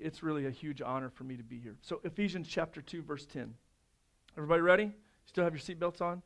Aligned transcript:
It's 0.00 0.22
really 0.22 0.46
a 0.46 0.50
huge 0.50 0.80
honor 0.80 1.10
for 1.10 1.24
me 1.24 1.36
to 1.36 1.42
be 1.42 1.58
here. 1.58 1.76
So, 1.82 2.00
Ephesians 2.04 2.48
chapter 2.48 2.80
2, 2.80 3.02
verse 3.02 3.26
10. 3.26 3.54
Everybody 4.36 4.62
ready? 4.62 4.92
Still 5.26 5.44
have 5.44 5.54
your 5.54 5.60
seatbelts 5.60 6.00
on? 6.00 6.22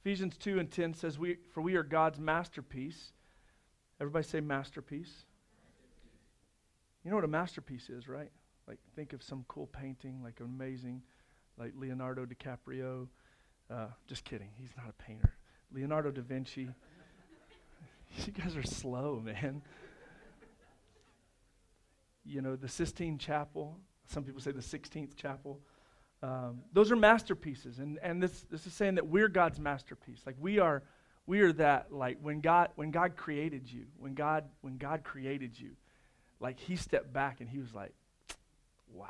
Ephesians 0.00 0.36
2 0.38 0.58
and 0.58 0.70
10 0.70 0.94
says, 0.94 1.18
we, 1.18 1.36
For 1.52 1.60
we 1.60 1.76
are 1.76 1.82
God's 1.82 2.18
masterpiece. 2.18 3.12
Everybody 4.00 4.26
say 4.26 4.40
masterpiece. 4.40 5.24
You 7.04 7.10
know 7.10 7.16
what 7.16 7.24
a 7.24 7.28
masterpiece 7.28 7.88
is, 7.88 8.08
right? 8.08 8.30
Like, 8.66 8.78
think 8.94 9.12
of 9.12 9.22
some 9.22 9.44
cool 9.48 9.66
painting, 9.66 10.22
like 10.22 10.40
amazing, 10.40 11.02
like 11.58 11.72
Leonardo 11.76 12.26
DiCaprio. 12.26 13.08
Uh, 13.70 13.86
just 14.06 14.24
kidding, 14.24 14.48
he's 14.58 14.70
not 14.76 14.86
a 14.88 15.02
painter. 15.02 15.34
Leonardo 15.72 16.10
da 16.10 16.22
Vinci. 16.22 16.68
you 18.26 18.32
guys 18.32 18.56
are 18.56 18.62
slow, 18.62 19.20
man 19.24 19.62
you 22.24 22.42
know, 22.42 22.56
the 22.56 22.68
Sistine 22.68 23.18
Chapel. 23.18 23.78
Some 24.06 24.24
people 24.24 24.40
say 24.40 24.50
the 24.50 24.60
16th 24.60 25.14
chapel. 25.16 25.60
Um, 26.22 26.62
those 26.72 26.90
are 26.90 26.96
masterpieces. 26.96 27.78
And, 27.78 27.98
and 28.02 28.22
this, 28.22 28.44
this 28.50 28.66
is 28.66 28.74
saying 28.74 28.96
that 28.96 29.06
we're 29.06 29.28
God's 29.28 29.58
masterpiece. 29.58 30.20
Like 30.26 30.36
we 30.38 30.58
are, 30.58 30.82
we 31.26 31.40
are 31.40 31.52
that, 31.54 31.92
like 31.92 32.18
when 32.20 32.40
God, 32.40 32.70
when 32.74 32.90
God 32.90 33.16
created 33.16 33.70
you, 33.70 33.84
when 33.98 34.14
God, 34.14 34.44
when 34.60 34.76
God 34.76 35.04
created 35.04 35.58
you, 35.58 35.70
like 36.40 36.58
he 36.58 36.76
stepped 36.76 37.12
back 37.12 37.40
and 37.40 37.48
he 37.48 37.58
was 37.58 37.74
like, 37.74 37.94
wow, 38.92 39.06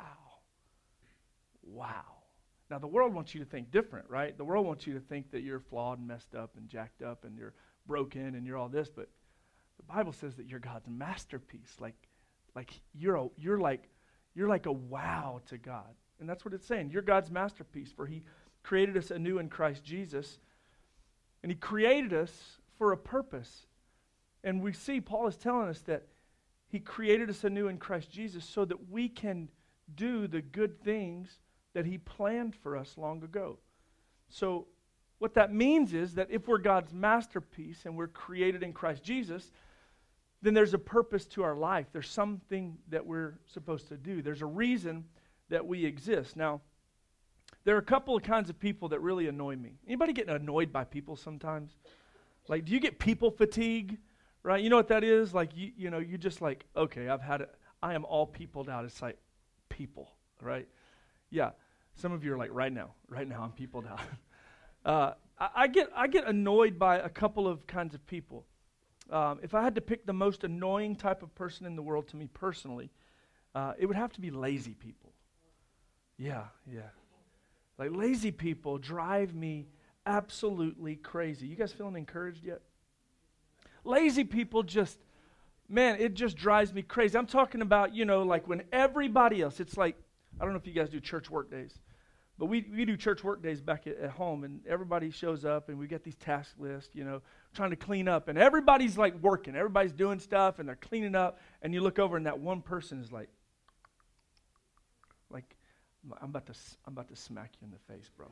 wow. 1.63 2.03
Now 2.69 2.79
the 2.79 2.87
world 2.87 3.13
wants 3.13 3.33
you 3.33 3.43
to 3.43 3.45
think 3.45 3.71
different, 3.71 4.09
right? 4.09 4.37
The 4.37 4.45
world 4.45 4.65
wants 4.65 4.87
you 4.87 4.93
to 4.93 4.99
think 4.99 5.31
that 5.31 5.41
you're 5.41 5.59
flawed 5.59 5.99
and 5.99 6.07
messed 6.07 6.35
up 6.35 6.51
and 6.57 6.69
jacked 6.69 7.01
up 7.01 7.25
and 7.25 7.37
you're 7.37 7.53
broken 7.87 8.35
and 8.35 8.45
you're 8.45 8.57
all 8.57 8.69
this, 8.69 8.89
but 8.89 9.09
the 9.77 9.93
Bible 9.93 10.13
says 10.13 10.35
that 10.35 10.45
you're 10.45 10.59
God's 10.59 10.87
masterpiece. 10.87 11.75
Like 11.79 11.95
like 12.55 12.81
you're 12.93 13.15
a, 13.15 13.27
you're 13.37 13.59
like 13.59 13.89
you're 14.33 14.47
like 14.47 14.65
a 14.65 14.71
wow 14.71 15.41
to 15.47 15.57
God. 15.57 15.93
And 16.19 16.29
that's 16.29 16.45
what 16.45 16.53
it's 16.53 16.65
saying. 16.65 16.91
You're 16.91 17.01
God's 17.01 17.31
masterpiece 17.31 17.91
for 17.91 18.05
he 18.05 18.23
created 18.63 18.95
us 18.95 19.11
anew 19.11 19.39
in 19.39 19.49
Christ 19.49 19.83
Jesus. 19.83 20.39
And 21.43 21.51
he 21.51 21.57
created 21.57 22.13
us 22.13 22.59
for 22.77 22.91
a 22.91 22.97
purpose. 22.97 23.65
And 24.43 24.61
we 24.61 24.73
see 24.73 25.01
Paul 25.01 25.27
is 25.27 25.35
telling 25.35 25.67
us 25.67 25.79
that 25.81 26.03
he 26.67 26.79
created 26.79 27.29
us 27.29 27.43
anew 27.43 27.67
in 27.67 27.77
Christ 27.77 28.09
Jesus 28.09 28.45
so 28.45 28.63
that 28.65 28.89
we 28.89 29.09
can 29.09 29.49
do 29.95 30.27
the 30.27 30.41
good 30.41 30.81
things 30.83 31.39
that 31.73 31.85
he 31.85 31.97
planned 31.97 32.55
for 32.55 32.77
us 32.77 32.97
long 32.97 33.23
ago. 33.23 33.57
So 34.29 34.67
what 35.19 35.33
that 35.33 35.53
means 35.53 35.93
is 35.93 36.15
that 36.15 36.29
if 36.31 36.47
we're 36.47 36.57
God's 36.57 36.93
masterpiece 36.93 37.85
and 37.85 37.95
we're 37.95 38.07
created 38.07 38.63
in 38.63 38.73
Christ 38.73 39.03
Jesus, 39.03 39.51
then 40.41 40.53
there's 40.53 40.73
a 40.73 40.79
purpose 40.79 41.25
to 41.25 41.43
our 41.43 41.55
life. 41.55 41.87
There's 41.91 42.09
something 42.09 42.77
that 42.89 43.05
we're 43.05 43.35
supposed 43.45 43.87
to 43.89 43.97
do. 43.97 44.21
There's 44.21 44.41
a 44.41 44.47
reason 44.47 45.05
that 45.49 45.65
we 45.65 45.85
exist. 45.85 46.35
Now, 46.35 46.61
there 47.63 47.75
are 47.75 47.79
a 47.79 47.83
couple 47.83 48.15
of 48.15 48.23
kinds 48.23 48.49
of 48.49 48.59
people 48.59 48.89
that 48.89 49.01
really 49.01 49.27
annoy 49.27 49.55
me. 49.55 49.73
Anybody 49.85 50.13
getting 50.13 50.33
annoyed 50.33 50.73
by 50.73 50.83
people 50.83 51.15
sometimes? 51.15 51.77
Like, 52.47 52.65
do 52.65 52.71
you 52.71 52.79
get 52.79 52.97
people 52.97 53.29
fatigue? 53.29 53.99
Right? 54.43 54.63
You 54.63 54.71
know 54.71 54.77
what 54.77 54.87
that 54.87 55.03
is? 55.03 55.33
Like, 55.33 55.51
you, 55.55 55.71
you 55.77 55.89
know, 55.91 55.99
you're 55.99 56.17
just 56.17 56.41
like, 56.41 56.65
okay, 56.75 57.07
I've 57.07 57.21
had 57.21 57.41
it. 57.41 57.53
I 57.83 57.93
am 57.93 58.03
all 58.05 58.25
peopled 58.25 58.69
out. 58.69 58.85
It's 58.85 59.01
like 59.01 59.17
people, 59.69 60.11
right? 60.41 60.67
Yeah. 61.29 61.51
Some 61.95 62.11
of 62.11 62.23
you 62.23 62.33
are 62.33 62.37
like, 62.37 62.49
right 62.51 62.73
now, 62.73 62.95
right 63.07 63.27
now, 63.27 63.41
I'm 63.43 63.51
peopled 63.51 63.85
out. 63.85 63.99
uh, 64.85 65.13
I, 65.37 65.49
I, 65.55 65.67
get, 65.67 65.89
I 65.95 66.07
get 66.07 66.25
annoyed 66.25 66.79
by 66.79 66.97
a 66.97 67.09
couple 67.09 67.47
of 67.47 67.67
kinds 67.67 67.93
of 67.93 68.05
people 68.07 68.45
um, 69.11 69.39
if 69.43 69.53
I 69.53 69.61
had 69.61 69.75
to 69.75 69.81
pick 69.81 70.05
the 70.05 70.13
most 70.13 70.43
annoying 70.43 70.95
type 70.95 71.21
of 71.21 71.33
person 71.35 71.65
in 71.65 71.75
the 71.75 71.81
world 71.81 72.07
to 72.09 72.15
me 72.15 72.27
personally, 72.33 72.89
uh, 73.53 73.73
it 73.77 73.85
would 73.85 73.97
have 73.97 74.13
to 74.13 74.21
be 74.21 74.31
lazy 74.31 74.73
people. 74.73 75.11
Yeah, 76.17 76.45
yeah. 76.71 76.89
Like 77.77 77.91
lazy 77.93 78.31
people 78.31 78.77
drive 78.77 79.33
me 79.35 79.67
absolutely 80.05 80.95
crazy. 80.95 81.47
You 81.47 81.55
guys 81.55 81.73
feeling 81.73 81.95
encouraged 81.95 82.43
yet? 82.43 82.61
Lazy 83.83 84.23
people 84.23 84.63
just, 84.63 84.99
man, 85.67 85.99
it 85.99 86.13
just 86.13 86.37
drives 86.37 86.73
me 86.73 86.81
crazy. 86.81 87.17
I'm 87.17 87.25
talking 87.25 87.61
about, 87.61 87.93
you 87.95 88.05
know, 88.05 88.21
like 88.23 88.47
when 88.47 88.63
everybody 88.71 89.41
else, 89.41 89.59
it's 89.59 89.77
like, 89.77 89.95
I 90.39 90.43
don't 90.43 90.53
know 90.53 90.59
if 90.59 90.67
you 90.67 90.73
guys 90.73 90.89
do 90.89 90.99
church 90.99 91.29
work 91.29 91.51
days. 91.51 91.79
But 92.37 92.45
we, 92.47 92.65
we 92.75 92.85
do 92.85 92.97
church 92.97 93.23
work 93.23 93.43
days 93.43 93.61
back 93.61 93.85
at, 93.85 93.97
at 93.97 94.11
home, 94.11 94.43
and 94.43 94.61
everybody 94.67 95.11
shows 95.11 95.45
up, 95.45 95.69
and 95.69 95.77
we 95.77 95.85
get 95.85 96.03
these 96.03 96.15
task 96.15 96.55
lists, 96.57 96.95
you 96.95 97.03
know, 97.03 97.21
trying 97.53 97.71
to 97.71 97.75
clean 97.75 98.07
up. 98.07 98.27
And 98.27 98.37
everybody's 98.37 98.97
like 98.97 99.15
working, 99.21 99.55
everybody's 99.55 99.93
doing 99.93 100.19
stuff, 100.19 100.59
and 100.59 100.67
they're 100.67 100.75
cleaning 100.75 101.15
up. 101.15 101.39
And 101.61 101.73
you 101.73 101.81
look 101.81 101.99
over, 101.99 102.17
and 102.17 102.25
that 102.25 102.39
one 102.39 102.61
person 102.61 103.01
is 103.01 103.11
like, 103.11 103.29
like, 105.29 105.55
I'm 106.21 106.29
about 106.29 106.47
to, 106.47 106.53
I'm 106.85 106.93
about 106.93 107.09
to 107.09 107.15
smack 107.15 107.51
you 107.59 107.67
in 107.67 107.71
the 107.71 107.93
face, 107.93 108.09
bro. 108.15 108.27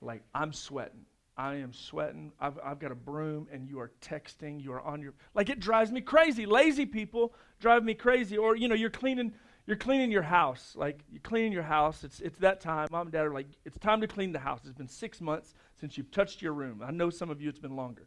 like, 0.00 0.22
I'm 0.34 0.52
sweating. 0.52 1.04
I 1.38 1.56
am 1.56 1.72
sweating. 1.72 2.32
I've, 2.40 2.58
I've 2.64 2.78
got 2.78 2.92
a 2.92 2.96
broom, 2.96 3.46
and 3.52 3.68
you 3.68 3.78
are 3.78 3.92
texting. 4.00 4.62
You 4.62 4.72
are 4.72 4.80
on 4.80 5.02
your, 5.02 5.12
like, 5.34 5.50
it 5.50 5.60
drives 5.60 5.92
me 5.92 6.00
crazy. 6.00 6.46
Lazy 6.46 6.86
people 6.86 7.34
drive 7.60 7.84
me 7.84 7.94
crazy. 7.94 8.38
Or, 8.38 8.56
you 8.56 8.68
know, 8.68 8.74
you're 8.74 8.90
cleaning 8.90 9.32
you're 9.66 9.76
cleaning 9.76 10.12
your 10.12 10.22
house. 10.22 10.74
Like 10.76 11.00
you're 11.10 11.20
cleaning 11.20 11.52
your 11.52 11.62
house. 11.62 12.04
It's 12.04 12.20
it's 12.20 12.38
that 12.38 12.60
time. 12.60 12.88
Mom 12.90 13.02
and 13.08 13.12
dad 13.12 13.26
are 13.26 13.34
like, 13.34 13.48
it's 13.64 13.78
time 13.78 14.00
to 14.00 14.06
clean 14.06 14.32
the 14.32 14.38
house. 14.38 14.60
It's 14.64 14.74
been 14.74 14.88
six 14.88 15.20
months 15.20 15.54
since 15.80 15.98
you've 15.98 16.10
touched 16.10 16.40
your 16.40 16.52
room. 16.52 16.82
I 16.84 16.92
know 16.92 17.10
some 17.10 17.30
of 17.30 17.40
you 17.40 17.48
it's 17.48 17.58
been 17.58 17.76
longer. 17.76 18.06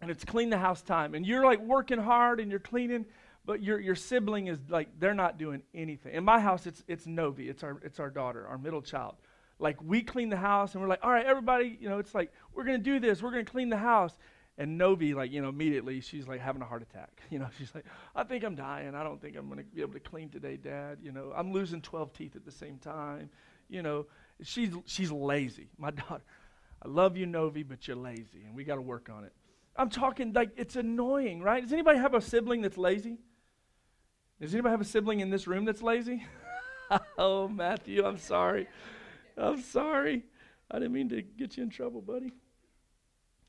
And 0.00 0.10
it's 0.10 0.24
clean 0.24 0.50
the 0.50 0.58
house 0.58 0.82
time. 0.82 1.14
And 1.14 1.24
you're 1.24 1.44
like 1.44 1.60
working 1.60 1.98
hard 1.98 2.40
and 2.40 2.50
you're 2.50 2.60
cleaning, 2.60 3.04
but 3.44 3.62
your 3.62 3.78
your 3.78 3.94
sibling 3.94 4.46
is 4.46 4.58
like 4.68 4.88
they're 4.98 5.14
not 5.14 5.38
doing 5.38 5.62
anything. 5.74 6.14
In 6.14 6.24
my 6.24 6.40
house, 6.40 6.66
it's 6.66 6.82
it's 6.88 7.06
Novi. 7.06 7.48
It's 7.48 7.62
our 7.62 7.78
it's 7.84 8.00
our 8.00 8.10
daughter, 8.10 8.46
our 8.46 8.58
middle 8.58 8.82
child. 8.82 9.16
Like 9.58 9.80
we 9.82 10.02
clean 10.02 10.30
the 10.30 10.36
house 10.36 10.72
and 10.72 10.82
we're 10.82 10.88
like, 10.88 11.04
all 11.04 11.10
right, 11.10 11.26
everybody, 11.26 11.76
you 11.78 11.88
know, 11.88 11.98
it's 11.98 12.14
like 12.14 12.32
we're 12.54 12.64
gonna 12.64 12.78
do 12.78 12.98
this. 12.98 13.22
We're 13.22 13.30
gonna 13.30 13.44
clean 13.44 13.68
the 13.68 13.76
house. 13.76 14.16
And 14.58 14.76
Novi, 14.76 15.14
like, 15.14 15.32
you 15.32 15.40
know, 15.40 15.48
immediately 15.48 16.00
she's 16.00 16.28
like 16.28 16.40
having 16.40 16.60
a 16.62 16.64
heart 16.64 16.82
attack. 16.82 17.10
You 17.30 17.38
know, 17.38 17.48
she's 17.56 17.74
like, 17.74 17.86
I 18.14 18.24
think 18.24 18.44
I'm 18.44 18.54
dying. 18.54 18.94
I 18.94 19.02
don't 19.02 19.20
think 19.20 19.36
I'm 19.36 19.46
going 19.48 19.58
to 19.58 19.64
be 19.64 19.80
able 19.80 19.94
to 19.94 20.00
clean 20.00 20.28
today, 20.28 20.58
Dad. 20.58 20.98
You 21.02 21.10
know, 21.10 21.32
I'm 21.34 21.50
losing 21.52 21.80
12 21.80 22.12
teeth 22.12 22.36
at 22.36 22.44
the 22.44 22.52
same 22.52 22.76
time. 22.76 23.30
You 23.70 23.82
know, 23.82 24.06
she's, 24.42 24.70
she's 24.84 25.10
lazy. 25.10 25.70
My 25.78 25.90
daughter, 25.90 26.22
I 26.82 26.88
love 26.88 27.16
you, 27.16 27.24
Novi, 27.24 27.62
but 27.62 27.88
you're 27.88 27.96
lazy, 27.96 28.44
and 28.44 28.54
we 28.54 28.64
got 28.64 28.74
to 28.74 28.82
work 28.82 29.08
on 29.08 29.24
it. 29.24 29.32
I'm 29.76 29.88
talking 29.88 30.34
like 30.34 30.50
it's 30.56 30.76
annoying, 30.76 31.40
right? 31.42 31.62
Does 31.62 31.72
anybody 31.72 31.98
have 31.98 32.12
a 32.12 32.20
sibling 32.20 32.60
that's 32.60 32.76
lazy? 32.76 33.16
Does 34.40 34.52
anybody 34.52 34.72
have 34.72 34.80
a 34.80 34.84
sibling 34.84 35.20
in 35.20 35.30
this 35.30 35.46
room 35.46 35.64
that's 35.64 35.82
lazy? 35.82 36.26
oh, 37.18 37.48
Matthew, 37.48 38.04
I'm 38.04 38.18
sorry. 38.18 38.68
I'm 39.38 39.62
sorry. 39.62 40.24
I 40.70 40.78
didn't 40.78 40.92
mean 40.92 41.08
to 41.10 41.22
get 41.22 41.56
you 41.56 41.62
in 41.62 41.70
trouble, 41.70 42.02
buddy. 42.02 42.32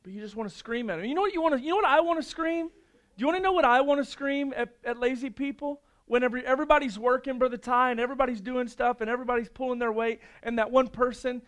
But 0.03 0.11
you 0.11 0.19
just 0.19 0.35
want 0.35 0.49
to 0.49 0.55
scream 0.55 0.89
at 0.89 0.97
them. 0.97 1.05
You 1.05 1.15
know 1.15 1.21
what 1.21 1.33
you 1.33 1.41
want 1.41 1.55
to 1.55 1.61
you 1.61 1.69
know 1.69 1.77
what 1.77 1.85
I 1.85 2.01
want 2.01 2.21
to 2.21 2.27
scream? 2.27 2.67
Do 2.67 3.21
you 3.21 3.25
want 3.25 3.37
to 3.37 3.43
know 3.43 3.53
what 3.53 3.65
I 3.65 3.81
want 3.81 4.03
to 4.03 4.09
scream 4.09 4.53
at, 4.55 4.69
at 4.83 4.99
lazy 4.99 5.29
people? 5.29 5.81
Whenever 6.05 6.37
everybody's 6.39 6.99
working, 6.99 7.39
Brother 7.39 7.57
Ty, 7.57 7.91
and 7.91 7.99
everybody's 7.99 8.41
doing 8.41 8.67
stuff 8.67 8.99
and 8.99 9.09
everybody's 9.09 9.47
pulling 9.47 9.79
their 9.79 9.91
weight, 9.91 10.19
and 10.43 10.59
that 10.59 10.69
one 10.69 10.89
person, 10.89 11.41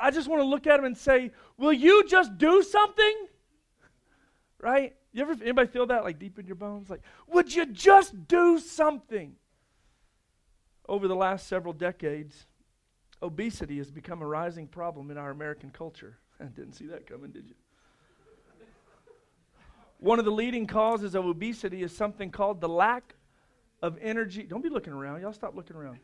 I 0.00 0.10
just 0.10 0.28
want 0.28 0.40
to 0.40 0.46
look 0.46 0.66
at 0.66 0.78
him 0.78 0.86
and 0.86 0.96
say, 0.96 1.30
Will 1.58 1.72
you 1.72 2.06
just 2.08 2.38
do 2.38 2.62
something? 2.62 3.26
Right? 4.60 4.96
You 5.12 5.22
ever 5.22 5.32
anybody 5.42 5.68
feel 5.68 5.86
that 5.86 6.04
like 6.04 6.18
deep 6.18 6.38
in 6.38 6.46
your 6.46 6.56
bones? 6.56 6.88
Like, 6.88 7.02
would 7.28 7.54
you 7.54 7.66
just 7.66 8.26
do 8.26 8.58
something? 8.58 9.34
Over 10.88 11.06
the 11.06 11.16
last 11.16 11.48
several 11.48 11.74
decades, 11.74 12.46
obesity 13.22 13.76
has 13.76 13.90
become 13.90 14.22
a 14.22 14.26
rising 14.26 14.66
problem 14.66 15.10
in 15.10 15.18
our 15.18 15.30
American 15.30 15.70
culture. 15.70 16.18
I 16.40 16.44
didn't 16.44 16.72
see 16.72 16.86
that 16.86 17.06
coming, 17.06 17.30
did 17.30 17.46
you? 17.46 17.54
One 19.98 20.18
of 20.18 20.24
the 20.24 20.30
leading 20.30 20.66
causes 20.66 21.14
of 21.14 21.26
obesity 21.26 21.82
is 21.82 21.96
something 21.96 22.30
called 22.30 22.60
the 22.60 22.68
lack 22.68 23.14
of 23.82 23.98
energy. 24.00 24.44
Don't 24.44 24.62
be 24.62 24.68
looking 24.68 24.92
around. 24.92 25.20
Y'all 25.20 25.32
stop 25.32 25.56
looking 25.56 25.76
around. 25.76 25.98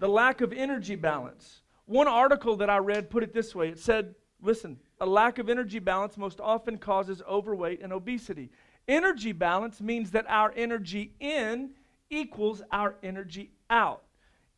The 0.00 0.08
lack 0.08 0.40
of 0.40 0.52
energy 0.52 0.96
balance. 0.96 1.62
One 1.86 2.08
article 2.08 2.56
that 2.56 2.70
I 2.70 2.78
read 2.78 3.10
put 3.10 3.22
it 3.22 3.32
this 3.32 3.54
way 3.54 3.68
it 3.68 3.78
said, 3.78 4.14
listen, 4.42 4.78
a 5.00 5.06
lack 5.06 5.38
of 5.38 5.48
energy 5.48 5.78
balance 5.78 6.16
most 6.16 6.40
often 6.40 6.78
causes 6.78 7.22
overweight 7.28 7.80
and 7.82 7.92
obesity. 7.92 8.50
Energy 8.86 9.32
balance 9.32 9.80
means 9.80 10.10
that 10.12 10.26
our 10.28 10.52
energy 10.56 11.14
in 11.20 11.70
equals 12.10 12.62
our 12.72 12.96
energy 13.02 13.52
out. 13.70 14.02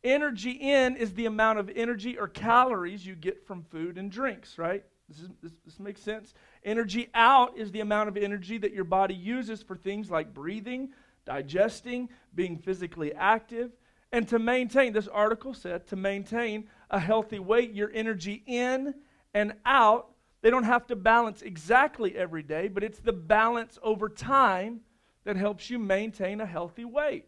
Energy 0.03 0.51
in 0.51 0.95
is 0.95 1.13
the 1.13 1.25
amount 1.25 1.59
of 1.59 1.69
energy 1.75 2.17
or 2.17 2.27
calories 2.27 3.05
you 3.05 3.13
get 3.13 3.45
from 3.45 3.63
food 3.63 3.97
and 3.97 4.11
drinks, 4.11 4.57
right? 4.57 4.83
This, 5.07 5.19
is, 5.19 5.29
this, 5.43 5.51
this 5.65 5.79
makes 5.79 6.01
sense. 6.01 6.33
Energy 6.63 7.09
out 7.13 7.57
is 7.57 7.71
the 7.71 7.79
amount 7.79 8.09
of 8.09 8.17
energy 8.17 8.57
that 8.57 8.73
your 8.73 8.83
body 8.83 9.15
uses 9.15 9.63
for 9.63 9.75
things 9.75 10.11
like 10.11 10.33
breathing, 10.33 10.89
digesting, 11.25 12.09
being 12.35 12.57
physically 12.57 13.13
active. 13.13 13.71
And 14.11 14.27
to 14.27 14.39
maintain, 14.39 14.93
this 14.93 15.07
article 15.07 15.53
said, 15.53 15.87
to 15.87 15.95
maintain 15.95 16.67
a 16.89 16.99
healthy 16.99 17.39
weight, 17.39 17.73
your 17.73 17.91
energy 17.93 18.43
in 18.45 18.93
and 19.33 19.53
out, 19.65 20.09
they 20.41 20.49
don't 20.49 20.63
have 20.63 20.87
to 20.87 20.95
balance 20.95 21.41
exactly 21.41 22.15
every 22.15 22.43
day, 22.43 22.67
but 22.67 22.83
it's 22.83 22.99
the 22.99 23.13
balance 23.13 23.79
over 23.81 24.09
time 24.09 24.81
that 25.23 25.37
helps 25.37 25.69
you 25.69 25.79
maintain 25.79 26.41
a 26.41 26.45
healthy 26.45 26.85
weight. 26.85 27.25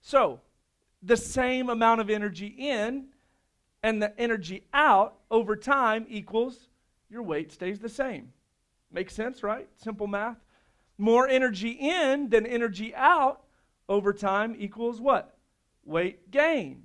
So, 0.00 0.40
the 1.02 1.16
same 1.16 1.68
amount 1.68 2.00
of 2.00 2.10
energy 2.10 2.46
in 2.46 3.08
and 3.82 4.02
the 4.02 4.18
energy 4.18 4.64
out 4.72 5.18
over 5.30 5.54
time 5.54 6.06
equals 6.08 6.68
your 7.08 7.22
weight 7.22 7.52
stays 7.52 7.78
the 7.78 7.88
same. 7.88 8.32
Makes 8.92 9.14
sense, 9.14 9.42
right? 9.42 9.68
Simple 9.76 10.06
math. 10.06 10.38
More 10.98 11.28
energy 11.28 11.70
in 11.70 12.30
than 12.30 12.46
energy 12.46 12.94
out 12.94 13.42
over 13.88 14.12
time 14.12 14.56
equals 14.58 15.00
what? 15.00 15.36
Weight 15.84 16.30
gain. 16.30 16.84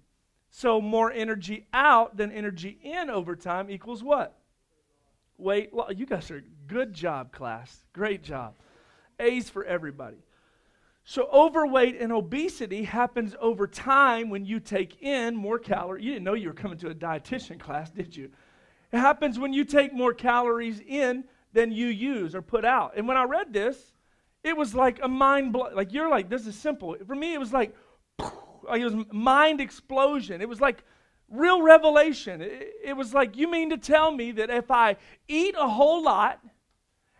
So 0.50 0.81
more 0.81 1.12
energy 1.12 1.68
out 1.74 2.18
than 2.18 2.31
energy 2.31 2.77
in 2.83 3.09
over 3.09 3.36
time 3.36 3.69
equals 3.69 4.03
what? 4.03 4.38
Weight 5.38 5.74
loss. 5.74 5.94
You 5.95 6.06
guys 6.06 6.30
are 6.30 6.44
good 6.68 6.94
job, 6.94 7.31
class. 7.31 7.86
Great 7.94 8.24
job. 8.24 8.56
A's 9.19 9.50
for 9.50 9.63
everybody. 9.63 10.18
So, 11.03 11.27
overweight 11.33 12.00
and 12.00 12.12
obesity 12.12 12.83
happens 12.83 13.36
over 13.39 13.65
time 13.65 14.30
when 14.30 14.45
you 14.45 14.59
take 14.59 15.01
in 15.01 15.36
more 15.36 15.57
calories. 15.57 16.06
You 16.06 16.12
didn't 16.12 16.25
know 16.25 16.36
you 16.36 16.50
were 16.50 16.53
coming 16.53 16.77
to 16.80 16.89
a 16.89 16.95
dietitian 16.95 17.59
class, 17.59 17.89
did 17.89 18.15
you? 18.15 18.30
It 18.92 19.00
happens 19.00 19.39
when 19.39 19.51
you 19.51 19.65
take 19.65 19.94
more 19.94 20.13
calories 20.13 20.80
in 20.80 21.24
than 21.53 21.71
you 21.71 21.88
use 21.88 22.36
or 22.36 22.42
put 22.42 22.65
out. 22.65 22.94
And 22.95 23.07
when 23.07 23.18
I 23.18 23.24
read 23.24 23.53
this, 23.53 23.94
it 24.44 24.56
was 24.56 24.74
like 24.74 25.00
a 25.03 25.07
mind 25.07 25.53
blow. 25.53 25.69
Like, 25.74 25.94
you're 25.94 26.09
like, 26.09 26.30
this 26.30 26.48
is 26.48 26.56
simple. 26.56 26.95
For 27.06 27.15
me, 27.15 27.33
it 27.33 27.39
was 27.39 27.53
like, 27.53 27.75
it 28.19 28.83
was 28.83 28.95
mind 29.12 29.62
explosion. 29.62 30.42
It 30.42 30.50
was 30.50 30.62
like 30.62 30.83
real 31.30 31.62
revelation. 31.62 32.42
It, 32.42 32.74
it 32.83 32.94
was 32.94 33.13
like, 33.13 33.38
you 33.38 33.50
mean 33.50 33.69
to 33.69 33.77
tell 33.77 34.12
me 34.12 34.31
that 34.33 34.50
if 34.50 34.71
I 34.71 34.98
eat 35.27 35.56
a 35.57 35.68
whole 35.68 36.03
lot 36.03 36.39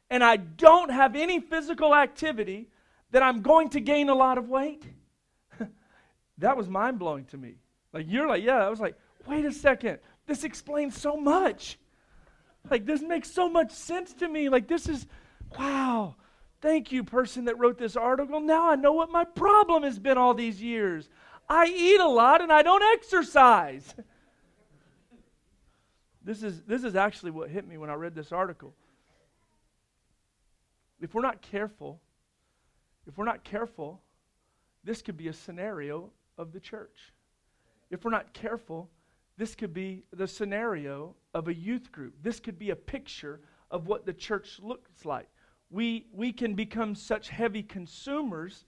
and 0.10 0.24
I 0.24 0.38
don't 0.38 0.92
have 0.92 1.16
any 1.16 1.40
physical 1.40 1.96
activity, 1.96 2.70
that 3.12 3.22
I'm 3.22 3.42
going 3.42 3.70
to 3.70 3.80
gain 3.80 4.10
a 4.10 4.16
lot 4.16 4.38
of 4.38 4.50
weight? 4.50 4.84
that 6.38 6.58
was 6.58 6.68
mind 6.68 6.98
blowing 6.98 7.26
to 7.26 7.38
me. 7.38 7.56
Like, 7.94 8.06
you're 8.10 8.28
like, 8.28 8.44
yeah, 8.44 8.66
I 8.66 8.70
was 8.70 8.80
like, 8.80 8.96
wait 9.28 9.46
a 9.46 9.52
second. 9.52 10.00
This 10.28 10.44
explains 10.44 10.98
so 10.98 11.18
much. 11.18 11.78
Like, 12.70 12.86
this 12.86 13.02
makes 13.02 13.32
so 13.32 13.50
much 13.50 13.72
sense 13.72 14.14
to 14.16 14.28
me. 14.28 14.50
Like, 14.50 14.68
this 14.68 14.88
is, 14.88 15.08
wow. 15.58 16.16
Thank 16.62 16.92
you, 16.92 17.04
person 17.04 17.46
that 17.46 17.58
wrote 17.58 17.78
this 17.78 17.96
article. 17.96 18.40
Now 18.40 18.70
I 18.70 18.76
know 18.76 18.94
what 18.94 19.10
my 19.10 19.24
problem 19.24 19.84
has 19.84 19.98
been 19.98 20.18
all 20.18 20.36
these 20.36 20.62
years. 20.62 21.10
I 21.50 21.66
eat 21.66 22.00
a 22.00 22.08
lot 22.08 22.42
and 22.42 22.52
I 22.52 22.62
don't 22.62 22.84
exercise. 22.94 23.94
This 26.24 26.44
is, 26.44 26.62
this 26.68 26.84
is 26.84 26.96
actually 26.96 27.32
what 27.32 27.50
hit 27.50 27.68
me 27.68 27.80
when 27.80 27.90
I 27.90 27.96
read 27.96 28.14
this 28.14 28.32
article. 28.32 28.76
If 31.00 31.16
we're 31.16 31.24
not 31.24 31.42
careful, 31.42 32.00
if 33.08 33.18
we're 33.18 33.26
not 33.26 33.44
careful, 33.44 34.02
this 34.84 35.02
could 35.02 35.18
be 35.18 35.30
a 35.30 35.34
scenario 35.34 36.12
of 36.38 36.52
the 36.52 36.60
church. 36.60 37.12
If 37.90 38.06
we're 38.06 38.12
not 38.12 38.34
careful, 38.34 38.90
this 39.38 39.56
could 39.56 39.74
be 39.74 40.04
the 40.14 40.28
scenario 40.28 41.16
of 41.34 41.48
a 41.48 41.54
youth 41.54 41.92
group. 41.92 42.16
This 42.22 42.40
could 42.40 42.60
be 42.60 42.72
a 42.72 42.76
picture 42.76 43.42
of 43.70 43.88
what 43.88 44.06
the 44.06 44.14
church 44.14 44.60
looks 44.62 45.06
like. 45.06 45.28
We, 45.70 46.08
we 46.12 46.34
can 46.34 46.54
become 46.54 46.96
such 46.96 47.30
heavy 47.30 47.64
consumers 47.64 48.66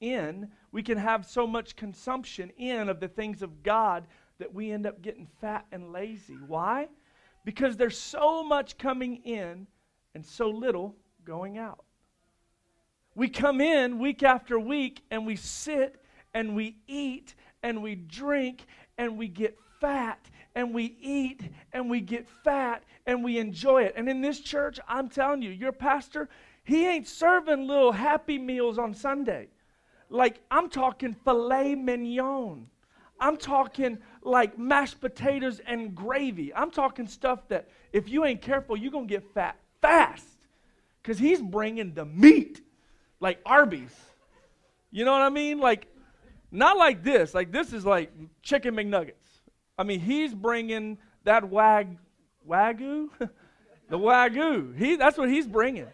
in, 0.00 0.48
we 0.72 0.82
can 0.82 0.96
have 0.96 1.26
so 1.26 1.46
much 1.46 1.76
consumption 1.76 2.50
in 2.56 2.88
of 2.88 3.00
the 3.00 3.08
things 3.08 3.42
of 3.42 3.62
God 3.62 4.06
that 4.38 4.54
we 4.54 4.72
end 4.72 4.86
up 4.86 5.02
getting 5.02 5.28
fat 5.40 5.66
and 5.72 5.92
lazy. 5.92 6.38
Why? 6.46 6.88
Because 7.44 7.76
there's 7.76 7.98
so 7.98 8.42
much 8.42 8.78
coming 8.78 9.16
in 9.24 9.66
and 10.14 10.24
so 10.24 10.48
little 10.48 10.96
going 11.24 11.58
out. 11.58 11.84
We 13.14 13.28
come 13.28 13.60
in 13.60 13.98
week 13.98 14.22
after 14.22 14.58
week 14.58 15.02
and 15.10 15.26
we 15.26 15.36
sit 15.36 16.02
and 16.32 16.56
we 16.56 16.76
eat 16.86 17.34
and 17.62 17.82
we 17.82 17.94
drink 17.94 18.64
and 18.96 19.18
we 19.18 19.28
get 19.28 19.58
fat 19.80 20.18
and 20.54 20.74
we 20.74 20.96
eat 21.00 21.42
and 21.72 21.90
we 21.90 22.00
get 22.00 22.28
fat 22.44 22.82
and 23.06 23.24
we 23.24 23.38
enjoy 23.38 23.82
it. 23.82 23.94
And 23.96 24.08
in 24.08 24.20
this 24.20 24.40
church, 24.40 24.78
I'm 24.88 25.08
telling 25.08 25.42
you, 25.42 25.50
your 25.50 25.72
pastor, 25.72 26.28
he 26.64 26.86
ain't 26.86 27.08
serving 27.08 27.66
little 27.66 27.92
happy 27.92 28.38
meals 28.38 28.78
on 28.78 28.94
Sunday. 28.94 29.48
Like, 30.08 30.40
I'm 30.50 30.68
talking 30.68 31.14
filet 31.24 31.74
mignon. 31.74 32.66
I'm 33.20 33.36
talking 33.36 33.98
like 34.22 34.58
mashed 34.58 35.00
potatoes 35.00 35.60
and 35.66 35.94
gravy. 35.94 36.54
I'm 36.54 36.70
talking 36.70 37.06
stuff 37.06 37.46
that 37.48 37.68
if 37.92 38.08
you 38.08 38.24
ain't 38.24 38.42
careful, 38.42 38.76
you're 38.76 38.92
going 38.92 39.06
to 39.06 39.14
get 39.14 39.34
fat 39.34 39.56
fast 39.80 40.26
because 41.02 41.18
he's 41.18 41.40
bringing 41.40 41.94
the 41.94 42.04
meat 42.04 42.60
like 43.20 43.40
Arby's. 43.44 43.94
You 44.90 45.04
know 45.04 45.12
what 45.12 45.22
I 45.22 45.28
mean? 45.28 45.58
Like, 45.60 45.86
not 46.50 46.76
like 46.76 47.04
this. 47.04 47.34
Like, 47.34 47.52
this 47.52 47.72
is 47.72 47.84
like 47.84 48.10
chicken 48.42 48.74
McNuggets. 48.74 49.19
I 49.80 49.82
mean, 49.82 50.00
he's 50.00 50.34
bringing 50.34 50.98
that 51.24 51.48
wag, 51.48 51.96
wagyu, 52.46 53.08
the 53.88 53.98
wagyu. 53.98 54.76
He, 54.76 54.96
that's 54.96 55.16
what 55.16 55.30
he's 55.30 55.48
bringing. 55.48 55.86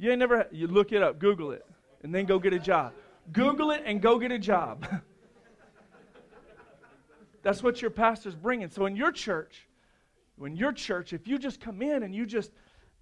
You 0.00 0.10
ain't 0.10 0.18
never, 0.18 0.48
you 0.50 0.66
look 0.66 0.90
it 0.90 1.00
up, 1.00 1.20
Google 1.20 1.52
it, 1.52 1.64
and 2.02 2.12
then 2.12 2.24
go 2.24 2.40
get 2.40 2.52
a 2.52 2.58
job. 2.58 2.92
Google 3.30 3.70
it 3.70 3.84
and 3.86 4.02
go 4.02 4.18
get 4.18 4.32
a 4.32 4.38
job. 4.38 4.84
that's 7.44 7.62
what 7.62 7.80
your 7.80 7.92
pastor's 7.92 8.34
bringing. 8.34 8.68
So 8.68 8.86
in 8.86 8.96
your 8.96 9.12
church, 9.12 9.68
when 10.34 10.56
your 10.56 10.72
church, 10.72 11.12
if 11.12 11.28
you 11.28 11.38
just 11.38 11.60
come 11.60 11.82
in 11.82 12.02
and 12.02 12.12
you 12.12 12.26
just 12.26 12.50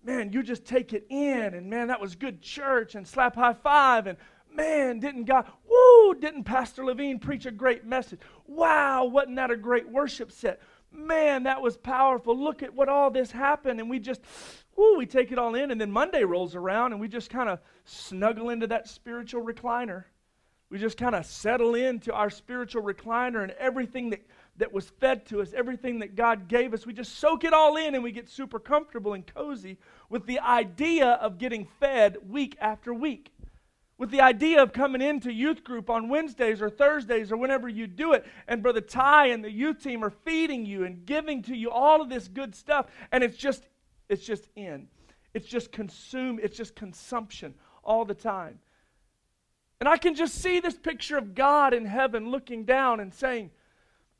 man, 0.05 0.31
you 0.31 0.43
just 0.43 0.67
take 0.67 0.93
it 0.93 1.07
in, 1.09 1.55
and 1.55 1.69
man, 1.69 1.89
that 1.89 2.01
was 2.01 2.15
good 2.15 2.43
church, 2.43 2.95
and 2.95 3.07
slap 3.07 3.35
high 3.35 3.55
five, 3.55 4.07
and 4.07 4.19
man, 4.61 5.01
didn't 5.01 5.25
God, 5.25 5.47
woo, 5.69 6.15
didn't 6.15 6.45
Pastor 6.45 6.85
Levine 6.85 7.19
preach 7.19 7.47
a 7.47 7.51
great 7.51 7.85
message? 7.85 8.21
Wow, 8.47 9.07
wasn't 9.07 9.37
that 9.37 9.51
a 9.51 9.57
great 9.57 9.89
worship 9.89 10.31
set? 10.31 10.61
Man, 10.93 11.45
that 11.45 11.63
was 11.63 11.77
powerful. 11.77 12.37
Look 12.37 12.63
at 12.63 12.75
what 12.75 12.89
all 12.89 13.11
this 13.11 13.31
happened, 13.31 13.81
and 13.81 13.89
we 13.89 13.99
just, 13.99 14.21
woo, 14.77 14.99
we 14.99 15.07
take 15.07 15.33
it 15.33 15.39
all 15.39 15.55
in, 15.55 15.71
and 15.71 15.81
then 15.81 15.91
Monday 15.91 16.25
rolls 16.25 16.55
around, 16.55 16.93
and 16.93 17.01
we 17.01 17.09
just 17.09 17.31
kind 17.31 17.49
of 17.49 17.61
snuggle 17.85 18.51
into 18.51 18.67
that 18.67 18.89
spiritual 18.89 19.43
recliner. 19.43 20.05
We 20.69 20.79
just 20.79 20.99
kind 20.99 21.15
of 21.15 21.27
settle 21.27 21.75
into 21.75 22.13
our 22.13 22.29
spiritual 22.29 22.83
recliner, 22.83 23.43
and 23.43 23.53
everything 23.53 24.11
that 24.11 24.27
that 24.57 24.73
was 24.75 24.91
fed 25.01 25.25
to 25.25 25.41
us, 25.41 25.55
everything 25.55 26.01
that 26.01 26.15
God 26.15 26.47
gave 26.47 26.75
us. 26.75 26.85
We 26.85 26.93
just 26.93 27.17
soak 27.17 27.45
it 27.45 27.55
all 27.55 27.77
in 27.79 27.95
and 27.95 28.05
we 28.05 28.13
get 28.13 28.29
super 28.29 28.59
comfortable 28.59 29.15
and 29.15 29.27
cozy 29.27 29.79
with 30.11 30.27
the 30.27 30.39
idea 30.39 31.13
of 31.13 31.39
getting 31.39 31.67
fed 31.81 32.19
week 32.29 32.59
after 32.61 32.93
week. 32.93 33.33
With 34.01 34.11
the 34.11 34.23
idea 34.23 34.63
of 34.63 34.73
coming 34.73 35.03
into 35.03 35.31
youth 35.31 35.63
group 35.63 35.91
on 35.91 36.09
Wednesdays 36.09 36.63
or 36.63 36.71
Thursdays 36.71 37.31
or 37.31 37.37
whenever 37.37 37.69
you 37.69 37.87
do 37.87 38.15
it, 38.15 38.25
and 38.49 38.63
Brother 38.63 38.81
Ty 38.81 39.27
and 39.27 39.45
the 39.45 39.51
youth 39.51 39.83
team 39.83 40.03
are 40.03 40.09
feeding 40.09 40.65
you 40.65 40.85
and 40.85 41.05
giving 41.05 41.43
to 41.43 41.55
you 41.55 41.71
all 41.71 42.01
of 42.01 42.09
this 42.09 42.27
good 42.27 42.55
stuff, 42.55 42.87
and 43.13 43.23
it's 43.23 43.37
just 43.37 43.69
it's 44.09 44.25
just 44.25 44.49
in. 44.57 44.89
It's 45.35 45.47
just 45.47 45.71
consume, 45.71 46.41
it's 46.43 46.57
just 46.57 46.75
consumption 46.75 47.53
all 47.85 48.07
the 48.07 48.15
time. 48.15 48.61
And 49.81 49.89
I 49.89 49.99
can 49.99 50.15
just 50.15 50.37
see 50.37 50.61
this 50.61 50.79
picture 50.79 51.19
of 51.19 51.35
God 51.35 51.75
in 51.75 51.85
heaven 51.85 52.31
looking 52.31 52.65
down 52.65 53.01
and 53.01 53.13
saying, 53.13 53.51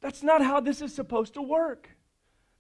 that's 0.03 0.23
not 0.23 0.43
how 0.43 0.61
this 0.61 0.83
is 0.83 0.95
supposed 0.95 1.33
to 1.35 1.43
work. 1.43 1.89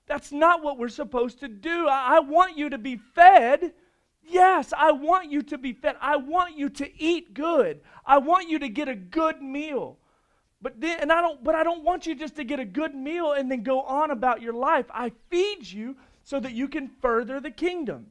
That's 0.06 0.32
not 0.32 0.64
what 0.64 0.78
we're 0.78 0.88
supposed 0.88 1.40
to 1.40 1.48
do. 1.48 1.86
I, 1.86 2.16
I, 2.16 2.20
want 2.20 2.56
you 2.56 2.70
to 2.70 2.78
be 2.78 2.96
fed. 2.96 3.74
Yes, 4.30 4.72
I 4.76 4.92
want 4.92 5.30
you 5.30 5.42
to 5.42 5.58
be 5.58 5.72
fed. 5.72 5.96
I 6.00 6.16
want 6.16 6.56
you 6.56 6.68
to 6.70 7.02
eat 7.02 7.34
good. 7.34 7.80
I 8.06 8.18
want 8.18 8.48
you 8.48 8.58
to 8.60 8.68
get 8.68 8.88
a 8.88 8.94
good 8.94 9.42
meal. 9.42 9.98
But 10.62 10.80
then 10.80 11.00
and 11.00 11.12
I 11.12 11.20
don't 11.20 11.42
but 11.42 11.54
I 11.54 11.64
don't 11.64 11.84
want 11.84 12.06
you 12.06 12.14
just 12.14 12.36
to 12.36 12.44
get 12.44 12.60
a 12.60 12.64
good 12.64 12.94
meal 12.94 13.32
and 13.32 13.50
then 13.50 13.62
go 13.62 13.80
on 13.82 14.10
about 14.10 14.42
your 14.42 14.52
life. 14.52 14.86
I 14.92 15.12
feed 15.30 15.70
you 15.70 15.96
so 16.22 16.38
that 16.40 16.52
you 16.52 16.68
can 16.68 16.88
further 16.88 17.40
the 17.40 17.50
kingdom. 17.50 18.06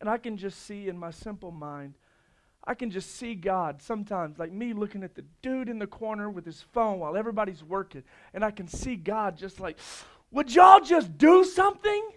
And 0.00 0.08
I 0.08 0.18
can 0.18 0.36
just 0.36 0.64
see 0.66 0.88
in 0.88 0.98
my 0.98 1.10
simple 1.10 1.50
mind 1.50 1.94
I 2.68 2.74
can 2.74 2.90
just 2.90 3.16
see 3.16 3.34
God 3.34 3.80
sometimes, 3.80 4.38
like 4.38 4.52
me 4.52 4.74
looking 4.74 5.02
at 5.02 5.14
the 5.14 5.24
dude 5.40 5.70
in 5.70 5.78
the 5.78 5.86
corner 5.86 6.28
with 6.28 6.44
his 6.44 6.60
phone 6.60 6.98
while 6.98 7.16
everybody's 7.16 7.64
working. 7.64 8.02
And 8.34 8.44
I 8.44 8.50
can 8.50 8.68
see 8.68 8.94
God 8.94 9.38
just 9.38 9.58
like, 9.58 9.78
would 10.30 10.54
y'all 10.54 10.80
just 10.80 11.16
do 11.16 11.44
something? 11.44 12.10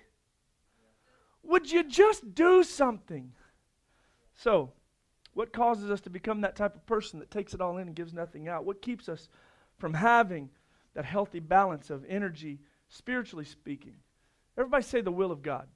Would 1.44 1.72
you 1.72 1.84
just 1.84 2.34
do 2.34 2.64
something? 2.64 3.34
So, 4.34 4.72
what 5.34 5.54
causes 5.54 5.90
us 5.90 6.02
to 6.02 6.10
become 6.10 6.42
that 6.42 6.56
type 6.56 6.76
of 6.76 6.86
person 6.86 7.20
that 7.20 7.32
takes 7.32 7.54
it 7.54 7.62
all 7.62 7.78
in 7.78 7.88
and 7.88 7.96
gives 7.96 8.14
nothing 8.14 8.48
out? 8.48 8.66
What 8.66 8.82
keeps 8.82 9.08
us 9.08 9.30
from 9.78 9.94
having 9.94 10.50
that 10.94 11.06
healthy 11.06 11.40
balance 11.40 11.90
of 11.90 12.06
energy, 12.08 12.60
spiritually 12.90 13.46
speaking? 13.46 13.96
Everybody 14.58 14.84
say 14.84 15.02
the 15.02 15.12
will 15.12 15.32
of 15.32 15.42
God. 15.42 15.68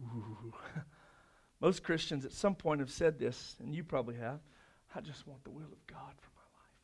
Ooh. 0.00 0.52
Most 1.60 1.82
Christians 1.82 2.24
at 2.24 2.32
some 2.32 2.54
point 2.54 2.80
have 2.80 2.90
said 2.90 3.18
this, 3.18 3.56
and 3.60 3.74
you 3.74 3.82
probably 3.82 4.16
have. 4.16 4.40
I 4.94 5.00
just 5.00 5.26
want 5.26 5.42
the 5.44 5.50
will 5.50 5.72
of 5.72 5.86
God 5.86 6.14
for 6.20 6.30
my 6.36 6.46
life. 6.54 6.78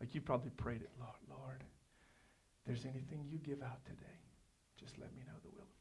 Like 0.00 0.14
you 0.14 0.20
probably 0.20 0.50
prayed 0.50 0.82
it, 0.82 0.90
Lord, 0.98 1.18
Lord, 1.28 1.62
if 1.62 2.66
there's 2.66 2.84
anything 2.84 3.26
you 3.28 3.38
give 3.38 3.62
out 3.62 3.84
today, 3.84 4.20
just 4.78 4.98
let 4.98 5.14
me 5.14 5.22
know 5.26 5.38
the 5.42 5.50
will. 5.50 5.71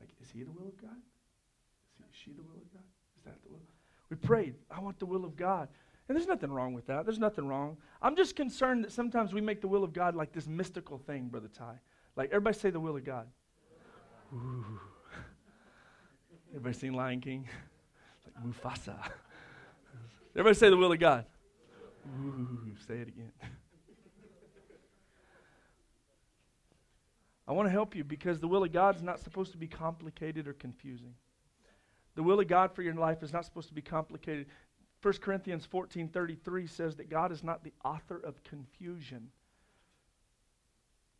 Like, 0.00 0.10
is 0.20 0.30
he 0.30 0.42
the 0.42 0.50
will 0.50 0.68
of 0.68 0.80
God? 0.80 0.96
Is, 0.96 1.96
he, 1.98 2.04
is 2.04 2.16
she 2.24 2.30
the 2.32 2.42
will 2.42 2.56
of 2.56 2.72
God? 2.72 2.82
Is 3.18 3.24
that 3.24 3.42
the 3.42 3.50
will? 3.50 3.60
We 4.08 4.16
prayed, 4.16 4.54
I 4.70 4.80
want 4.80 4.98
the 4.98 5.06
will 5.06 5.24
of 5.24 5.36
God. 5.36 5.68
And 6.08 6.16
there's 6.16 6.26
nothing 6.26 6.50
wrong 6.50 6.72
with 6.72 6.86
that. 6.86 7.04
There's 7.04 7.20
nothing 7.20 7.46
wrong. 7.46 7.76
I'm 8.02 8.16
just 8.16 8.34
concerned 8.34 8.82
that 8.82 8.90
sometimes 8.90 9.32
we 9.32 9.40
make 9.40 9.60
the 9.60 9.68
will 9.68 9.84
of 9.84 9.92
God 9.92 10.16
like 10.16 10.32
this 10.32 10.48
mystical 10.48 10.98
thing, 10.98 11.28
Brother 11.28 11.46
Ty. 11.46 11.78
Like, 12.16 12.30
everybody 12.30 12.58
say 12.58 12.70
the 12.70 12.80
will 12.80 12.96
of 12.96 13.04
God. 13.04 13.28
Ooh. 14.34 14.64
Everybody 16.50 16.74
seen 16.74 16.94
Lion 16.94 17.20
King? 17.20 17.48
like 18.24 18.44
Mufasa. 18.44 18.96
Everybody 20.34 20.54
say 20.56 20.70
the 20.70 20.76
will 20.76 20.90
of 20.90 20.98
God. 20.98 21.26
Ooh, 22.20 22.74
say 22.88 22.94
it 22.94 23.08
again. 23.08 23.30
I 27.50 27.52
want 27.52 27.66
to 27.66 27.72
help 27.72 27.96
you 27.96 28.04
because 28.04 28.38
the 28.38 28.46
will 28.46 28.62
of 28.62 28.70
God 28.70 28.94
is 28.94 29.02
not 29.02 29.18
supposed 29.18 29.50
to 29.50 29.58
be 29.58 29.66
complicated 29.66 30.46
or 30.46 30.52
confusing. 30.52 31.14
The 32.14 32.22
will 32.22 32.38
of 32.38 32.46
God 32.46 32.72
for 32.72 32.82
your 32.82 32.94
life 32.94 33.24
is 33.24 33.32
not 33.32 33.44
supposed 33.44 33.66
to 33.66 33.74
be 33.74 33.82
complicated. 33.82 34.46
1 35.02 35.14
Corinthians 35.14 35.66
14:33 35.66 36.68
says 36.68 36.94
that 36.94 37.10
God 37.10 37.32
is 37.32 37.42
not 37.42 37.64
the 37.64 37.72
author 37.84 38.18
of 38.18 38.44
confusion. 38.44 39.32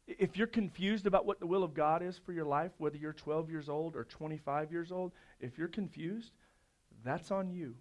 If 0.06 0.36
you're 0.36 0.46
confused 0.46 1.04
about 1.04 1.26
what 1.26 1.40
the 1.40 1.48
will 1.48 1.64
of 1.64 1.74
God 1.74 2.00
is 2.00 2.16
for 2.16 2.32
your 2.32 2.44
life, 2.44 2.70
whether 2.78 2.96
you're 2.96 3.12
12 3.12 3.50
years 3.50 3.68
old 3.68 3.96
or 3.96 4.04
25 4.04 4.70
years 4.70 4.92
old, 4.92 5.10
if 5.40 5.58
you're 5.58 5.66
confused, 5.66 6.30
that's 7.02 7.32
on 7.32 7.50
you. 7.50 7.74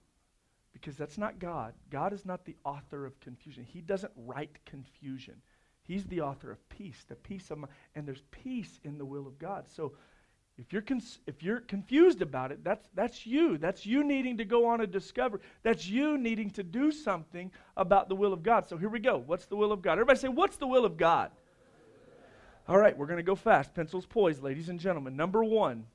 Because 0.74 0.98
that's 0.98 1.20
not 1.20 1.38
God. 1.38 1.76
God 1.92 2.14
is 2.14 2.26
not 2.26 2.46
the 2.46 2.56
author 2.66 3.06
of 3.06 3.20
confusion. 3.20 3.64
He 3.64 3.82
doesn't 3.82 4.14
write 4.16 4.58
confusion. 4.66 5.44
He's 5.90 6.06
the 6.06 6.22
author 6.22 6.52
of 6.52 6.70
peace, 6.70 7.04
the 7.10 7.16
peace 7.16 7.50
of 7.50 7.58
mind. 7.58 7.74
And 7.96 8.08
there's 8.08 8.22
peace 8.30 8.80
in 8.84 9.00
the 9.00 9.06
will 9.06 9.26
of 9.26 9.40
God. 9.40 9.66
So 9.76 9.94
if 10.60 10.72
you're, 10.72 10.84
cons- 10.84 11.18
if 11.26 11.42
you're 11.42 11.62
confused 11.62 12.22
about 12.22 12.52
it, 12.52 12.64
that's, 12.64 12.88
that's 12.94 13.26
you. 13.26 13.58
That's 13.58 13.88
you 13.88 14.04
needing 14.04 14.38
to 14.38 14.46
go 14.46 14.68
on 14.68 14.82
a 14.82 14.86
discovery. 14.86 15.40
That's 15.64 15.88
you 15.88 16.20
needing 16.20 16.52
to 16.52 16.64
do 16.64 16.92
something 16.92 17.52
about 17.76 18.08
the 18.08 18.14
will 18.14 18.34
of 18.34 18.44
God. 18.44 18.70
So 18.70 18.78
here 18.78 18.88
we 18.88 19.00
go. 19.00 19.24
What's 19.26 19.48
the 19.48 19.56
will 19.56 19.72
of 19.72 19.82
God? 19.82 19.94
Everybody 19.94 20.20
say, 20.20 20.28
What's 20.28 20.58
the 20.58 20.68
will 20.68 20.86
of 20.86 20.96
God? 20.96 21.32
All 22.68 22.78
right, 22.78 22.96
we're 22.96 23.08
going 23.08 23.18
to 23.18 23.24
go 23.24 23.34
fast. 23.34 23.74
Pencils 23.74 24.06
poised, 24.06 24.44
ladies 24.44 24.70
and 24.70 24.80
gentlemen. 24.80 25.16
Number 25.16 25.44
one, 25.44 25.88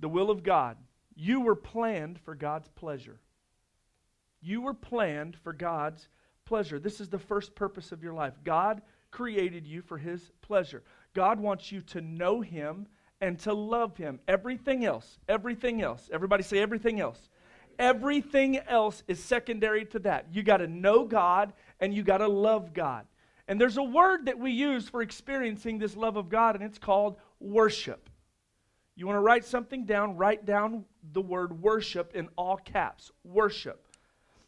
the 0.00 0.08
will 0.08 0.30
of 0.30 0.42
God. 0.42 0.78
You 1.14 1.42
were 1.42 1.54
planned 1.54 2.18
for 2.18 2.34
God's 2.34 2.68
pleasure. 2.68 3.20
You 4.40 4.62
were 4.62 4.72
planned 4.72 5.36
for 5.36 5.52
God's 5.52 6.08
pleasure. 6.46 6.78
This 6.78 7.02
is 7.02 7.10
the 7.10 7.18
first 7.18 7.54
purpose 7.54 7.92
of 7.92 8.02
your 8.02 8.14
life. 8.14 8.32
God 8.42 8.80
created 9.10 9.66
you 9.66 9.82
for 9.82 9.98
His 9.98 10.30
pleasure. 10.42 10.82
God 11.14 11.40
wants 11.40 11.72
you 11.72 11.80
to 11.82 12.00
know 12.00 12.40
Him 12.40 12.86
and 13.20 13.38
to 13.40 13.52
love 13.52 13.96
Him. 13.96 14.20
Everything 14.28 14.84
else, 14.84 15.18
everything 15.28 15.82
else, 15.82 16.08
everybody 16.12 16.42
say 16.42 16.58
everything 16.58 17.00
else. 17.00 17.28
Everything 17.78 18.58
else 18.58 19.04
is 19.06 19.22
secondary 19.22 19.84
to 19.86 20.00
that. 20.00 20.26
You 20.32 20.42
got 20.42 20.56
to 20.56 20.66
know 20.66 21.04
God 21.04 21.52
and 21.78 21.94
you 21.94 22.02
got 22.02 22.18
to 22.18 22.26
love 22.26 22.74
God. 22.74 23.06
And 23.46 23.60
there's 23.60 23.76
a 23.76 23.82
word 23.82 24.26
that 24.26 24.38
we 24.38 24.50
use 24.50 24.88
for 24.88 25.00
experiencing 25.00 25.78
this 25.78 25.96
love 25.96 26.16
of 26.16 26.28
God, 26.28 26.54
and 26.54 26.62
it's 26.62 26.78
called 26.78 27.16
worship. 27.40 28.10
You 28.94 29.06
want 29.06 29.16
to 29.16 29.20
write 29.20 29.44
something 29.44 29.86
down, 29.86 30.16
write 30.16 30.44
down 30.44 30.84
the 31.12 31.22
word 31.22 31.62
worship 31.62 32.14
in 32.14 32.28
all 32.36 32.56
caps. 32.56 33.10
Worship. 33.24 33.86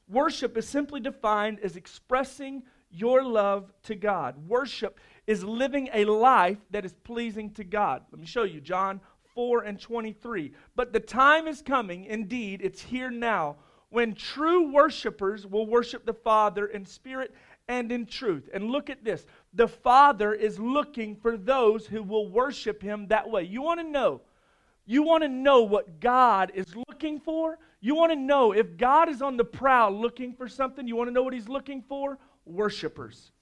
Worship 0.08 0.58
is 0.58 0.68
simply 0.68 1.00
defined 1.00 1.60
as 1.60 1.76
expressing 1.76 2.64
your 2.90 3.22
love 3.24 3.72
to 3.84 3.94
God. 3.94 4.36
Worship 4.48 4.98
is 5.26 5.44
living 5.44 5.88
a 5.92 6.04
life 6.04 6.58
that 6.70 6.84
is 6.84 6.94
pleasing 7.04 7.50
to 7.52 7.64
God. 7.64 8.02
Let 8.10 8.20
me 8.20 8.26
show 8.26 8.42
you 8.42 8.60
John 8.60 9.00
4 9.34 9.62
and 9.62 9.80
23. 9.80 10.52
But 10.74 10.92
the 10.92 11.00
time 11.00 11.46
is 11.46 11.62
coming, 11.62 12.04
indeed, 12.04 12.60
it's 12.62 12.82
here 12.82 13.10
now, 13.10 13.56
when 13.90 14.14
true 14.14 14.72
worshipers 14.72 15.46
will 15.46 15.66
worship 15.66 16.06
the 16.06 16.14
Father 16.14 16.66
in 16.66 16.84
spirit 16.86 17.34
and 17.68 17.92
in 17.92 18.06
truth. 18.06 18.48
And 18.52 18.70
look 18.70 18.90
at 18.90 19.04
this 19.04 19.26
the 19.54 19.68
Father 19.68 20.32
is 20.32 20.58
looking 20.58 21.16
for 21.16 21.36
those 21.36 21.86
who 21.86 22.02
will 22.02 22.28
worship 22.28 22.82
Him 22.82 23.06
that 23.08 23.28
way. 23.28 23.44
You 23.44 23.62
want 23.62 23.80
to 23.80 23.86
know? 23.86 24.20
You 24.86 25.02
want 25.02 25.22
to 25.22 25.28
know 25.28 25.62
what 25.62 26.00
God 26.00 26.50
is 26.54 26.74
looking 26.88 27.20
for? 27.20 27.58
You 27.80 27.94
want 27.94 28.12
to 28.12 28.16
know 28.16 28.52
if 28.52 28.76
God 28.76 29.08
is 29.08 29.22
on 29.22 29.36
the 29.36 29.44
prowl 29.44 29.92
looking 29.92 30.34
for 30.34 30.48
something? 30.48 30.86
You 30.86 30.96
want 30.96 31.08
to 31.08 31.14
know 31.14 31.22
what 31.22 31.32
He's 31.32 31.48
looking 31.48 31.82
for? 31.88 32.18
Worshipers. 32.50 33.32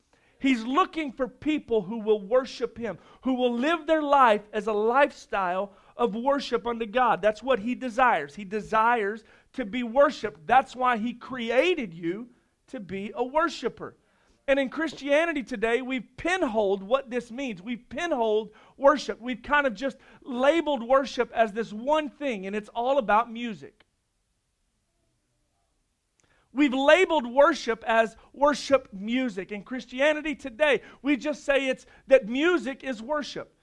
He's 0.41 0.65
looking 0.65 1.11
for 1.13 1.27
people 1.27 1.83
who 1.83 1.99
will 1.99 2.21
worship 2.21 2.79
Him, 2.79 2.99
who 3.23 3.35
will 3.35 3.55
live 3.55 3.87
their 3.87 4.03
life 4.03 4.43
as 4.53 4.69
a 4.69 4.73
lifestyle 4.73 5.73
of 5.97 6.15
worship 6.15 6.67
unto 6.67 6.87
God. 6.87 7.21
That's 7.21 7.43
what 7.43 7.59
He 7.59 7.75
desires. 7.75 8.37
He 8.37 8.45
desires 8.45 9.25
to 9.55 9.65
be 9.65 9.83
worshiped. 9.83 10.47
That's 10.47 10.77
why 10.77 10.97
He 10.97 11.13
created 11.13 11.93
you 11.93 12.29
to 12.69 12.79
be 12.79 13.13
a 13.17 13.25
worshiper. 13.25 13.97
And 14.47 14.59
in 14.59 14.71
Christianity 14.71 15.43
today, 15.43 15.83
we've 15.83 16.07
pinholed 16.17 16.83
what 16.83 17.11
this 17.11 17.31
means. 17.31 17.61
We've 17.61 17.87
pinholed 17.91 18.51
worship. 18.79 19.21
We've 19.21 19.43
kind 19.43 19.67
of 19.67 19.75
just 19.75 19.99
labeled 20.23 20.83
worship 20.83 21.31
as 21.35 21.53
this 21.53 21.71
one 21.73 22.09
thing, 22.09 22.47
and 22.47 22.57
it's 22.57 22.71
all 22.71 22.97
about 22.97 23.31
music. 23.31 23.78
We've 26.59 26.75
labeled 26.75 27.25
worship 27.25 27.85
as 27.87 28.17
worship 28.33 28.89
music. 28.93 29.53
In 29.53 29.63
Christianity 29.63 30.35
today, 30.35 30.83
we 31.03 31.17
just 31.17 31.45
say 31.45 31.69
it's 31.69 31.87
that 32.09 32.29
music 32.29 32.83
is 32.83 33.01
worship. 33.01 33.55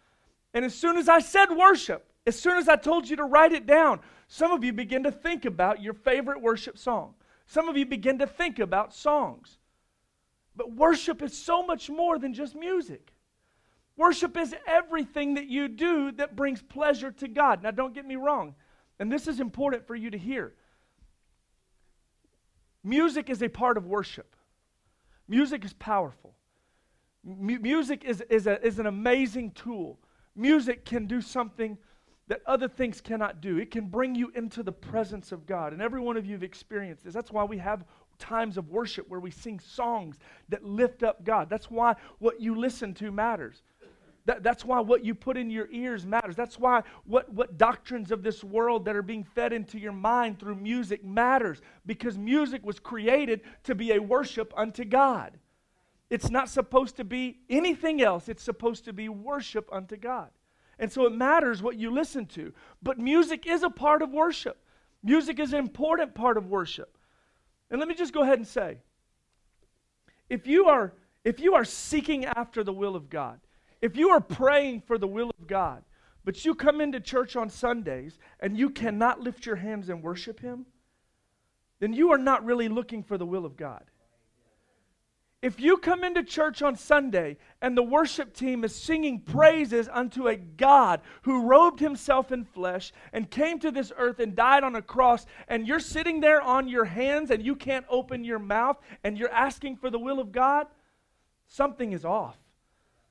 And 0.53 0.63
as 0.63 0.73
soon 0.73 0.95
as 0.95 1.09
I 1.09 1.19
said 1.19 1.47
worship, 1.47 2.09
as 2.25 2.39
soon 2.39 2.55
as 2.55 2.69
I 2.69 2.77
told 2.77 3.09
you 3.09 3.17
to 3.17 3.25
write 3.25 3.51
it 3.51 3.65
down, 3.65 3.99
some 4.29 4.53
of 4.53 4.63
you 4.63 4.71
begin 4.71 5.03
to 5.03 5.11
think 5.11 5.43
about 5.43 5.81
your 5.81 5.93
favorite 5.93 6.41
worship 6.41 6.77
song. 6.77 7.15
Some 7.47 7.67
of 7.67 7.75
you 7.75 7.85
begin 7.85 8.17
to 8.19 8.27
think 8.27 8.59
about 8.59 8.95
songs. 8.95 9.57
But 10.55 10.71
worship 10.71 11.21
is 11.21 11.37
so 11.37 11.65
much 11.65 11.89
more 11.89 12.17
than 12.17 12.33
just 12.33 12.55
music. 12.55 13.11
Worship 13.97 14.37
is 14.37 14.55
everything 14.65 15.33
that 15.33 15.47
you 15.47 15.67
do 15.67 16.13
that 16.13 16.37
brings 16.37 16.61
pleasure 16.61 17.11
to 17.11 17.27
God. 17.27 17.61
Now, 17.61 17.71
don't 17.71 17.93
get 17.93 18.05
me 18.05 18.15
wrong, 18.15 18.55
and 18.99 19.11
this 19.11 19.27
is 19.27 19.41
important 19.41 19.85
for 19.85 19.95
you 19.95 20.09
to 20.11 20.17
hear. 20.17 20.53
Music 22.85 23.31
is 23.31 23.41
a 23.41 23.49
part 23.49 23.77
of 23.77 23.87
worship. 23.87 24.35
Music 25.27 25.65
is 25.65 25.73
powerful. 25.73 26.35
M- 27.27 27.61
music 27.61 28.05
is, 28.05 28.21
is, 28.29 28.45
a, 28.45 28.63
is 28.63 28.77
an 28.77 28.85
amazing 28.85 29.51
tool. 29.51 29.99
Music 30.35 30.85
can 30.85 31.07
do 31.07 31.19
something 31.19 31.79
that 32.27 32.41
other 32.45 32.67
things 32.67 33.01
cannot 33.01 33.41
do. 33.41 33.57
It 33.57 33.71
can 33.71 33.87
bring 33.87 34.13
you 34.13 34.31
into 34.35 34.61
the 34.61 34.71
presence 34.71 35.31
of 35.31 35.47
God. 35.47 35.73
And 35.73 35.81
every 35.81 35.99
one 35.99 36.15
of 36.15 36.27
you 36.27 36.33
have 36.33 36.43
experienced 36.43 37.03
this. 37.03 37.13
That's 37.13 37.31
why 37.31 37.43
we 37.43 37.57
have 37.57 37.85
times 38.19 38.55
of 38.55 38.69
worship 38.69 39.09
where 39.09 39.19
we 39.19 39.31
sing 39.31 39.59
songs 39.59 40.19
that 40.49 40.63
lift 40.63 41.01
up 41.01 41.23
God. 41.23 41.49
That's 41.49 41.71
why 41.71 41.95
what 42.19 42.39
you 42.39 42.55
listen 42.55 42.93
to 42.95 43.11
matters. 43.11 43.63
That, 44.25 44.41
that's 44.41 44.65
why 44.65 44.79
what 44.79 45.05
you 45.05 45.13
put 45.13 45.37
in 45.37 45.49
your 45.49 45.67
ears 45.71 46.05
matters. 46.05 46.35
That's 46.35 46.57
why 46.57 46.81
what, 47.05 47.31
what 47.31 47.57
doctrines 47.57 48.11
of 48.11 48.23
this 48.23 48.43
world 48.43 48.85
that 48.85 48.95
are 48.95 49.03
being 49.03 49.23
fed 49.23 49.53
into 49.53 49.77
your 49.77 49.91
mind 49.91 50.39
through 50.39 50.55
music 50.55 51.03
matters. 51.03 51.61
Because 51.85 52.17
music 52.17 52.65
was 52.65 52.79
created 52.79 53.41
to 53.63 53.75
be 53.75 53.91
a 53.93 54.01
worship 54.01 54.51
unto 54.57 54.83
God. 54.83 55.37
It's 56.09 56.29
not 56.29 56.49
supposed 56.49 56.97
to 56.97 57.03
be 57.03 57.39
anything 57.49 58.01
else, 58.01 58.29
it's 58.29 58.43
supposed 58.43 58.85
to 58.85 58.93
be 58.93 59.09
worship 59.09 59.69
unto 59.71 59.97
God. 59.97 60.29
And 60.77 60.91
so 60.91 61.05
it 61.05 61.13
matters 61.13 61.63
what 61.63 61.77
you 61.77 61.91
listen 61.91 62.25
to. 62.27 62.53
But 62.83 62.99
music 62.99 63.47
is 63.47 63.63
a 63.63 63.69
part 63.69 64.01
of 64.01 64.11
worship, 64.11 64.57
music 65.03 65.39
is 65.39 65.53
an 65.53 65.59
important 65.59 66.15
part 66.15 66.37
of 66.37 66.47
worship. 66.47 66.97
And 67.69 67.79
let 67.79 67.87
me 67.87 67.95
just 67.95 68.13
go 68.13 68.23
ahead 68.23 68.37
and 68.37 68.47
say 68.47 68.79
if 70.29 70.47
you 70.47 70.65
are, 70.65 70.93
if 71.23 71.39
you 71.39 71.55
are 71.55 71.65
seeking 71.65 72.25
after 72.25 72.63
the 72.63 72.73
will 72.73 72.95
of 72.95 73.09
God, 73.09 73.39
if 73.81 73.95
you 73.95 74.09
are 74.09 74.21
praying 74.21 74.81
for 74.81 74.97
the 74.97 75.07
will 75.07 75.31
of 75.37 75.47
God, 75.47 75.83
but 76.23 76.43
you 76.43 76.55
come 76.55 76.81
into 76.81 76.99
church 76.99 77.35
on 77.35 77.49
Sundays 77.49 78.17
and 78.39 78.57
you 78.57 78.69
cannot 78.69 79.21
lift 79.21 79.45
your 79.45 79.57
hands 79.57 79.89
and 79.89 80.01
worship 80.01 80.39
Him, 80.39 80.65
then 81.79 81.93
you 81.93 82.11
are 82.11 82.17
not 82.17 82.45
really 82.45 82.67
looking 82.67 83.03
for 83.03 83.17
the 83.17 83.25
will 83.25 83.45
of 83.45 83.57
God. 83.57 83.83
If 85.45 85.59
you 85.59 85.77
come 85.77 86.03
into 86.03 86.23
church 86.23 86.63
on 86.63 86.75
Sunday 86.75 87.37
and 87.61 87.77
the 87.77 87.83
worship 87.83 88.33
team 88.33 88.63
is 88.63 88.73
singing 88.73 89.19
praises 89.19 89.87
unto 89.91 90.27
a 90.27 90.35
God 90.35 91.01
who 91.21 91.45
robed 91.45 91.79
himself 91.79 92.31
in 92.31 92.45
flesh 92.45 92.91
and 93.13 93.29
came 93.29 93.59
to 93.59 93.69
this 93.69 93.91
earth 93.95 94.19
and 94.19 94.35
died 94.35 94.63
on 94.63 94.75
a 94.75 94.81
cross, 94.81 95.27
and 95.47 95.67
you're 95.67 95.79
sitting 95.79 96.19
there 96.19 96.41
on 96.41 96.67
your 96.67 96.85
hands 96.85 97.29
and 97.29 97.45
you 97.45 97.55
can't 97.55 97.85
open 97.89 98.23
your 98.23 98.39
mouth 98.39 98.77
and 99.03 99.19
you're 99.19 99.29
asking 99.29 99.77
for 99.77 99.91
the 99.91 99.99
will 99.99 100.19
of 100.19 100.31
God, 100.31 100.65
something 101.45 101.91
is 101.91 102.05
off. 102.05 102.39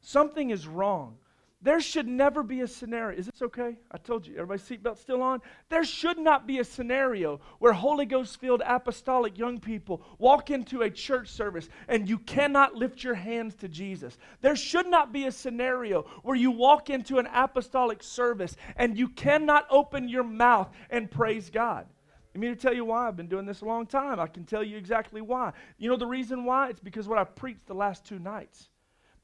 Something 0.04 0.50
is 0.50 0.66
wrong. 0.66 1.16
There 1.62 1.80
should 1.80 2.06
never 2.06 2.42
be 2.42 2.61
a 2.61 2.68
scenario. 2.68 3.18
Is 3.18 3.25
this 3.25 3.40
okay? 3.40 3.78
I 3.90 3.96
told 3.96 4.26
you, 4.26 4.34
everybody's 4.34 4.68
seatbelt 4.68 4.99
still 4.99 5.23
on? 5.23 5.40
There 5.70 5.82
should 5.82 6.18
not 6.18 6.46
be 6.46 6.58
a 6.58 6.64
scenario 6.64 7.40
where 7.58 7.73
Holy 7.73 8.04
Ghost 8.04 8.38
filled 8.38 8.61
apostolic 8.66 9.38
young 9.38 9.58
people 9.61 10.02
walk 10.18 10.50
into 10.50 10.82
a 10.82 10.90
church 10.90 11.28
service 11.30 11.70
and 11.88 12.06
you 12.06 12.18
cannot 12.18 12.75
lift 12.75 13.02
your 13.02 13.14
hands 13.14 13.54
to 13.56 13.68
Jesus. 13.68 14.18
There 14.42 14.56
should 14.56 14.87
not 14.88 15.11
be 15.11 15.25
a 15.25 15.32
scenario 15.32 16.02
where 16.23 16.37
you 16.37 16.50
walk 16.50 16.90
into 16.90 17.18
an 17.18 17.26
apostolic 17.32 18.02
service 18.02 18.56
and 18.76 18.99
you 18.99 19.08
cannot 19.08 19.66
open 19.70 20.06
your 20.06 20.25
mouth 20.25 20.68
and 20.90 21.11
praise 21.11 21.49
God. 21.49 21.87
I 22.34 22.38
mean 22.38 22.54
to 22.54 22.61
tell 22.61 22.75
you 22.75 22.84
why? 22.84 23.08
I've 23.08 23.16
been 23.16 23.26
doing 23.26 23.46
this 23.46 23.62
a 23.62 23.64
long 23.64 23.87
time. 23.87 24.20
I 24.20 24.26
can 24.26 24.44
tell 24.44 24.62
you 24.62 24.76
exactly 24.76 25.23
why. 25.23 25.54
You 25.78 25.88
know 25.88 25.96
the 25.96 26.06
reason 26.06 26.44
why? 26.44 26.68
It's 26.68 26.80
because 26.80 27.08
what 27.08 27.16
I 27.16 27.25
preached 27.25 27.64
the 27.64 27.75
last 27.75 28.04
two 28.04 28.18
nights. 28.18 28.68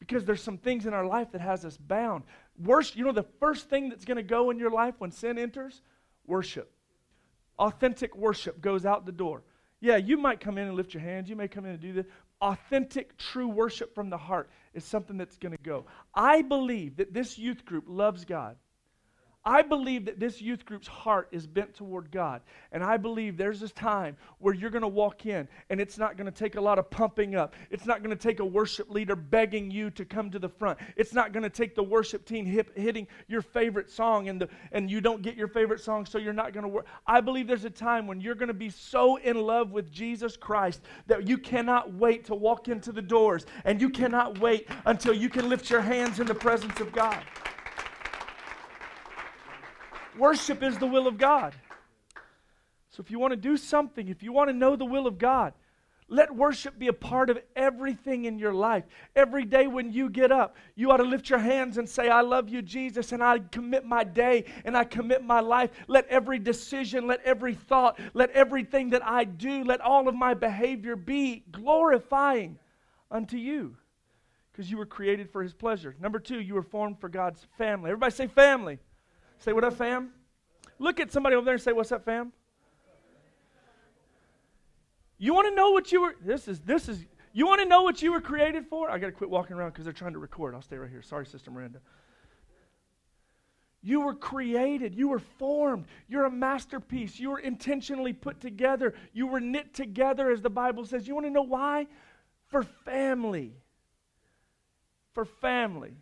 Because 0.00 0.24
there's 0.24 0.42
some 0.42 0.58
things 0.58 0.86
in 0.86 0.94
our 0.94 1.06
life 1.06 1.32
that 1.32 1.40
has 1.40 1.64
us 1.64 1.76
bound. 1.76 2.24
Worship, 2.58 2.96
you 2.96 3.04
know 3.04 3.12
the 3.12 3.26
first 3.38 3.70
thing 3.70 3.88
that's 3.88 4.04
going 4.04 4.16
to 4.16 4.22
go 4.22 4.50
in 4.50 4.58
your 4.58 4.70
life 4.70 4.94
when 4.98 5.12
sin 5.12 5.38
enters? 5.38 5.80
Worship. 6.26 6.72
Authentic 7.58 8.16
worship 8.16 8.60
goes 8.60 8.84
out 8.84 9.06
the 9.06 9.12
door. 9.12 9.42
Yeah, 9.80 9.96
you 9.96 10.16
might 10.16 10.40
come 10.40 10.58
in 10.58 10.66
and 10.66 10.76
lift 10.76 10.94
your 10.94 11.02
hands. 11.02 11.28
You 11.28 11.36
may 11.36 11.48
come 11.48 11.64
in 11.64 11.72
and 11.72 11.80
do 11.80 11.92
this. 11.92 12.06
Authentic, 12.40 13.16
true 13.18 13.48
worship 13.48 13.94
from 13.94 14.10
the 14.10 14.16
heart 14.16 14.50
is 14.72 14.84
something 14.84 15.16
that's 15.16 15.36
going 15.36 15.52
to 15.52 15.62
go. 15.62 15.84
I 16.14 16.42
believe 16.42 16.96
that 16.96 17.12
this 17.12 17.38
youth 17.38 17.64
group 17.64 17.84
loves 17.86 18.24
God. 18.24 18.56
I 19.44 19.62
believe 19.62 20.04
that 20.04 20.20
this 20.20 20.42
youth 20.42 20.66
group's 20.66 20.86
heart 20.86 21.28
is 21.32 21.46
bent 21.46 21.72
toward 21.74 22.10
God. 22.10 22.42
And 22.72 22.84
I 22.84 22.98
believe 22.98 23.38
there's 23.38 23.58
this 23.58 23.72
time 23.72 24.18
where 24.38 24.52
you're 24.52 24.68
going 24.68 24.82
to 24.82 24.88
walk 24.88 25.24
in 25.24 25.48
and 25.70 25.80
it's 25.80 25.96
not 25.96 26.18
going 26.18 26.30
to 26.30 26.38
take 26.38 26.56
a 26.56 26.60
lot 26.60 26.78
of 26.78 26.90
pumping 26.90 27.34
up. 27.34 27.54
It's 27.70 27.86
not 27.86 28.02
going 28.02 28.14
to 28.14 28.22
take 28.22 28.40
a 28.40 28.44
worship 28.44 28.90
leader 28.90 29.16
begging 29.16 29.70
you 29.70 29.88
to 29.92 30.04
come 30.04 30.30
to 30.30 30.38
the 30.38 30.48
front. 30.48 30.78
It's 30.94 31.14
not 31.14 31.32
going 31.32 31.42
to 31.42 31.48
take 31.48 31.74
the 31.74 31.82
worship 31.82 32.26
team 32.26 32.44
hip, 32.44 32.76
hitting 32.76 33.06
your 33.28 33.40
favorite 33.40 33.90
song 33.90 34.28
and, 34.28 34.42
the, 34.42 34.48
and 34.72 34.90
you 34.90 35.00
don't 35.00 35.22
get 35.22 35.36
your 35.36 35.48
favorite 35.48 35.80
song, 35.80 36.04
so 36.04 36.18
you're 36.18 36.34
not 36.34 36.52
going 36.52 36.64
to 36.64 36.68
work. 36.68 36.84
I 37.06 37.22
believe 37.22 37.46
there's 37.46 37.64
a 37.64 37.70
time 37.70 38.06
when 38.06 38.20
you're 38.20 38.34
going 38.34 38.48
to 38.48 38.54
be 38.54 38.68
so 38.68 39.16
in 39.16 39.40
love 39.40 39.72
with 39.72 39.90
Jesus 39.90 40.36
Christ 40.36 40.82
that 41.06 41.26
you 41.26 41.38
cannot 41.38 41.94
wait 41.94 42.26
to 42.26 42.34
walk 42.34 42.68
into 42.68 42.92
the 42.92 43.02
doors 43.02 43.46
and 43.64 43.80
you 43.80 43.88
cannot 43.88 44.38
wait 44.38 44.68
until 44.84 45.14
you 45.14 45.30
can 45.30 45.48
lift 45.48 45.70
your 45.70 45.80
hands 45.80 46.20
in 46.20 46.26
the 46.26 46.34
presence 46.34 46.78
of 46.78 46.92
God. 46.92 47.24
Worship 50.20 50.62
is 50.62 50.76
the 50.76 50.86
will 50.86 51.06
of 51.06 51.16
God. 51.16 51.54
So 52.90 53.00
if 53.00 53.10
you 53.10 53.18
want 53.18 53.32
to 53.32 53.38
do 53.38 53.56
something, 53.56 54.08
if 54.08 54.22
you 54.22 54.32
want 54.32 54.50
to 54.50 54.52
know 54.52 54.76
the 54.76 54.84
will 54.84 55.06
of 55.06 55.16
God, 55.16 55.54
let 56.08 56.34
worship 56.34 56.78
be 56.78 56.88
a 56.88 56.92
part 56.92 57.30
of 57.30 57.38
everything 57.56 58.26
in 58.26 58.38
your 58.38 58.52
life. 58.52 58.84
Every 59.16 59.44
day 59.44 59.66
when 59.66 59.92
you 59.92 60.10
get 60.10 60.30
up, 60.30 60.56
you 60.74 60.90
ought 60.90 60.98
to 60.98 61.04
lift 61.04 61.30
your 61.30 61.38
hands 61.38 61.78
and 61.78 61.88
say, 61.88 62.10
I 62.10 62.20
love 62.20 62.50
you, 62.50 62.60
Jesus, 62.60 63.12
and 63.12 63.22
I 63.22 63.38
commit 63.38 63.86
my 63.86 64.04
day 64.04 64.44
and 64.64 64.76
I 64.76 64.84
commit 64.84 65.24
my 65.24 65.40
life. 65.40 65.70
Let 65.86 66.06
every 66.08 66.38
decision, 66.38 67.06
let 67.06 67.22
every 67.24 67.54
thought, 67.54 67.98
let 68.12 68.30
everything 68.32 68.90
that 68.90 69.06
I 69.06 69.24
do, 69.24 69.64
let 69.64 69.80
all 69.80 70.06
of 70.06 70.14
my 70.14 70.34
behavior 70.34 70.96
be 70.96 71.44
glorifying 71.50 72.58
unto 73.10 73.38
you 73.38 73.76
because 74.52 74.70
you 74.70 74.76
were 74.76 74.86
created 74.86 75.30
for 75.30 75.42
his 75.42 75.54
pleasure. 75.54 75.94
Number 75.98 76.18
two, 76.18 76.40
you 76.40 76.54
were 76.54 76.62
formed 76.62 77.00
for 77.00 77.08
God's 77.08 77.46
family. 77.56 77.90
Everybody 77.90 78.12
say 78.12 78.26
family. 78.26 78.80
Say, 79.40 79.52
what 79.52 79.64
up, 79.64 79.74
fam? 79.74 80.10
Look 80.78 81.00
at 81.00 81.10
somebody 81.10 81.34
over 81.34 81.44
there 81.44 81.54
and 81.54 81.62
say, 81.62 81.72
what's 81.72 81.92
up, 81.92 82.04
fam? 82.04 82.32
You 85.18 85.34
want 85.34 85.48
to 85.48 85.54
know 85.54 85.70
what 85.70 85.92
you 85.92 86.02
were, 86.02 86.14
this 86.24 86.46
is, 86.46 86.60
this 86.60 86.88
is, 86.88 87.04
you 87.32 87.46
want 87.46 87.60
to 87.60 87.66
know 87.66 87.82
what 87.82 88.00
you 88.00 88.12
were 88.12 88.20
created 88.20 88.66
for? 88.66 88.90
I 88.90 88.98
got 88.98 89.06
to 89.06 89.12
quit 89.12 89.28
walking 89.28 89.56
around 89.56 89.70
because 89.70 89.84
they're 89.84 89.92
trying 89.92 90.12
to 90.12 90.18
record. 90.18 90.54
I'll 90.54 90.62
stay 90.62 90.76
right 90.76 90.90
here. 90.90 91.02
Sorry, 91.02 91.26
Sister 91.26 91.50
Miranda. 91.50 91.80
You 93.82 94.02
were 94.02 94.14
created. 94.14 94.94
You 94.94 95.08
were 95.08 95.18
formed. 95.18 95.86
You're 96.06 96.26
a 96.26 96.30
masterpiece. 96.30 97.18
You 97.18 97.30
were 97.30 97.38
intentionally 97.38 98.12
put 98.12 98.40
together. 98.40 98.94
You 99.14 99.26
were 99.26 99.40
knit 99.40 99.72
together, 99.72 100.30
as 100.30 100.42
the 100.42 100.50
Bible 100.50 100.84
says. 100.84 101.08
You 101.08 101.14
want 101.14 101.26
to 101.26 101.30
know 101.30 101.42
why? 101.42 101.86
For 102.48 102.62
family. 102.62 103.54
For 105.14 105.24
family. 105.24 105.94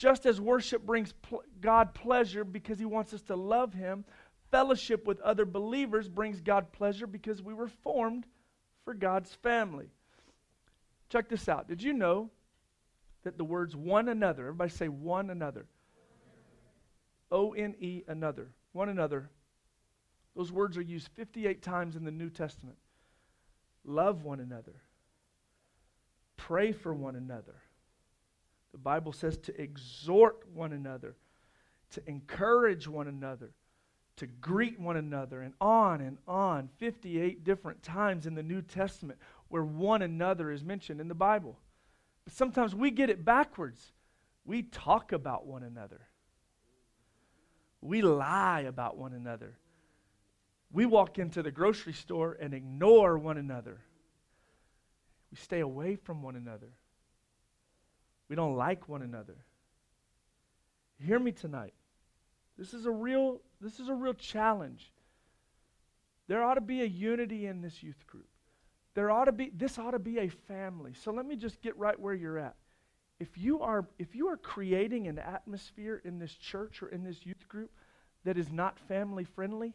Just 0.00 0.24
as 0.24 0.40
worship 0.40 0.86
brings 0.86 1.12
pl- 1.12 1.42
God 1.60 1.92
pleasure 1.92 2.42
because 2.42 2.78
he 2.78 2.86
wants 2.86 3.12
us 3.12 3.20
to 3.24 3.36
love 3.36 3.74
him, 3.74 4.06
fellowship 4.50 5.06
with 5.06 5.20
other 5.20 5.44
believers 5.44 6.08
brings 6.08 6.40
God 6.40 6.72
pleasure 6.72 7.06
because 7.06 7.42
we 7.42 7.52
were 7.52 7.68
formed 7.68 8.24
for 8.86 8.94
God's 8.94 9.34
family. 9.42 9.90
Check 11.10 11.28
this 11.28 11.50
out. 11.50 11.68
Did 11.68 11.82
you 11.82 11.92
know 11.92 12.30
that 13.24 13.36
the 13.36 13.44
words 13.44 13.76
one 13.76 14.08
another, 14.08 14.44
everybody 14.44 14.70
say 14.70 14.88
one 14.88 15.28
another, 15.28 15.66
O 17.30 17.52
N 17.52 17.74
E 17.78 18.02
another, 18.08 18.52
one 18.72 18.88
another, 18.88 19.28
those 20.34 20.50
words 20.50 20.78
are 20.78 20.82
used 20.82 21.10
58 21.14 21.60
times 21.60 21.94
in 21.94 22.04
the 22.04 22.10
New 22.10 22.30
Testament. 22.30 22.78
Love 23.84 24.24
one 24.24 24.40
another, 24.40 24.80
pray 26.38 26.72
for 26.72 26.94
one 26.94 27.16
another 27.16 27.56
the 28.72 28.78
Bible 28.78 29.12
says 29.12 29.36
to 29.38 29.60
exhort 29.60 30.46
one 30.52 30.72
another, 30.72 31.16
to 31.90 32.02
encourage 32.08 32.86
one 32.86 33.08
another, 33.08 33.52
to 34.16 34.26
greet 34.26 34.78
one 34.78 34.96
another, 34.96 35.42
and 35.42 35.54
on 35.60 36.00
and 36.00 36.18
on. 36.28 36.68
58 36.78 37.42
different 37.42 37.82
times 37.82 38.26
in 38.26 38.34
the 38.34 38.42
New 38.42 38.62
Testament 38.62 39.18
where 39.48 39.64
one 39.64 40.02
another 40.02 40.50
is 40.50 40.62
mentioned 40.62 41.00
in 41.00 41.08
the 41.08 41.14
Bible. 41.14 41.58
But 42.24 42.34
sometimes 42.34 42.74
we 42.74 42.90
get 42.90 43.10
it 43.10 43.24
backwards. 43.24 43.92
We 44.44 44.62
talk 44.62 45.12
about 45.12 45.46
one 45.46 45.62
another, 45.62 46.00
we 47.80 48.02
lie 48.02 48.60
about 48.60 48.96
one 48.96 49.12
another. 49.12 49.56
We 50.72 50.86
walk 50.86 51.18
into 51.18 51.42
the 51.42 51.50
grocery 51.50 51.92
store 51.92 52.36
and 52.40 52.54
ignore 52.54 53.18
one 53.18 53.36
another. 53.36 53.80
We 55.32 55.36
stay 55.36 55.60
away 55.60 55.96
from 55.96 56.22
one 56.22 56.36
another. 56.36 56.68
We 58.30 58.36
don't 58.36 58.56
like 58.56 58.88
one 58.88 59.02
another. 59.02 59.36
Hear 61.04 61.18
me 61.18 61.32
tonight. 61.32 61.74
This 62.56 62.72
is 62.72 62.86
a 62.86 62.90
real 62.90 63.40
this 63.60 63.80
is 63.80 63.88
a 63.88 63.94
real 63.94 64.14
challenge. 64.14 64.92
There 66.28 66.44
ought 66.44 66.54
to 66.54 66.60
be 66.60 66.80
a 66.82 66.86
unity 66.86 67.46
in 67.46 67.60
this 67.60 67.82
youth 67.82 68.06
group. 68.06 68.28
There 68.94 69.10
ought 69.10 69.24
to 69.24 69.32
be 69.32 69.50
this 69.52 69.78
ought 69.78 69.90
to 69.90 69.98
be 69.98 70.18
a 70.18 70.28
family. 70.28 70.94
So 70.94 71.10
let 71.10 71.26
me 71.26 71.34
just 71.34 71.60
get 71.60 71.76
right 71.76 71.98
where 71.98 72.14
you're 72.14 72.38
at. 72.38 72.54
If 73.18 73.36
you 73.36 73.62
are 73.62 73.84
if 73.98 74.14
you 74.14 74.28
are 74.28 74.36
creating 74.36 75.08
an 75.08 75.18
atmosphere 75.18 76.00
in 76.04 76.20
this 76.20 76.34
church 76.34 76.84
or 76.84 76.88
in 76.88 77.02
this 77.02 77.26
youth 77.26 77.48
group 77.48 77.72
that 78.24 78.38
is 78.38 78.52
not 78.52 78.78
family 78.78 79.24
friendly, 79.24 79.74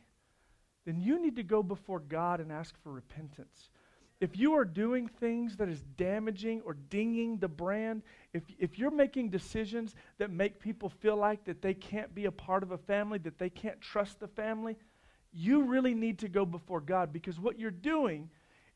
then 0.86 1.02
you 1.02 1.22
need 1.22 1.36
to 1.36 1.44
go 1.44 1.62
before 1.62 2.00
God 2.00 2.40
and 2.40 2.54
ask 2.54 2.74
for 2.82 2.94
repentance 2.94 3.70
if 4.22 4.38
you 4.38 4.54
are 4.54 4.66
doing 4.66 5.08
things 5.08 5.58
that 5.58 5.68
is 5.68 5.82
damaging 5.98 6.62
or 6.66 6.76
dinging 6.90 7.38
the 7.38 7.50
brand, 7.50 8.02
if, 8.34 8.44
if 8.58 8.80
you're 8.80 8.92
making 8.92 9.30
decisions 9.30 9.94
that 10.20 10.32
make 10.32 10.60
people 10.60 10.90
feel 10.90 11.18
like 11.18 11.44
that 11.46 11.62
they 11.62 11.74
can't 11.74 12.16
be 12.16 12.26
a 12.26 12.32
part 12.32 12.64
of 12.64 12.72
a 12.72 12.78
family, 12.78 13.18
that 13.20 13.38
they 13.38 13.50
can't 13.50 13.82
trust 13.82 14.20
the 14.20 14.28
family, 14.28 14.78
you 15.34 15.64
really 15.64 15.94
need 15.94 16.20
to 16.20 16.30
go 16.30 16.46
before 16.46 16.80
God 16.80 17.12
because 17.12 17.40
what 17.40 17.60
you're 17.60 17.72
doing 17.72 18.30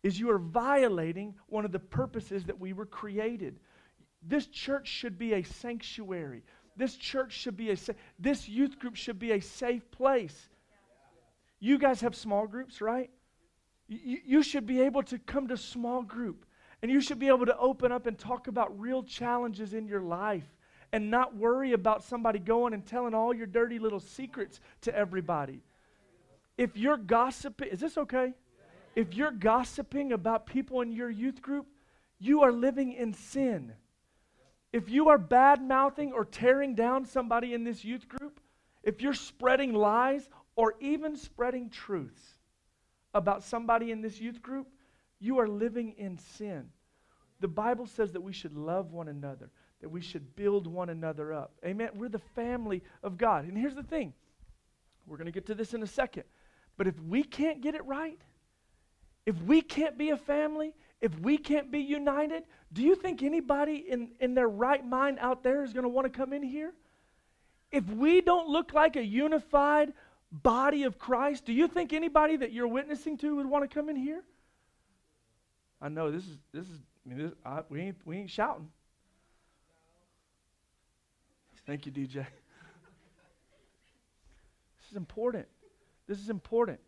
is 0.03 0.19
you 0.19 0.29
are 0.29 0.39
violating 0.39 1.35
one 1.47 1.63
of 1.63 1.71
the 1.71 1.79
purposes 1.79 2.43
that 2.45 2.59
we 2.59 2.73
were 2.73 2.85
created. 2.85 3.59
This 4.21 4.47
church 4.47 4.87
should 4.87 5.17
be 5.17 5.33
a 5.33 5.43
sanctuary. 5.43 6.43
This 6.75 6.95
church 6.95 7.31
should 7.31 7.55
be 7.55 7.71
a 7.71 7.77
this 8.17 8.47
youth 8.47 8.77
group 8.79 8.95
should 8.95 9.19
be 9.19 9.31
a 9.31 9.41
safe 9.41 9.89
place. 9.91 10.49
You 11.59 11.77
guys 11.77 12.01
have 12.01 12.15
small 12.15 12.47
groups, 12.47 12.81
right? 12.81 13.09
You, 13.89 14.43
should 14.43 14.67
be 14.67 14.81
able 14.81 15.01
to 15.03 15.17
come 15.17 15.47
to 15.47 15.57
small 15.57 16.03
group 16.03 16.45
and 16.83 16.91
you 16.91 17.01
should 17.01 17.17
be 17.17 17.27
able 17.27 17.47
to 17.47 17.57
open 17.57 17.91
up 17.91 18.05
and 18.05 18.17
talk 18.17 18.47
about 18.47 18.79
real 18.79 19.01
challenges 19.01 19.73
in 19.73 19.87
your 19.87 20.01
life 20.01 20.45
and 20.91 21.09
not 21.09 21.35
worry 21.35 21.73
about 21.73 22.03
somebody 22.03 22.37
going 22.37 22.73
and 22.73 22.85
telling 22.85 23.15
all 23.15 23.33
your 23.33 23.47
dirty 23.47 23.79
little 23.79 23.99
secrets 23.99 24.59
to 24.81 24.95
everybody. 24.95 25.61
If 26.55 26.77
you're 26.77 26.97
gossiping, 26.97 27.69
is 27.69 27.79
this 27.79 27.97
okay? 27.97 28.33
If 28.95 29.15
you're 29.15 29.31
gossiping 29.31 30.11
about 30.11 30.45
people 30.45 30.81
in 30.81 30.91
your 30.91 31.09
youth 31.09 31.41
group, 31.41 31.65
you 32.19 32.43
are 32.43 32.51
living 32.51 32.93
in 32.93 33.13
sin. 33.13 33.73
If 34.71 34.89
you 34.89 35.09
are 35.09 35.17
bad 35.17 35.63
mouthing 35.63 36.11
or 36.11 36.25
tearing 36.25 36.75
down 36.75 37.05
somebody 37.05 37.53
in 37.53 37.63
this 37.63 37.83
youth 37.83 38.07
group, 38.07 38.39
if 38.83 39.01
you're 39.01 39.13
spreading 39.13 39.73
lies 39.73 40.29
or 40.55 40.75
even 40.79 41.15
spreading 41.15 41.69
truths, 41.69 42.38
about 43.13 43.43
somebody 43.43 43.91
in 43.91 44.01
this 44.01 44.19
youth 44.19 44.41
group, 44.41 44.67
you 45.19 45.39
are 45.39 45.47
living 45.47 45.93
in 45.97 46.17
sin. 46.17 46.69
The 47.39 47.47
Bible 47.47 47.85
says 47.85 48.11
that 48.13 48.21
we 48.21 48.33
should 48.33 48.55
love 48.55 48.91
one 48.91 49.07
another, 49.07 49.49
that 49.81 49.89
we 49.89 50.01
should 50.01 50.35
build 50.35 50.67
one 50.67 50.89
another 50.89 51.33
up. 51.33 51.53
Amen. 51.65 51.89
We're 51.95 52.09
the 52.09 52.19
family 52.19 52.83
of 53.03 53.17
God. 53.17 53.45
And 53.45 53.57
here's 53.57 53.75
the 53.75 53.83
thing 53.83 54.13
we're 55.07 55.17
going 55.17 55.25
to 55.25 55.31
get 55.31 55.47
to 55.47 55.55
this 55.55 55.73
in 55.73 55.81
a 55.81 55.87
second. 55.87 56.23
But 56.77 56.87
if 56.87 56.99
we 57.01 57.23
can't 57.23 57.61
get 57.61 57.75
it 57.75 57.85
right, 57.85 58.19
if 59.25 59.41
we 59.43 59.61
can't 59.61 59.97
be 59.97 60.11
a 60.11 60.17
family, 60.17 60.73
if 61.01 61.17
we 61.19 61.37
can't 61.37 61.71
be 61.71 61.79
united, 61.79 62.43
do 62.73 62.83
you 62.83 62.95
think 62.95 63.23
anybody 63.23 63.85
in, 63.89 64.11
in 64.19 64.33
their 64.33 64.47
right 64.47 64.85
mind 64.85 65.17
out 65.19 65.43
there 65.43 65.63
is 65.63 65.73
going 65.73 65.83
to 65.83 65.89
want 65.89 66.11
to 66.11 66.17
come 66.17 66.33
in 66.33 66.43
here? 66.43 66.73
If 67.71 67.87
we 67.89 68.21
don't 68.21 68.49
look 68.49 68.73
like 68.73 68.95
a 68.95 69.03
unified, 69.03 69.93
body 70.31 70.83
of 70.83 70.97
Christ, 70.99 71.45
do 71.45 71.53
you 71.53 71.67
think 71.67 71.93
anybody 71.93 72.37
that 72.37 72.51
you're 72.51 72.67
witnessing 72.67 73.17
to 73.17 73.35
would 73.37 73.45
want 73.45 73.69
to 73.69 73.73
come 73.73 73.89
in 73.89 73.95
here? 73.95 74.23
I 75.81 75.89
know 75.89 76.11
this 76.11 76.23
is 76.23 76.37
this 76.51 76.65
is 76.65 76.79
I 77.05 77.09
mean 77.09 77.17
this, 77.19 77.31
I, 77.45 77.61
we 77.69 77.81
ain't 77.81 77.97
we 78.05 78.17
ain't 78.17 78.29
shouting. 78.29 78.69
Thank 81.69 81.85
you, 81.85 81.91
DJ. 81.91 82.13
this 82.13 82.25
is 84.89 84.97
important. 84.97 85.45
This 86.07 86.17
is 86.17 86.31
important. 86.31 86.79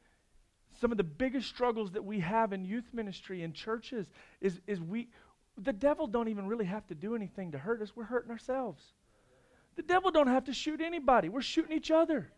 some 0.80 0.92
of 0.92 0.98
the 0.98 1.04
biggest 1.04 1.48
struggles 1.48 1.92
that 1.92 2.04
we 2.04 2.20
have 2.20 2.52
in 2.52 2.66
youth 2.66 2.90
ministry 2.92 3.44
and 3.44 3.54
churches 3.54 4.08
is, 4.42 4.60
is 4.66 4.82
we, 4.82 5.10
the 5.56 5.72
devil 5.72 6.08
don't 6.08 6.30
even 6.30 6.48
really 6.48 6.66
have 6.66 6.88
to 6.88 6.96
do 6.96 7.16
anything 7.16 7.52
to 7.52 7.60
hurt 7.60 7.80
us. 7.84 7.96
We're 7.96 8.06
hurting 8.06 8.32
ourselves. 8.32 8.82
The 9.76 9.84
devil 9.84 10.10
don't 10.10 10.26
have 10.26 10.46
to 10.46 10.54
shoot 10.54 10.82
anybody. 10.82 11.30
We're 11.30 11.44
shooting 11.44 11.78
each 11.78 11.92
other. 11.92 12.32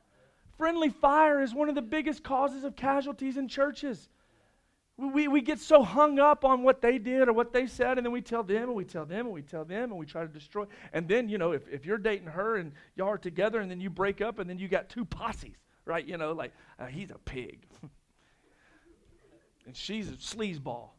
Friendly 0.64 0.88
fire 0.88 1.42
is 1.42 1.54
one 1.54 1.68
of 1.68 1.76
the 1.76 1.82
biggest 1.82 2.24
causes 2.24 2.64
of 2.64 2.78
casualties 2.78 3.36
in 3.36 3.50
churches. 3.50 4.08
We, 4.96 5.28
we 5.28 5.42
get 5.42 5.60
so 5.60 5.84
hung 5.84 6.20
up 6.20 6.46
on 6.46 6.64
what 6.64 6.82
they 6.82 7.00
did 7.00 7.28
or 7.28 7.34
what 7.34 7.52
they 7.52 7.68
said, 7.68 7.98
and 7.98 8.06
then 8.06 8.14
we 8.14 8.22
tell 8.22 8.44
them, 8.44 8.70
and 8.70 8.74
we 8.74 8.86
tell 8.86 9.04
them, 9.04 9.26
and 9.26 9.32
we 9.34 9.42
tell 9.42 9.66
them, 9.66 9.92
and 9.92 9.98
we 9.98 10.06
try 10.06 10.22
to 10.22 10.30
destroy. 10.30 10.64
And 10.94 11.06
then, 11.06 11.28
you 11.28 11.38
know, 11.38 11.52
if, 11.52 11.68
if 11.68 11.86
you're 11.86 11.98
dating 11.98 12.28
her 12.28 12.56
and 12.56 12.72
y'all 12.96 13.10
are 13.10 13.18
together, 13.18 13.60
and 13.60 13.70
then 13.70 13.82
you 13.82 13.90
break 13.90 14.22
up, 14.22 14.40
and 14.40 14.50
then 14.50 14.58
you 14.58 14.70
got 14.70 14.88
two 14.88 15.04
posses, 15.04 15.58
right? 15.84 16.08
You 16.08 16.16
know, 16.16 16.32
like, 16.32 16.54
uh, 16.80 16.86
he's 16.86 17.12
a 17.12 17.18
pig. 17.18 17.68
and 19.66 19.76
she's 19.76 20.08
a 20.08 20.14
sleazeball. 20.14 20.92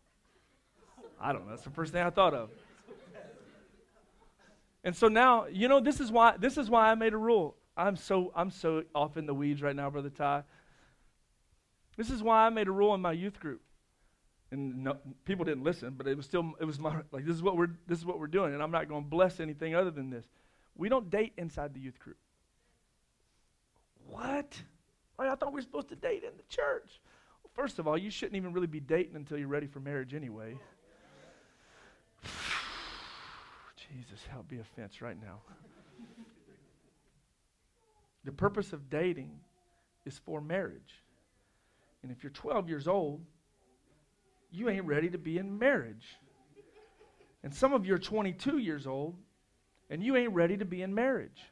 I 1.19 1.33
don't 1.33 1.47
know. 1.47 1.53
That's 1.53 1.65
the 1.65 1.71
first 1.71 1.91
thing 1.91 2.03
I 2.03 2.11
thought 2.11 2.35
of. 2.35 2.51
And 4.85 4.95
so 4.95 5.09
now, 5.09 5.47
you 5.47 5.69
know, 5.69 5.81
this 5.81 6.01
is 6.01 6.13
why 6.13 6.37
this 6.37 6.59
is 6.59 6.69
why 6.69 6.91
I 6.91 6.95
made 6.97 7.15
a 7.15 7.17
rule. 7.17 7.57
I'm 7.77 7.97
so 7.97 8.33
I'm 8.35 8.51
so 8.51 8.85
off 8.95 9.17
in 9.17 9.27
the 9.27 9.35
weeds 9.35 9.63
right 9.63 9.75
now, 9.75 9.91
brother 9.91 10.11
Ty. 10.11 10.45
This 11.97 12.11
is 12.11 12.23
why 12.23 12.47
I 12.47 12.51
made 12.51 12.69
a 12.69 12.73
rule 12.73 12.95
in 12.95 13.01
my 13.01 13.13
youth 13.13 13.39
group. 13.41 13.61
And 14.51 14.85
no, 14.85 14.97
people 15.25 15.45
didn't 15.45 15.65
listen, 15.65 15.95
but 15.97 16.07
it 16.07 16.17
was 16.17 16.27
still 16.27 16.53
it 16.61 16.65
was 16.65 16.79
my 16.79 17.01
like 17.11 17.25
this 17.25 17.35
is 17.35 17.43
what 17.43 17.57
we're 17.57 17.71
this 17.87 17.99
is 17.99 18.07
what 18.07 18.21
we're 18.21 18.27
doing, 18.27 18.55
and 18.55 18.63
I'm 18.63 18.71
not 18.71 18.89
going 18.89 19.03
to 19.03 19.09
bless 19.09 19.41
anything 19.41 19.75
other 19.75 19.91
than 19.91 20.11
this. 20.11 20.27
We 20.77 20.89
don't 20.89 21.11
date 21.11 21.33
inside 21.37 21.75
the 21.75 21.81
youth 21.81 21.99
group. 21.99 22.17
What? 24.09 24.61
I 25.19 25.35
thought 25.37 25.53
we 25.53 25.57
were 25.57 25.63
supposed 25.63 25.89
to 25.89 25.97
date 25.97 26.25
in 26.25 26.37
the 26.37 26.43
church. 26.49 27.01
Well, 27.43 27.51
first 27.55 27.79
of 27.79 27.87
all, 27.87 27.97
you 27.97 28.11
shouldn't 28.11 28.37
even 28.37 28.53
really 28.53 28.67
be 28.67 28.81
dating 28.81 29.17
until 29.17 29.39
you're 29.39 29.49
ready 29.49 29.67
for 29.67 29.81
marriage 29.81 30.13
anyway. 30.15 30.59
Jesus, 33.77 34.25
help 34.29 34.49
be 34.49 34.59
offense 34.59 35.01
right 35.01 35.21
now. 35.21 35.41
The 38.25 38.33
purpose 38.33 38.73
of 38.73 38.91
dating 38.91 39.31
is 40.05 40.19
for 40.19 40.41
marriage. 40.41 41.03
And 42.03 42.13
if 42.13 42.23
you're 42.23 42.31
12 42.31 42.69
years 42.69 42.89
old, 42.89 43.21
you 44.51 44.69
ain't 44.69 44.85
ready 44.85 45.11
to 45.11 45.19
be 45.19 45.39
in 45.39 45.59
marriage. 45.59 46.17
And 47.43 47.55
some 47.55 47.73
of 47.73 47.85
you 47.85 47.95
are 47.95 47.99
22 47.99 48.59
years 48.59 48.87
old, 48.87 49.17
and 49.91 50.03
you 50.03 50.17
ain't 50.17 50.33
ready 50.33 50.57
to 50.57 50.65
be 50.65 50.83
in 50.83 50.95
marriage. 50.95 51.43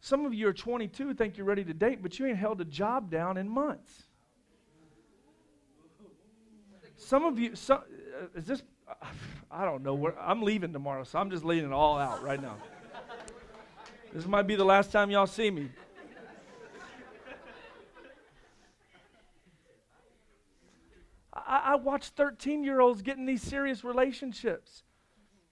Some 0.00 0.24
of 0.24 0.32
you 0.32 0.48
are 0.48 0.52
22, 0.52 1.14
think 1.14 1.36
you're 1.36 1.46
ready 1.46 1.64
to 1.64 1.74
date, 1.74 2.02
but 2.02 2.18
you 2.18 2.26
ain't 2.26 2.38
held 2.38 2.60
a 2.60 2.64
job 2.64 3.10
down 3.10 3.36
in 3.36 3.48
months. 3.48 4.04
Some 6.96 7.24
of 7.24 7.38
you, 7.38 7.54
some, 7.54 7.78
uh, 7.78 8.38
is 8.38 8.46
this 8.46 8.62
I 9.50 9.64
don't 9.64 9.82
know 9.82 9.94
where 9.94 10.18
I'm 10.18 10.42
leaving 10.42 10.72
tomorrow, 10.72 11.04
so 11.04 11.18
I'm 11.18 11.30
just 11.30 11.44
laying 11.44 11.64
it 11.64 11.72
all 11.72 11.98
out 11.98 12.22
right 12.22 12.40
now. 12.40 12.56
This 14.12 14.26
might 14.26 14.46
be 14.46 14.56
the 14.56 14.64
last 14.64 14.90
time 14.90 15.10
y'all 15.10 15.26
see 15.26 15.50
me. 15.50 15.68
I, 21.32 21.72
I 21.72 21.74
watch 21.76 22.08
13 22.08 22.64
year 22.64 22.80
olds 22.80 23.02
getting 23.02 23.24
these 23.24 23.42
serious 23.42 23.84
relationships. 23.84 24.82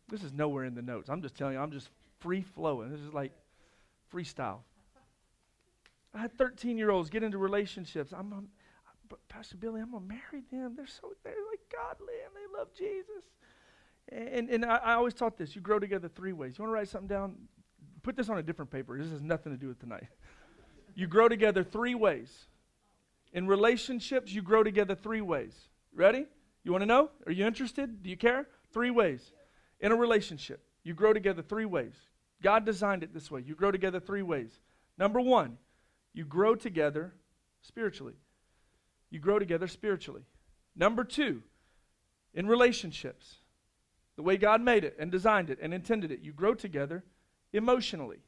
This 0.09 0.25
is 0.25 0.33
nowhere 0.33 0.65
in 0.65 0.75
the 0.75 0.83
notes. 0.83 1.09
I'm 1.09 1.23
just 1.23 1.37
telling 1.37 1.55
you, 1.55 1.61
I'm 1.61 1.71
just 1.71 1.89
free 2.21 2.43
flowing. 2.43 2.91
This 2.91 3.01
is 3.01 3.13
like 3.13 3.33
freestyle. 4.13 4.59
I 6.15 6.19
had 6.19 6.37
13 6.37 6.79
year 6.79 6.91
olds 6.91 7.11
get 7.11 7.23
into 7.23 7.39
relationships. 7.39 8.13
I'm, 8.13 8.33
I'm 8.33 8.49
but 9.09 9.27
Pastor 9.29 9.57
Billy, 9.57 9.81
I'm 9.81 9.93
gonna 9.93 10.05
marry 10.05 10.43
them. 10.51 10.75
They're 10.77 10.87
so 10.87 11.13
they're 11.25 11.35
like 11.51 11.61
godly 11.73 12.15
and 12.25 12.35
they 12.35 12.59
love 12.59 12.69
Jesus. 12.77 13.25
And 14.11 14.51
and 14.51 14.65
I, 14.65 14.77
I 14.77 14.95
always 14.95 15.15
taught 15.15 15.37
this: 15.37 15.55
you 15.55 15.63
grow 15.63 15.79
together 15.79 16.09
three 16.09 16.33
ways. 16.33 16.59
You 16.59 16.65
want 16.65 16.71
to 16.71 16.75
write 16.75 16.89
something 16.89 17.09
down? 17.09 17.37
Put 18.03 18.17
this 18.17 18.29
on 18.29 18.39
a 18.39 18.43
different 18.43 18.71
paper. 18.71 18.99
This 18.99 19.11
has 19.11 19.23
nothing 19.23 19.53
to 19.53 19.59
do 19.59 19.69
with 19.69 19.81
tonight. 19.81 20.05
you 20.95 21.07
grow 21.07 21.29
together 21.29 21.65
three 21.65 21.95
ways. 21.95 22.47
In 23.33 23.47
relationships, 23.47 24.33
you 24.33 24.43
grow 24.43 24.63
together 24.63 24.95
three 24.95 25.21
ways. 25.21 25.55
Ready? 25.95 26.27
You 26.65 26.73
want 26.73 26.83
to 26.83 26.87
know? 26.87 27.11
Are 27.27 27.33
you 27.33 27.47
interested? 27.47 28.03
Do 28.03 28.11
you 28.11 28.17
care? 28.17 28.47
Three 28.73 28.91
ways. 28.91 29.33
In 29.81 29.93
a 29.93 29.97
relationship, 29.97 30.63
you 30.83 30.95
grow 30.95 31.13
together 31.13 31.43
three 31.43 31.65
ways. 31.65 31.95
God 32.43 32.65
designed 32.65 33.03
it 33.03 33.13
this 33.13 33.31
way. 33.31 33.43
You 33.45 33.55
grow 33.55 33.71
together 33.71 34.01
three 34.01 34.23
ways. 34.23 34.61
Number 34.97 35.21
one, 35.21 35.59
you 36.15 36.25
grow 36.25 36.55
together 36.55 37.15
spiritually 37.63 38.15
you 39.11 39.19
grow 39.19 39.39
together 39.39 39.67
spiritually. 39.67 40.23
Number 40.77 41.05
two, 41.05 41.43
in 42.35 42.47
relationships, 42.47 43.37
the 44.17 44.23
way 44.23 44.37
God 44.37 44.61
made 44.61 44.85
it 44.85 44.97
and 44.99 45.11
designed 45.11 45.51
it 45.51 45.59
and 45.61 45.73
intended 45.73 46.11
it, 46.11 46.21
you 46.21 46.33
grow 46.33 46.55
together 46.55 47.05
emotionally. 47.53 48.19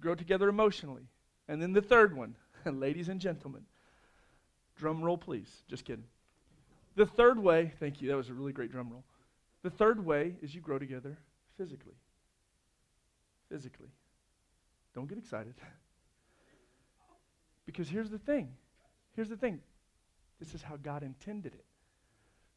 Grow 0.00 0.14
together 0.14 0.48
emotionally. 0.48 1.08
And 1.48 1.60
then 1.60 1.72
the 1.72 1.82
third 1.82 2.16
one, 2.16 2.36
ladies 2.64 3.08
and 3.08 3.20
gentlemen, 3.20 3.62
drum 4.76 5.02
roll, 5.02 5.18
please. 5.18 5.64
Just 5.68 5.84
kidding. 5.84 6.04
The 6.94 7.06
third 7.06 7.38
way, 7.38 7.72
thank 7.80 8.02
you, 8.02 8.08
that 8.08 8.16
was 8.16 8.28
a 8.28 8.34
really 8.34 8.52
great 8.52 8.70
drum 8.70 8.90
roll. 8.90 9.04
The 9.62 9.70
third 9.70 10.04
way 10.04 10.34
is 10.42 10.54
you 10.54 10.60
grow 10.60 10.78
together 10.78 11.16
physically. 11.56 11.94
Physically. 13.48 13.88
Don't 14.94 15.08
get 15.08 15.18
excited. 15.18 15.54
Because 17.64 17.88
here's 17.88 18.10
the 18.10 18.18
thing 18.18 18.48
Here's 19.14 19.28
the 19.28 19.36
thing 19.36 19.60
this 20.38 20.54
is 20.54 20.62
how 20.62 20.76
God 20.76 21.02
intended 21.02 21.54
it. 21.54 21.64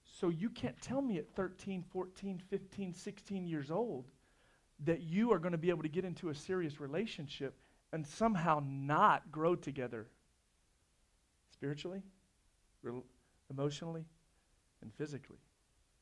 So 0.03 0.29
you 0.29 0.49
can't 0.49 0.79
tell 0.81 1.01
me 1.01 1.17
at 1.17 1.29
13, 1.35 1.83
14, 1.91 2.41
15, 2.49 2.93
16 2.93 3.47
years 3.47 3.69
old 3.69 4.05
that 4.83 5.01
you 5.01 5.31
are 5.31 5.39
going 5.39 5.53
to 5.53 5.57
be 5.57 5.69
able 5.69 5.83
to 5.83 5.89
get 5.89 6.05
into 6.05 6.29
a 6.29 6.35
serious 6.35 6.79
relationship 6.79 7.57
and 7.93 8.05
somehow 8.05 8.61
not 8.65 9.31
grow 9.31 9.55
together 9.55 10.07
spiritually, 11.51 12.01
re- 12.83 13.01
emotionally, 13.49 14.05
and 14.81 14.93
physically. 14.93 15.37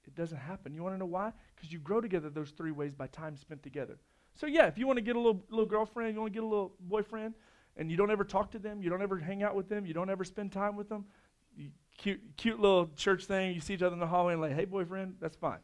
It 0.08 0.16
doesn't 0.16 0.40
happen. 0.40 0.74
You 0.74 0.84
want 0.84 0.96
to 0.96 1.00
know 1.00 1.06
why? 1.06 1.32
Because 1.56 1.72
you 1.72 1.80
grow 1.80 2.02
together 2.02 2.30
those 2.30 2.52
three 2.52 2.72
ways 2.72 2.94
by 2.94 3.08
time 3.08 3.38
spent 3.38 3.64
together. 3.64 3.98
So 4.36 4.48
yeah, 4.48 4.68
if 4.68 4.78
you 4.78 4.88
want 4.88 4.98
to 4.98 5.02
get 5.02 5.16
a 5.16 5.20
little 5.20 5.44
little 5.50 5.66
girlfriend, 5.66 6.16
you 6.16 6.20
want 6.20 6.34
to 6.34 6.40
get 6.40 6.44
a 6.44 6.48
little 6.48 6.74
boyfriend, 6.80 7.36
and 7.78 7.90
you 7.90 7.98
don't 7.98 8.12
ever 8.12 8.24
talk 8.24 8.52
to 8.52 8.60
them, 8.60 8.82
you 8.82 8.90
don't 8.90 9.02
ever 9.02 9.18
hang 9.18 9.44
out 9.44 9.56
with 9.56 9.70
them, 9.70 9.86
you 9.86 9.94
don't 9.94 10.10
ever 10.10 10.24
spend 10.24 10.52
time 10.52 10.76
with 10.76 10.90
them, 10.90 11.06
you, 11.56 11.70
cute, 11.98 12.22
cute 12.38 12.60
little 12.60 12.90
church 12.96 13.26
thing, 13.26 13.54
you 13.54 13.62
see 13.62 13.76
each 13.76 13.82
other 13.82 13.94
in 13.94 14.00
the 14.00 14.08
hallway 14.08 14.34
and 14.34 14.42
like, 14.42 14.54
hey, 14.54 14.66
boyfriend, 14.66 15.16
that's 15.20 15.36
fine. 15.36 15.60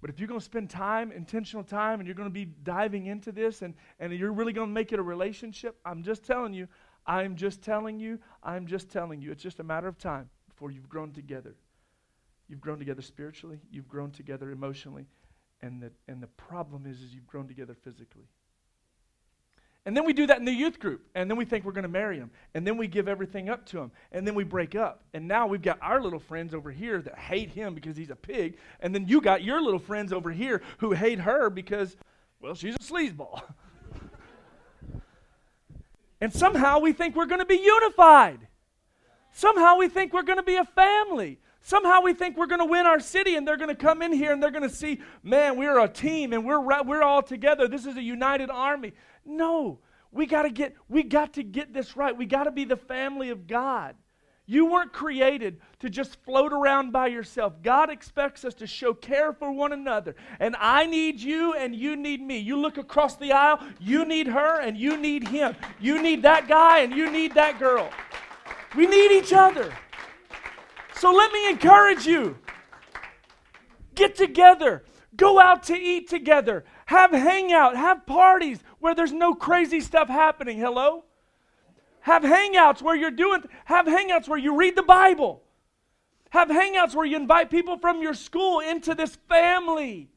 But 0.00 0.10
if 0.10 0.20
you're 0.20 0.28
going 0.28 0.40
to 0.40 0.44
spend 0.44 0.70
time, 0.70 1.10
intentional 1.10 1.64
time, 1.64 1.98
and 1.98 2.06
you're 2.06 2.14
going 2.14 2.28
to 2.28 2.32
be 2.32 2.44
diving 2.44 3.06
into 3.06 3.32
this 3.32 3.62
and, 3.62 3.74
and 3.98 4.12
you're 4.12 4.32
really 4.32 4.52
going 4.52 4.68
to 4.68 4.72
make 4.72 4.92
it 4.92 4.98
a 4.98 5.02
relationship, 5.02 5.76
I'm 5.84 6.02
just 6.02 6.24
telling 6.24 6.54
you, 6.54 6.68
I'm 7.06 7.34
just 7.34 7.62
telling 7.62 7.98
you, 7.98 8.18
I'm 8.42 8.66
just 8.66 8.90
telling 8.90 9.20
you, 9.20 9.32
it's 9.32 9.42
just 9.42 9.58
a 9.60 9.64
matter 9.64 9.88
of 9.88 9.98
time 9.98 10.28
before 10.48 10.70
you've 10.70 10.88
grown 10.88 11.12
together. 11.12 11.56
You've 12.48 12.60
grown 12.60 12.78
together 12.78 13.02
spiritually, 13.02 13.58
you've 13.70 13.88
grown 13.88 14.10
together 14.10 14.50
emotionally, 14.50 15.06
and 15.60 15.82
the, 15.82 15.90
and 16.06 16.22
the 16.22 16.28
problem 16.28 16.86
is, 16.86 17.02
is 17.02 17.14
you've 17.14 17.26
grown 17.26 17.48
together 17.48 17.74
physically. 17.74 18.28
And 19.88 19.96
then 19.96 20.04
we 20.04 20.12
do 20.12 20.26
that 20.26 20.36
in 20.38 20.44
the 20.44 20.52
youth 20.52 20.78
group. 20.78 21.00
And 21.14 21.30
then 21.30 21.38
we 21.38 21.46
think 21.46 21.64
we're 21.64 21.72
going 21.72 21.84
to 21.84 21.88
marry 21.88 22.18
him. 22.18 22.30
And 22.52 22.66
then 22.66 22.76
we 22.76 22.88
give 22.88 23.08
everything 23.08 23.48
up 23.48 23.64
to 23.68 23.78
him. 23.78 23.90
And 24.12 24.26
then 24.26 24.34
we 24.34 24.44
break 24.44 24.74
up. 24.74 25.02
And 25.14 25.26
now 25.26 25.46
we've 25.46 25.62
got 25.62 25.78
our 25.80 25.98
little 25.98 26.18
friends 26.18 26.52
over 26.52 26.70
here 26.70 27.00
that 27.00 27.18
hate 27.18 27.48
him 27.48 27.74
because 27.74 27.96
he's 27.96 28.10
a 28.10 28.14
pig. 28.14 28.58
And 28.80 28.94
then 28.94 29.08
you 29.08 29.22
got 29.22 29.42
your 29.42 29.62
little 29.62 29.78
friends 29.78 30.12
over 30.12 30.30
here 30.30 30.60
who 30.76 30.92
hate 30.92 31.20
her 31.20 31.48
because, 31.48 31.96
well, 32.38 32.54
she's 32.54 32.74
a 32.74 32.78
sleazeball. 32.80 33.40
and 36.20 36.34
somehow 36.34 36.80
we 36.80 36.92
think 36.92 37.16
we're 37.16 37.24
going 37.24 37.40
to 37.40 37.46
be 37.46 37.56
unified. 37.56 38.40
Somehow 39.32 39.78
we 39.78 39.88
think 39.88 40.12
we're 40.12 40.20
going 40.20 40.36
to 40.36 40.42
be 40.42 40.56
a 40.56 40.66
family. 40.66 41.38
Somehow 41.62 42.02
we 42.02 42.14
think 42.14 42.36
we're 42.36 42.46
going 42.46 42.60
to 42.60 42.66
win 42.66 42.86
our 42.86 43.00
city 43.00 43.36
and 43.36 43.46
they're 43.46 43.56
going 43.56 43.68
to 43.68 43.74
come 43.74 44.00
in 44.02 44.12
here 44.12 44.32
and 44.32 44.42
they're 44.42 44.50
going 44.50 44.68
to 44.68 44.74
see, 44.74 45.00
man, 45.22 45.56
we're 45.56 45.78
a 45.78 45.88
team 45.88 46.32
and 46.32 46.44
we're, 46.44 46.60
we're 46.82 47.02
all 47.02 47.22
together. 47.22 47.68
This 47.68 47.84
is 47.84 47.96
a 47.96 48.02
united 48.02 48.50
army. 48.50 48.92
No. 49.28 49.80
We 50.10 50.26
got 50.26 50.42
to 50.42 50.50
get 50.50 50.74
we 50.88 51.02
got 51.02 51.34
to 51.34 51.42
get 51.42 51.72
this 51.72 51.96
right. 51.96 52.16
We 52.16 52.26
got 52.26 52.44
to 52.44 52.50
be 52.50 52.64
the 52.64 52.76
family 52.76 53.30
of 53.30 53.46
God. 53.46 53.94
You 54.50 54.64
weren't 54.64 54.94
created 54.94 55.60
to 55.80 55.90
just 55.90 56.16
float 56.24 56.54
around 56.54 56.90
by 56.90 57.08
yourself. 57.08 57.62
God 57.62 57.90
expects 57.90 58.46
us 58.46 58.54
to 58.54 58.66
show 58.66 58.94
care 58.94 59.34
for 59.34 59.52
one 59.52 59.74
another. 59.74 60.16
And 60.40 60.56
I 60.58 60.86
need 60.86 61.20
you 61.20 61.52
and 61.52 61.76
you 61.76 61.96
need 61.96 62.22
me. 62.22 62.38
You 62.38 62.58
look 62.58 62.78
across 62.78 63.16
the 63.16 63.32
aisle, 63.32 63.60
you 63.78 64.06
need 64.06 64.26
her 64.26 64.62
and 64.62 64.78
you 64.78 64.96
need 64.96 65.28
him. 65.28 65.54
You 65.78 66.00
need 66.00 66.22
that 66.22 66.48
guy 66.48 66.78
and 66.78 66.94
you 66.94 67.10
need 67.10 67.34
that 67.34 67.58
girl. 67.58 67.90
We 68.74 68.86
need 68.86 69.12
each 69.12 69.34
other. 69.34 69.70
So 70.94 71.12
let 71.12 71.30
me 71.30 71.50
encourage 71.50 72.06
you. 72.06 72.38
Get 73.94 74.16
together. 74.16 74.82
Go 75.14 75.38
out 75.38 75.64
to 75.64 75.74
eat 75.74 76.08
together. 76.08 76.64
Have 76.88 77.10
hangout. 77.10 77.76
Have 77.76 78.06
parties 78.06 78.60
where 78.78 78.94
there's 78.94 79.12
no 79.12 79.34
crazy 79.34 79.78
stuff 79.78 80.08
happening. 80.08 80.58
Hello? 80.58 81.04
Have 82.00 82.22
hangouts 82.22 82.80
where 82.80 82.96
you're 82.96 83.10
doing, 83.10 83.42
have 83.66 83.84
hangouts 83.84 84.26
where 84.26 84.38
you 84.38 84.56
read 84.56 84.74
the 84.74 84.82
Bible. 84.82 85.42
Have 86.30 86.48
hangouts 86.48 86.94
where 86.94 87.04
you 87.04 87.16
invite 87.16 87.50
people 87.50 87.76
from 87.76 88.00
your 88.00 88.14
school 88.14 88.60
into 88.60 88.94
this 88.94 89.18
family. 89.28 90.08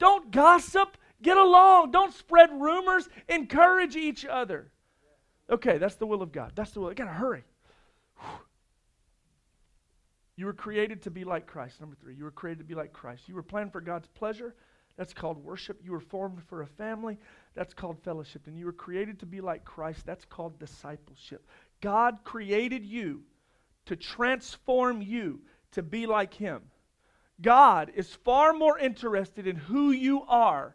Don't 0.00 0.32
gossip. 0.32 0.98
Get 1.22 1.36
along. 1.36 1.92
Don't 1.92 2.12
spread 2.12 2.50
rumors. 2.50 3.08
Encourage 3.28 3.94
each 3.94 4.24
other. 4.24 4.72
Okay, 5.48 5.78
that's 5.78 5.94
the 5.94 6.06
will 6.06 6.22
of 6.22 6.32
God. 6.32 6.50
That's 6.56 6.72
the 6.72 6.80
will. 6.80 6.88
I 6.88 6.94
gotta 6.94 7.12
hurry. 7.12 7.44
You 10.34 10.46
were 10.46 10.52
created 10.52 11.02
to 11.02 11.12
be 11.12 11.22
like 11.22 11.46
Christ. 11.46 11.80
Number 11.80 11.94
three, 12.00 12.16
you 12.16 12.24
were 12.24 12.32
created 12.32 12.58
to 12.58 12.64
be 12.64 12.74
like 12.74 12.92
Christ. 12.92 13.28
You 13.28 13.36
were 13.36 13.42
planned 13.44 13.70
for 13.70 13.80
God's 13.80 14.08
pleasure. 14.08 14.56
That's 14.98 15.14
called 15.14 15.38
worship. 15.38 15.80
You 15.84 15.92
were 15.92 16.00
formed 16.00 16.42
for 16.48 16.62
a 16.62 16.66
family. 16.66 17.18
That's 17.54 17.72
called 17.72 18.02
fellowship. 18.02 18.48
And 18.48 18.58
you 18.58 18.66
were 18.66 18.72
created 18.72 19.20
to 19.20 19.26
be 19.26 19.40
like 19.40 19.64
Christ. 19.64 20.04
That's 20.04 20.24
called 20.24 20.58
discipleship. 20.58 21.46
God 21.80 22.18
created 22.24 22.84
you 22.84 23.22
to 23.86 23.94
transform 23.94 25.00
you 25.00 25.40
to 25.72 25.84
be 25.84 26.06
like 26.06 26.34
Him. 26.34 26.62
God 27.40 27.92
is 27.94 28.12
far 28.12 28.52
more 28.52 28.76
interested 28.76 29.46
in 29.46 29.54
who 29.54 29.92
you 29.92 30.22
are 30.26 30.74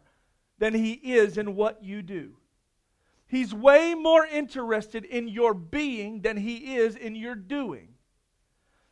than 0.58 0.72
He 0.72 0.92
is 0.92 1.36
in 1.36 1.54
what 1.54 1.84
you 1.84 2.00
do. 2.00 2.34
He's 3.26 3.52
way 3.52 3.92
more 3.92 4.24
interested 4.24 5.04
in 5.04 5.28
your 5.28 5.52
being 5.52 6.22
than 6.22 6.38
He 6.38 6.76
is 6.76 6.96
in 6.96 7.14
your 7.14 7.34
doing. 7.34 7.88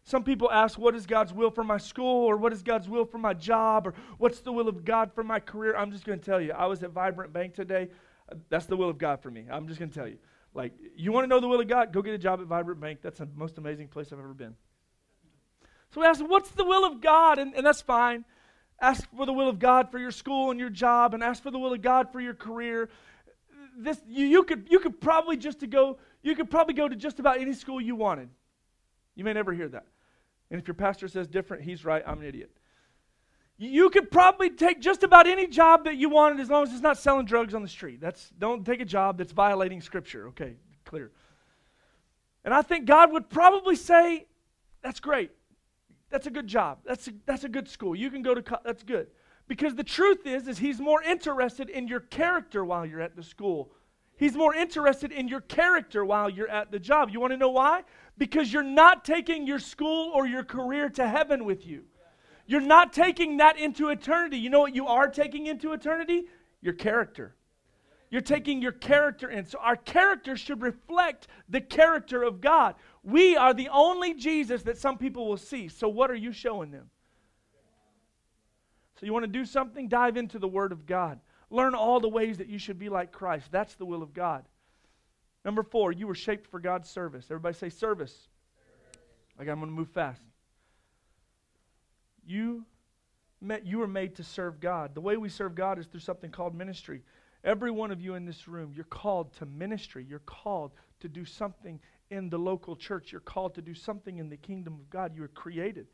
Some 0.05 0.25
people 0.25 0.51
ask, 0.51 0.79
What 0.79 0.95
is 0.95 1.07
God's 1.07 1.33
will 1.33 1.51
for 1.51 1.65
my 1.65 1.79
school? 1.79 2.25
Or 2.25 2.37
what 2.37 2.53
is 2.53 2.63
God's 2.63 2.89
will 2.89 3.05
for 3.05 3.19
my 3.19 3.35
job? 3.35 3.87
Or 3.87 3.95
what's 4.19 4.41
the 4.41 4.53
will 4.53 4.69
of 4.69 4.85
God 4.85 5.13
for 5.15 5.23
my 5.23 5.41
career? 5.41 5.77
I'm 5.77 5.93
just 5.93 6.05
going 6.05 6.19
to 6.19 6.25
tell 6.25 6.41
you. 6.41 6.53
I 6.53 6.67
was 6.67 6.83
at 6.83 6.91
Vibrant 6.91 7.33
Bank 7.33 7.55
today. 7.55 7.89
That's 8.49 8.67
the 8.67 8.77
will 8.77 8.89
of 8.89 8.99
God 8.99 9.21
for 9.21 9.31
me. 9.31 9.47
I'm 9.51 9.69
just 9.69 9.79
going 9.79 9.91
to 9.91 9.95
tell 9.95 10.09
you. 10.09 10.19
Like, 10.55 10.73
you 10.97 11.13
want 11.13 11.25
to 11.25 11.29
know 11.29 11.41
the 11.41 11.49
will 11.49 11.61
of 11.61 11.69
God? 11.69 11.93
Go 11.93 12.03
get 12.03 12.15
a 12.15 12.19
job 12.19 12.41
at 12.41 12.47
Vibrant 12.47 12.81
Bank. 12.81 12.99
That's 13.03 13.19
the 13.19 13.29
most 13.37 13.59
amazing 13.59 13.89
place 13.89 14.13
I've 14.13 14.19
ever 14.19 14.35
been. 14.35 14.55
So 15.91 16.01
we 16.01 16.07
ask, 16.07 16.21
What's 16.21 16.51
the 16.51 16.65
will 16.65 16.85
of 16.85 17.01
God? 17.01 17.39
And, 17.39 17.55
and 17.55 17.65
that's 17.65 17.83
fine. 17.83 18.25
Ask 18.81 19.09
for 19.17 19.27
the 19.27 19.33
will 19.33 19.49
of 19.49 19.61
God 19.61 19.93
for 19.93 19.99
your 20.01 20.11
school 20.11 20.51
and 20.51 20.59
your 20.59 20.71
job, 20.71 21.15
and 21.15 21.23
ask 21.23 21.41
for 21.41 21.53
the 21.53 21.59
will 21.59 21.73
of 21.73 21.81
God 21.83 22.11
for 22.11 22.21
your 22.21 22.35
career. 22.35 22.89
This 23.79 24.03
you, 24.09 24.27
you 24.27 24.43
could 24.43 24.67
you 24.69 24.81
could 24.81 25.01
probably 25.01 25.37
just 25.37 25.61
to 25.61 25.69
go 25.69 25.99
you 26.23 26.35
could 26.35 26.51
probably 26.51 26.75
go 26.75 26.89
to 26.89 26.97
just 26.97 27.21
about 27.21 27.41
any 27.41 27.53
school 27.53 27.81
you 27.81 27.95
wanted. 27.95 28.29
You 29.15 29.25
may 29.25 29.33
never 29.33 29.53
hear 29.53 29.69
that. 29.69 29.87
And 30.53 30.61
if 30.61 30.69
your 30.69 30.75
pastor 30.75 31.09
says 31.09 31.27
different, 31.29 31.63
he's 31.63 31.83
right, 31.83 32.03
I'm 32.07 32.21
an 32.21 32.27
idiot. 32.27 32.51
You 33.57 33.89
could 33.89 34.11
probably 34.11 34.51
take 34.51 34.83
just 34.83 35.03
about 35.03 35.27
any 35.27 35.47
job 35.47 35.85
that 35.85 35.97
you 35.97 36.11
wanted 36.11 36.41
as 36.41 36.51
long 36.51 36.65
as 36.65 36.73
it's 36.73 36.83
not 36.83 36.99
selling 36.99 37.25
drugs 37.25 37.55
on 37.55 37.63
the 37.63 37.69
street. 37.69 38.03
That's 38.03 38.31
don't 38.39 38.63
take 38.63 38.83
a 38.83 38.85
job 38.85 39.17
that's 39.17 39.33
violating 39.33 39.81
scripture. 39.81 40.29
Okay, 40.29 40.57
clear. 40.85 41.11
And 42.45 42.53
I 42.53 42.61
think 42.61 42.85
God 42.85 43.13
would 43.13 43.31
probably 43.31 43.77
say, 43.77 44.27
that's 44.83 45.01
great. 45.01 45.31
That's 46.11 46.27
a 46.27 46.31
good 46.31 46.49
job. 46.49 46.81
That's 46.85 47.09
a, 47.09 47.13
that's 47.25 47.45
a 47.45 47.49
good 47.49 47.67
school. 47.67 47.97
You 47.97 48.11
can 48.11 48.21
go 48.21 48.35
to 48.35 48.43
co- 48.43 48.61
that's 48.63 48.83
good. 48.83 49.07
Because 49.49 49.75
the 49.75 49.85
truth 49.85 50.27
is 50.27 50.49
is 50.49 50.59
he's 50.59 50.81
more 50.81 51.03
interested 51.03 51.71
in 51.71 51.89
your 51.89 52.01
character 52.01 52.63
while 52.63 52.85
you're 52.85 53.01
at 53.01 53.17
the 53.17 53.23
school. 53.23 53.73
He's 54.23 54.37
more 54.37 54.55
interested 54.55 55.11
in 55.11 55.27
your 55.27 55.41
character 55.41 56.05
while 56.05 56.31
you're 56.31 56.49
at 56.49 56.71
the 56.71 56.79
job. 56.79 57.11
You 57.11 57.21
want 57.21 57.33
to 57.33 57.37
know 57.37 57.51
why? 57.51 57.83
because 58.19 58.53
you're 58.53 58.63
not 58.63 59.05
taking 59.05 59.47
your 59.47 59.59
school 59.59 60.13
or 60.15 60.27
your 60.27 60.45
career 60.45 60.89
to 60.91 61.09
heaven 61.09 61.45
with 61.45 61.67
you. 61.67 61.85
You're 62.47 62.61
not 62.61 62.93
taking 62.93 63.39
that 63.39 63.59
into 63.59 63.89
eternity. 63.89 64.39
You 64.39 64.51
know 64.51 64.61
what 64.61 64.75
you 64.75 64.87
are 64.87 65.09
taking 65.09 65.47
into 65.47 65.73
eternity? 65.73 66.25
Your 66.61 66.75
character. 66.75 67.35
You're 68.11 68.21
taking 68.21 68.61
your 68.61 68.73
character 68.73 69.31
in. 69.31 69.47
So 69.47 69.59
our 69.59 69.77
character 69.77 70.37
should 70.37 70.61
reflect 70.61 71.29
the 71.49 71.61
character 71.61 72.23
of 72.23 72.41
God. 72.41 72.75
We 73.03 73.37
are 73.37 73.55
the 73.55 73.71
only 73.71 74.15
Jesus 74.15 74.63
that 74.65 74.77
some 74.77 74.99
people 74.99 75.27
will 75.27 75.39
see. 75.39 75.69
So 75.69 75.89
what 75.89 76.11
are 76.11 76.17
you 76.17 76.33
showing 76.33 76.71
them? 76.71 76.91
So 79.01 79.07
you 79.07 79.13
want 79.13 79.25
to 79.25 79.33
do 79.33 79.47
something? 79.47 79.89
Dive 79.89 80.17
into 80.17 80.39
the 80.39 80.49
Word 80.49 80.73
of 80.73 80.85
God. 80.85 81.19
Learn 81.53 81.75
all 81.75 82.01
the 82.01 82.09
ways 82.09 82.39
that 82.39 82.49
you 82.49 82.59
should 82.59 82.79
be 82.79 82.89
like 82.89 83.13
Christ. 83.13 83.47
That's 83.53 83.75
the 83.75 83.85
will 83.85 84.03
of 84.03 84.15
God. 84.15 84.45
Number 85.45 85.63
four, 85.63 85.93
you 85.93 86.07
were 86.07 86.15
shaped 86.15 86.47
for 86.51 86.59
God's 86.59 86.89
service. 86.89 87.27
Everybody 87.31 87.55
say 87.55 87.69
service. 87.69 88.17
Like 89.39 89.49
I'm 89.49 89.59
going 89.59 89.71
to 89.71 89.77
move 89.77 89.91
fast. 89.91 90.23
You 92.27 92.65
met, 93.43 93.67
you 93.67 93.79
were 93.79 93.87
made 93.87 94.17
to 94.17 94.25
serve 94.25 94.61
God. 94.61 94.95
The 94.95 95.03
way 95.03 95.19
we 95.19 95.29
serve 95.29 95.55
God 95.55 95.79
is 95.79 95.87
through 95.87 96.01
something 96.01 96.31
called 96.31 96.55
ministry. 96.55 97.03
Every 97.45 97.71
one 97.71 97.91
of 97.91 98.01
you 98.01 98.15
in 98.15 98.25
this 98.25 98.49
room, 98.49 98.73
you're 98.75 98.85
called 98.85 99.35
to 99.35 99.45
ministry. 99.45 100.07
You're 100.09 100.21
called 100.21 100.73
to 101.01 101.09
do 101.09 101.27
something 101.27 101.81
in 102.11 102.31
the 102.31 102.39
local 102.39 102.77
church. 102.77 103.13
You're 103.13 103.21
called 103.21 103.57
to 103.57 103.63
do 103.63 103.75
something 103.75 104.17
in 104.17 104.31
the 104.31 104.39
kingdom 104.39 104.73
of 104.75 104.89
God. 104.89 105.15
You 105.15 105.21
were 105.21 105.29
created 105.29 105.89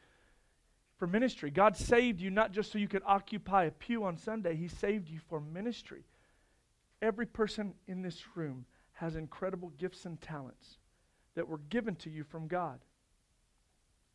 for 0.98 1.06
ministry. 1.06 1.50
God 1.50 1.76
saved 1.76 2.20
you 2.20 2.30
not 2.30 2.52
just 2.52 2.72
so 2.72 2.78
you 2.78 2.88
could 2.88 3.02
occupy 3.06 3.64
a 3.64 3.70
pew 3.70 4.04
on 4.04 4.16
Sunday, 4.16 4.56
He 4.56 4.68
saved 4.68 5.08
you 5.08 5.20
for 5.28 5.40
ministry. 5.40 6.04
Every 7.00 7.26
person 7.26 7.74
in 7.86 8.02
this 8.02 8.22
room 8.34 8.66
has 8.94 9.14
incredible 9.14 9.72
gifts 9.78 10.04
and 10.04 10.20
talents 10.20 10.78
that 11.36 11.48
were 11.48 11.60
given 11.70 11.94
to 11.96 12.10
you 12.10 12.24
from 12.24 12.48
God. 12.48 12.80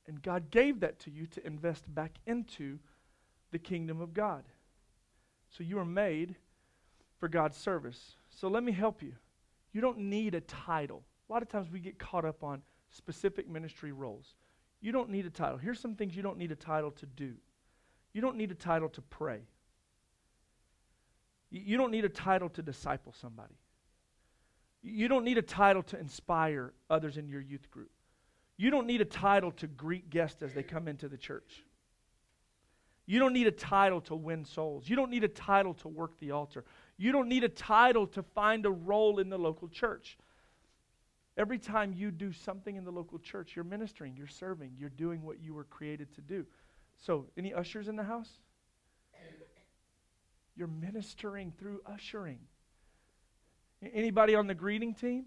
And 0.07 0.21
God 0.21 0.51
gave 0.51 0.81
that 0.81 0.99
to 0.99 1.11
you 1.11 1.25
to 1.27 1.47
invest 1.47 1.83
back 1.93 2.11
into 2.27 2.79
the 3.51 3.59
kingdom 3.59 4.01
of 4.01 4.13
God. 4.13 4.43
So 5.49 5.63
you 5.63 5.79
are 5.79 5.85
made 5.85 6.35
for 7.17 7.29
God's 7.29 7.55
service. 7.55 8.15
So 8.29 8.49
let 8.49 8.63
me 8.63 8.73
help 8.73 9.01
you. 9.01 9.13
You 9.71 9.79
don't 9.79 9.99
need 9.99 10.35
a 10.35 10.41
title. 10.41 11.03
A 11.29 11.33
lot 11.33 11.41
of 11.41 11.47
times 11.47 11.71
we 11.71 11.79
get 11.79 11.97
caught 11.97 12.25
up 12.25 12.43
on 12.43 12.61
specific 12.89 13.49
ministry 13.49 13.93
roles. 13.93 14.35
You 14.83 14.91
don't 14.91 15.09
need 15.09 15.25
a 15.25 15.29
title. 15.29 15.57
Here's 15.57 15.79
some 15.79 15.95
things 15.95 16.13
you 16.13 16.21
don't 16.21 16.37
need 16.37 16.51
a 16.51 16.57
title 16.57 16.91
to 16.91 17.05
do. 17.05 17.35
You 18.11 18.19
don't 18.19 18.35
need 18.35 18.51
a 18.51 18.55
title 18.55 18.89
to 18.89 19.01
pray. 19.01 19.39
You 21.49 21.77
don't 21.77 21.89
need 21.89 22.03
a 22.03 22.09
title 22.09 22.49
to 22.49 22.61
disciple 22.61 23.13
somebody. 23.13 23.55
You 24.81 25.07
don't 25.07 25.23
need 25.23 25.37
a 25.37 25.41
title 25.41 25.83
to 25.83 25.97
inspire 25.97 26.73
others 26.89 27.15
in 27.15 27.29
your 27.29 27.39
youth 27.39 27.71
group. 27.71 27.91
You 28.57 28.71
don't 28.71 28.85
need 28.85 28.99
a 28.99 29.05
title 29.05 29.51
to 29.53 29.67
greet 29.67 30.09
guests 30.09 30.41
as 30.41 30.53
they 30.53 30.63
come 30.63 30.89
into 30.89 31.07
the 31.07 31.17
church. 31.17 31.63
You 33.05 33.19
don't 33.19 33.31
need 33.31 33.47
a 33.47 33.51
title 33.51 34.01
to 34.01 34.15
win 34.15 34.43
souls. 34.43 34.89
You 34.89 34.97
don't 34.97 35.11
need 35.11 35.23
a 35.23 35.29
title 35.29 35.75
to 35.75 35.87
work 35.87 36.19
the 36.19 36.31
altar. 36.31 36.65
You 36.97 37.13
don't 37.13 37.29
need 37.29 37.45
a 37.45 37.49
title 37.49 38.05
to 38.07 38.21
find 38.21 38.65
a 38.65 38.71
role 38.71 39.19
in 39.19 39.29
the 39.29 39.37
local 39.37 39.69
church. 39.69 40.17
Every 41.35 41.57
time 41.57 41.93
you 41.93 42.11
do 42.11 42.31
something 42.31 42.75
in 42.75 42.83
the 42.83 42.91
local 42.91 43.17
church, 43.17 43.55
you're 43.55 43.65
ministering, 43.65 44.15
you're 44.15 44.27
serving, 44.27 44.73
you're 44.77 44.89
doing 44.89 45.23
what 45.23 45.41
you 45.41 45.53
were 45.53 45.63
created 45.63 46.13
to 46.15 46.21
do. 46.21 46.45
So, 46.99 47.25
any 47.37 47.53
ushers 47.53 47.87
in 47.87 47.95
the 47.95 48.03
house? 48.03 48.29
You're 50.55 50.67
ministering 50.67 51.51
through 51.57 51.81
ushering. 51.85 52.39
Anybody 53.81 54.35
on 54.35 54.45
the 54.45 54.53
greeting 54.53 54.93
team? 54.93 55.25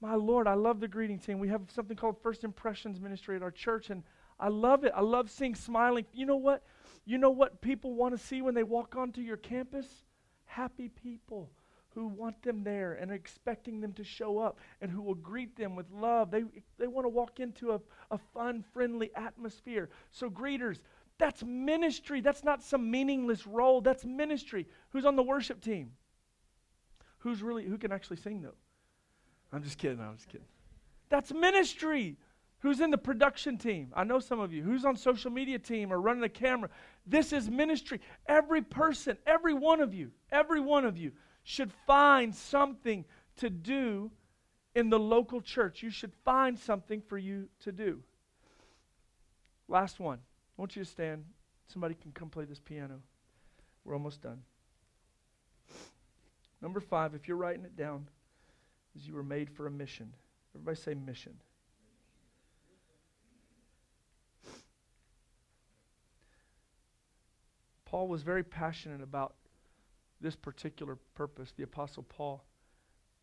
My 0.00 0.16
Lord, 0.16 0.48
I 0.48 0.54
love 0.54 0.80
the 0.80 0.88
greeting 0.88 1.20
team. 1.20 1.38
We 1.38 1.48
have 1.48 1.62
something 1.72 1.96
called 1.96 2.16
First 2.20 2.42
Impressions 2.42 3.00
Ministry 3.00 3.36
at 3.36 3.42
our 3.42 3.52
church, 3.52 3.90
and 3.90 4.02
I 4.40 4.48
love 4.48 4.82
it. 4.82 4.92
I 4.96 5.00
love 5.00 5.30
seeing 5.30 5.54
smiling. 5.54 6.04
You 6.12 6.26
know 6.26 6.36
what? 6.36 6.64
You 7.04 7.18
know 7.18 7.30
what 7.30 7.60
people 7.60 7.94
want 7.94 8.18
to 8.18 8.18
see 8.18 8.42
when 8.42 8.54
they 8.54 8.64
walk 8.64 8.96
onto 8.96 9.20
your 9.20 9.36
campus? 9.36 9.86
Happy 10.44 10.88
people 10.88 11.50
who 11.94 12.06
want 12.06 12.42
them 12.42 12.64
there 12.64 12.94
and 12.94 13.10
are 13.10 13.14
expecting 13.14 13.80
them 13.80 13.92
to 13.94 14.04
show 14.04 14.38
up 14.38 14.58
and 14.80 14.90
who 14.90 15.02
will 15.02 15.14
greet 15.14 15.56
them 15.56 15.76
with 15.76 15.90
love. 15.90 16.30
They, 16.30 16.44
they 16.78 16.86
want 16.86 17.04
to 17.04 17.10
walk 17.10 17.40
into 17.40 17.72
a, 17.72 17.80
a 18.10 18.18
fun, 18.18 18.64
friendly 18.72 19.10
atmosphere. 19.14 19.90
So, 20.10 20.30
greeters, 20.30 20.80
that's 21.18 21.42
ministry. 21.44 22.20
That's 22.20 22.44
not 22.44 22.62
some 22.62 22.90
meaningless 22.90 23.46
role. 23.46 23.80
That's 23.80 24.04
ministry. 24.04 24.66
Who's 24.90 25.04
on 25.04 25.16
the 25.16 25.22
worship 25.22 25.60
team? 25.60 25.92
Who's 27.18 27.42
really 27.42 27.64
who 27.64 27.78
can 27.78 27.92
actually 27.92 28.16
sing 28.16 28.42
though? 28.42 28.54
I'm 29.52 29.62
just 29.62 29.78
kidding. 29.78 30.00
I'm 30.00 30.16
just 30.16 30.28
kidding. 30.28 30.46
That's 31.08 31.32
ministry. 31.32 32.16
Who's 32.60 32.80
in 32.80 32.90
the 32.90 32.98
production 32.98 33.58
team? 33.58 33.92
I 33.94 34.04
know 34.04 34.20
some 34.20 34.40
of 34.40 34.52
you. 34.52 34.62
Who's 34.62 34.84
on 34.84 34.96
social 34.96 35.30
media 35.30 35.58
team 35.58 35.92
or 35.92 36.00
running 36.00 36.22
a 36.22 36.28
camera? 36.28 36.70
This 37.06 37.32
is 37.32 37.50
ministry. 37.50 38.00
Every 38.26 38.62
person, 38.62 39.18
every 39.26 39.52
one 39.52 39.80
of 39.80 39.92
you, 39.92 40.12
every 40.30 40.60
one 40.60 40.84
of 40.84 40.96
you 40.96 41.12
should 41.44 41.72
find 41.86 42.34
something 42.34 43.04
to 43.36 43.50
do 43.50 44.10
in 44.74 44.90
the 44.90 44.98
local 44.98 45.40
church. 45.40 45.82
You 45.82 45.90
should 45.90 46.12
find 46.24 46.58
something 46.58 47.00
for 47.00 47.18
you 47.18 47.48
to 47.60 47.72
do. 47.72 48.02
Last 49.68 50.00
one. 50.00 50.18
I 50.18 50.62
want 50.62 50.76
you 50.76 50.84
to 50.84 50.90
stand. 50.90 51.24
Somebody 51.66 51.94
can 51.94 52.12
come 52.12 52.28
play 52.28 52.44
this 52.44 52.60
piano. 52.60 53.00
We're 53.84 53.94
almost 53.94 54.22
done. 54.22 54.42
Number 56.60 56.80
five, 56.80 57.14
if 57.14 57.26
you're 57.26 57.36
writing 57.36 57.64
it 57.64 57.76
down, 57.76 58.06
is 58.94 59.06
you 59.06 59.14
were 59.14 59.24
made 59.24 59.50
for 59.50 59.66
a 59.66 59.70
mission. 59.70 60.12
Everybody 60.54 60.76
say 60.76 60.94
mission. 60.94 61.32
Paul 67.86 68.08
was 68.08 68.22
very 68.22 68.44
passionate 68.44 69.02
about 69.02 69.34
this 70.22 70.36
particular 70.36 70.96
purpose, 71.14 71.52
the 71.56 71.64
Apostle 71.64 72.04
Paul. 72.04 72.44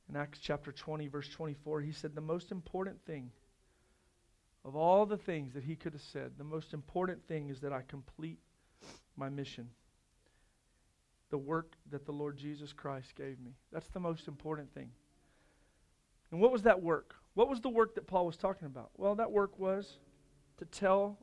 In 0.10 0.16
Acts 0.16 0.40
chapter 0.40 0.72
20, 0.72 1.08
verse 1.08 1.30
24, 1.30 1.82
he 1.82 1.92
said, 1.92 2.14
The 2.14 2.22
most 2.22 2.52
important 2.52 3.04
thing 3.06 3.32
of 4.66 4.76
all 4.76 5.06
the 5.06 5.18
things 5.18 5.54
that 5.54 5.64
he 5.64 5.76
could 5.76 5.94
have 5.94 6.02
said, 6.02 6.32
the 6.38 6.44
most 6.44 6.74
important 6.74 7.26
thing 7.28 7.50
is 7.50 7.62
that 7.62 7.72
I 7.72 7.82
complete 7.88 8.40
my 9.16 9.30
mission. 9.30 9.70
The 11.30 11.38
work 11.38 11.76
that 11.92 12.06
the 12.06 12.12
Lord 12.12 12.38
Jesus 12.38 12.74
Christ 12.74 13.16
gave 13.16 13.40
me. 13.40 13.52
That's 13.72 13.88
the 13.90 14.00
most 14.00 14.28
important 14.28 14.74
thing. 14.74 14.90
And 16.32 16.42
what 16.42 16.52
was 16.52 16.64
that 16.64 16.82
work? 16.82 17.16
What 17.36 17.50
was 17.50 17.62
the 17.62 17.70
work 17.70 17.96
that 17.96 18.08
Paul 18.08 18.26
was 18.26 18.36
talking 18.36 18.66
about? 18.66 18.90
Well, 18.98 19.16
that 19.16 19.32
work 19.32 19.58
was 19.58 19.98
to 20.58 20.66
tell 20.66 21.18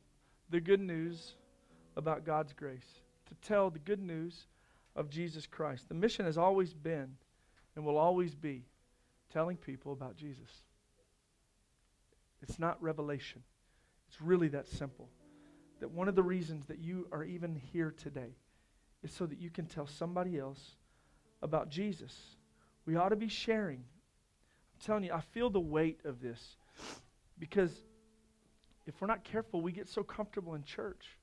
the 0.49 0.59
good 0.59 0.81
news 0.81 1.35
about 1.95 2.25
God's 2.25 2.53
grace, 2.53 3.01
to 3.27 3.47
tell 3.47 3.69
the 3.69 3.79
good 3.79 4.01
news 4.01 4.47
of 4.97 5.09
Jesus 5.09 5.45
Christ. 5.45 5.87
The 5.87 5.95
mission 5.95 6.25
has 6.25 6.37
always 6.37 6.73
been 6.73 7.15
and 7.75 7.85
will 7.85 7.97
always 7.97 8.35
be 8.35 8.65
telling 9.31 9.55
people 9.55 9.93
about 9.93 10.17
Jesus. 10.17 10.49
It's 12.41 12.59
not 12.59 12.81
revelation. 12.81 13.43
It's 14.09 14.21
really 14.21 14.47
that 14.49 14.67
simple. 14.67 15.09
That 15.79 15.91
one 15.91 16.07
of 16.07 16.15
the 16.15 16.23
reasons 16.23 16.65
that 16.65 16.79
you 16.79 17.07
are 17.11 17.23
even 17.23 17.55
here 17.55 17.93
today 17.95 18.35
is 19.03 19.13
so 19.13 19.25
that 19.27 19.39
you 19.39 19.51
can 19.51 19.67
tell 19.67 19.85
somebody 19.85 20.39
else 20.39 20.75
about 21.41 21.69
Jesus. 21.69 22.15
We 22.85 22.95
ought 22.95 23.09
to 23.09 23.15
be 23.15 23.29
sharing. 23.29 23.77
I'm 23.79 24.85
telling 24.85 25.03
you, 25.03 25.13
I 25.13 25.21
feel 25.21 25.49
the 25.49 25.59
weight 25.59 25.99
of 26.03 26.19
this 26.19 26.57
because 27.37 27.71
if 28.87 28.99
we're 28.99 29.07
not 29.07 29.23
careful, 29.23 29.61
we 29.61 29.71
get 29.71 29.87
so 29.87 30.01
comfortable 30.01 30.55
in 30.55 30.63
church. 30.63 31.17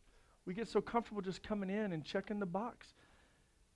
We 0.46 0.54
get 0.54 0.68
so 0.68 0.80
comfortable 0.80 1.22
just 1.22 1.42
coming 1.42 1.70
in 1.70 1.92
and 1.92 2.04
checking 2.04 2.38
the 2.38 2.46
box. 2.46 2.94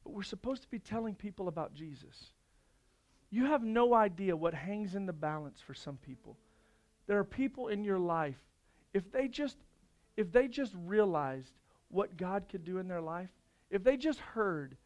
But 0.08 0.14
we're 0.14 0.22
supposed 0.22 0.62
to 0.62 0.70
be 0.70 0.78
telling 0.78 1.14
people 1.14 1.48
about 1.48 1.74
Jesus. 1.74 2.32
You 3.28 3.44
have 3.44 3.62
no 3.62 3.92
idea 3.92 4.34
what 4.34 4.54
hangs 4.54 4.94
in 4.94 5.04
the 5.04 5.12
balance 5.12 5.60
for 5.60 5.74
some 5.74 5.98
people. 5.98 6.38
There 7.06 7.18
are 7.18 7.24
people 7.24 7.68
in 7.68 7.84
your 7.84 7.98
life, 7.98 8.38
if 8.94 9.12
they 9.12 9.28
just 9.28 9.58
if 10.16 10.32
they 10.32 10.48
just 10.48 10.72
realized 10.86 11.52
what 11.88 12.16
God 12.16 12.44
could 12.50 12.64
do 12.64 12.78
in 12.78 12.88
their 12.88 13.02
life, 13.02 13.28
if 13.68 13.84
they 13.84 13.98
just 13.98 14.18
heard 14.18 14.78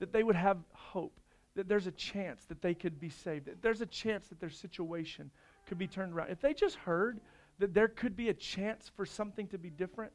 that 0.00 0.12
they 0.12 0.24
would 0.24 0.34
have 0.34 0.58
hope, 0.72 1.20
that 1.54 1.68
there's 1.68 1.86
a 1.86 1.92
chance 1.92 2.44
that 2.46 2.60
they 2.60 2.74
could 2.74 2.98
be 2.98 3.08
saved, 3.08 3.46
that 3.46 3.62
there's 3.62 3.82
a 3.82 3.86
chance 3.86 4.26
that 4.26 4.40
their 4.40 4.50
situation 4.50 5.30
could 5.66 5.78
be 5.78 5.86
turned 5.86 6.12
around. 6.12 6.30
If 6.30 6.40
they 6.40 6.54
just 6.54 6.74
heard 6.74 7.20
that 7.60 7.72
there 7.72 7.86
could 7.86 8.16
be 8.16 8.30
a 8.30 8.34
chance 8.34 8.90
for 8.96 9.06
something 9.06 9.46
to 9.46 9.58
be 9.58 9.70
different, 9.70 10.10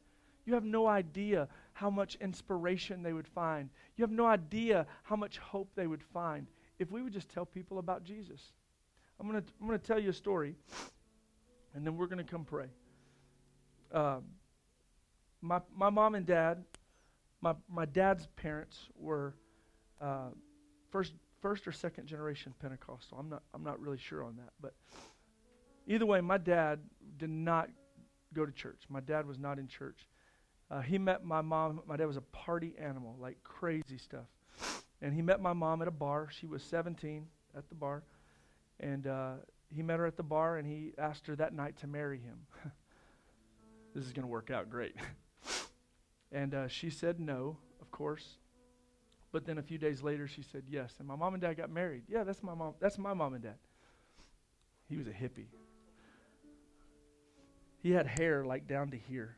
you 0.46 0.56
have 0.56 0.66
no 0.66 0.88
idea 0.88 1.48
how 1.74 1.90
much 1.90 2.16
inspiration 2.16 3.04
they 3.04 3.14
would 3.14 3.28
find. 3.28 3.70
You 3.96 4.04
have 4.04 4.12
no 4.12 4.26
idea 4.26 4.86
how 5.04 5.16
much 5.16 5.38
hope 5.38 5.70
they 5.76 5.88
would 5.88 6.04
find 6.04 6.48
if 6.80 6.92
we 6.92 7.02
would 7.02 7.14
just 7.14 7.30
tell 7.30 7.46
people 7.46 7.80
about 7.80 8.04
Jesus. 8.04 8.54
I'm 9.20 9.30
going 9.30 9.42
to 9.42 9.48
I'm 9.62 9.70
to 9.70 9.78
tell 9.78 10.00
you 10.00 10.10
a 10.10 10.14
story, 10.14 10.56
and 11.76 11.86
then 11.86 11.96
we're 11.96 12.08
going 12.08 12.24
to 12.24 12.30
come 12.30 12.44
pray. 12.44 12.68
Um, 13.94 14.24
my, 15.42 15.60
my 15.76 15.90
mom 15.90 16.16
and 16.16 16.26
dad, 16.26 16.64
my, 17.42 17.54
my 17.70 17.86
dad's 17.86 18.28
parents 18.36 18.90
were 18.96 19.36
uh, 20.00 20.30
first, 20.92 21.14
first 21.42 21.68
or 21.68 21.72
second 21.72 22.08
generation 22.08 22.54
Pentecostal. 22.60 23.18
I'm 23.20 23.30
not, 23.30 23.44
I'm 23.54 23.64
not 23.64 23.80
really 23.80 23.98
sure 23.98 24.24
on 24.24 24.36
that. 24.38 24.54
But 24.62 24.74
either 25.88 26.06
way, 26.06 26.22
my 26.22 26.38
dad 26.38 26.80
did 27.18 27.30
not 27.30 27.70
go 28.34 28.46
to 28.46 28.52
church. 28.52 28.84
My 28.90 29.00
dad 29.00 29.28
was 29.28 29.38
not 29.38 29.60
in 29.60 29.68
church. 29.68 30.08
Uh, 30.72 30.80
he 30.80 30.98
met 30.98 31.26
my 31.26 31.42
mom. 31.42 31.82
My 31.86 31.98
dad 31.98 32.06
was 32.06 32.16
a 32.16 32.22
party 32.22 32.74
animal, 32.80 33.18
like 33.20 33.38
crazy 33.44 33.98
stuff. 33.98 34.28
And 35.02 35.14
he 35.14 35.22
met 35.22 35.42
my 35.42 35.52
mom 35.52 35.82
at 35.82 35.88
a 35.88 35.92
bar. 35.92 36.30
She 36.32 36.48
was 36.48 36.64
17 36.64 37.28
at 37.58 37.68
the 37.68 37.76
bar. 37.76 38.04
And 38.80 39.06
uh, 39.06 39.34
he 39.76 39.84
met 39.84 40.00
her 40.00 40.06
at 40.06 40.16
the 40.16 40.24
bar 40.24 40.58
and 40.58 40.68
he 40.68 40.94
asked 40.98 41.28
her 41.28 41.36
that 41.36 41.54
night 41.54 41.78
to 41.80 41.88
marry 41.88 42.20
him. 42.20 42.38
this 43.94 44.06
is 44.06 44.14
going 44.14 44.24
to 44.24 44.32
work 44.32 44.50
out 44.50 44.70
great. 44.70 44.96
and 46.32 46.54
uh, 46.54 46.68
she 46.70 46.90
said 46.90 47.20
no, 47.20 47.58
of 47.82 47.92
course. 47.92 48.38
But 49.34 49.46
then 49.46 49.58
a 49.58 49.64
few 49.64 49.78
days 49.78 50.02
later, 50.02 50.28
she 50.28 50.42
said 50.42 50.64
yes. 50.70 50.94
And 51.00 51.08
my 51.08 51.16
mom 51.16 51.34
and 51.34 51.42
dad 51.42 51.58
got 51.58 51.70
married. 51.70 52.04
Yeah, 52.08 52.24
that's 52.24 52.44
my 52.44 52.54
mom. 52.54 52.76
That's 52.80 52.98
my 52.98 53.14
mom 53.14 53.34
and 53.34 53.44
dad. 53.44 53.56
He 54.90 54.98
was 54.98 55.08
a 55.08 55.12
hippie. 55.12 55.48
He 57.82 57.92
had 57.92 58.08
hair 58.08 58.46
like 58.46 58.68
down 58.68 58.92
to 58.92 58.98
here. 58.98 59.38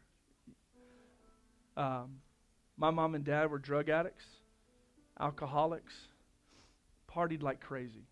Um, 1.76 2.18
my 2.78 2.92
mom 2.92 3.16
and 3.16 3.24
dad 3.24 3.50
were 3.50 3.60
drug 3.60 3.90
addicts, 3.90 4.26
alcoholics, 5.20 5.94
partied 7.12 7.42
like 7.44 7.60
crazy. 7.60 8.06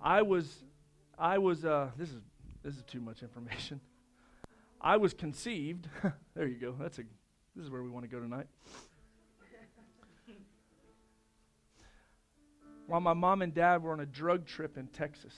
I 0.00 0.22
was, 0.22 0.64
I 1.18 1.38
was. 1.38 1.64
Uh, 1.64 1.90
this 1.96 2.10
is 2.10 2.20
this 2.62 2.76
is 2.76 2.82
too 2.84 3.00
much 3.00 3.22
information. 3.22 3.80
I 4.80 4.96
was 4.96 5.14
conceived. 5.14 5.88
there 6.34 6.46
you 6.46 6.56
go. 6.56 6.74
That's 6.78 6.98
a. 6.98 7.02
This 7.54 7.64
is 7.64 7.70
where 7.70 7.82
we 7.82 7.90
want 7.90 8.04
to 8.04 8.10
go 8.10 8.20
tonight. 8.20 8.46
While 12.86 13.00
my 13.00 13.14
mom 13.14 13.42
and 13.42 13.52
dad 13.52 13.82
were 13.82 13.92
on 13.92 14.00
a 14.00 14.06
drug 14.06 14.46
trip 14.46 14.78
in 14.78 14.86
Texas, 14.88 15.34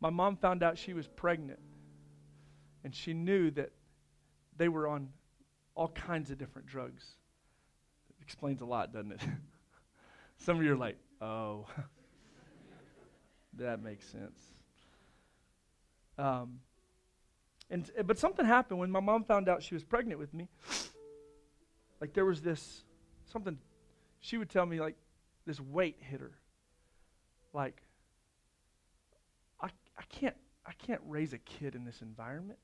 my 0.00 0.10
mom 0.10 0.36
found 0.36 0.62
out 0.62 0.76
she 0.76 0.92
was 0.92 1.06
pregnant, 1.06 1.60
and 2.84 2.94
she 2.94 3.14
knew 3.14 3.50
that 3.52 3.70
they 4.58 4.68
were 4.68 4.88
on 4.88 5.08
all 5.76 5.88
kinds 5.88 6.30
of 6.30 6.38
different 6.38 6.66
drugs. 6.66 7.04
It 8.08 8.16
explains 8.22 8.62
a 8.62 8.64
lot, 8.64 8.92
doesn't 8.92 9.12
it? 9.12 9.20
Some 10.38 10.58
of 10.58 10.64
you 10.64 10.72
are 10.72 10.76
like, 10.76 10.96
oh, 11.20 11.66
that 13.58 13.82
makes 13.82 14.06
sense. 14.06 14.40
Um, 16.18 16.60
and 17.70 17.90
but 18.06 18.18
something 18.18 18.46
happened 18.46 18.80
when 18.80 18.90
my 18.90 19.00
mom 19.00 19.24
found 19.24 19.48
out 19.48 19.62
she 19.62 19.74
was 19.74 19.84
pregnant 19.84 20.18
with 20.18 20.34
me. 20.34 20.48
Like 21.98 22.12
there 22.12 22.26
was 22.26 22.42
this 22.42 22.84
something 23.24 23.56
she 24.20 24.36
would 24.36 24.50
tell 24.50 24.66
me 24.66 24.78
like 24.80 24.96
this 25.46 25.58
weight 25.58 25.96
hit 25.98 26.20
her. 26.20 26.32
Like 27.54 27.80
I 29.62 29.68
I 29.96 30.02
can't 30.10 30.36
I 30.66 30.72
can't 30.74 31.00
raise 31.06 31.32
a 31.32 31.38
kid 31.38 31.74
in 31.74 31.86
this 31.86 32.02
environment. 32.02 32.58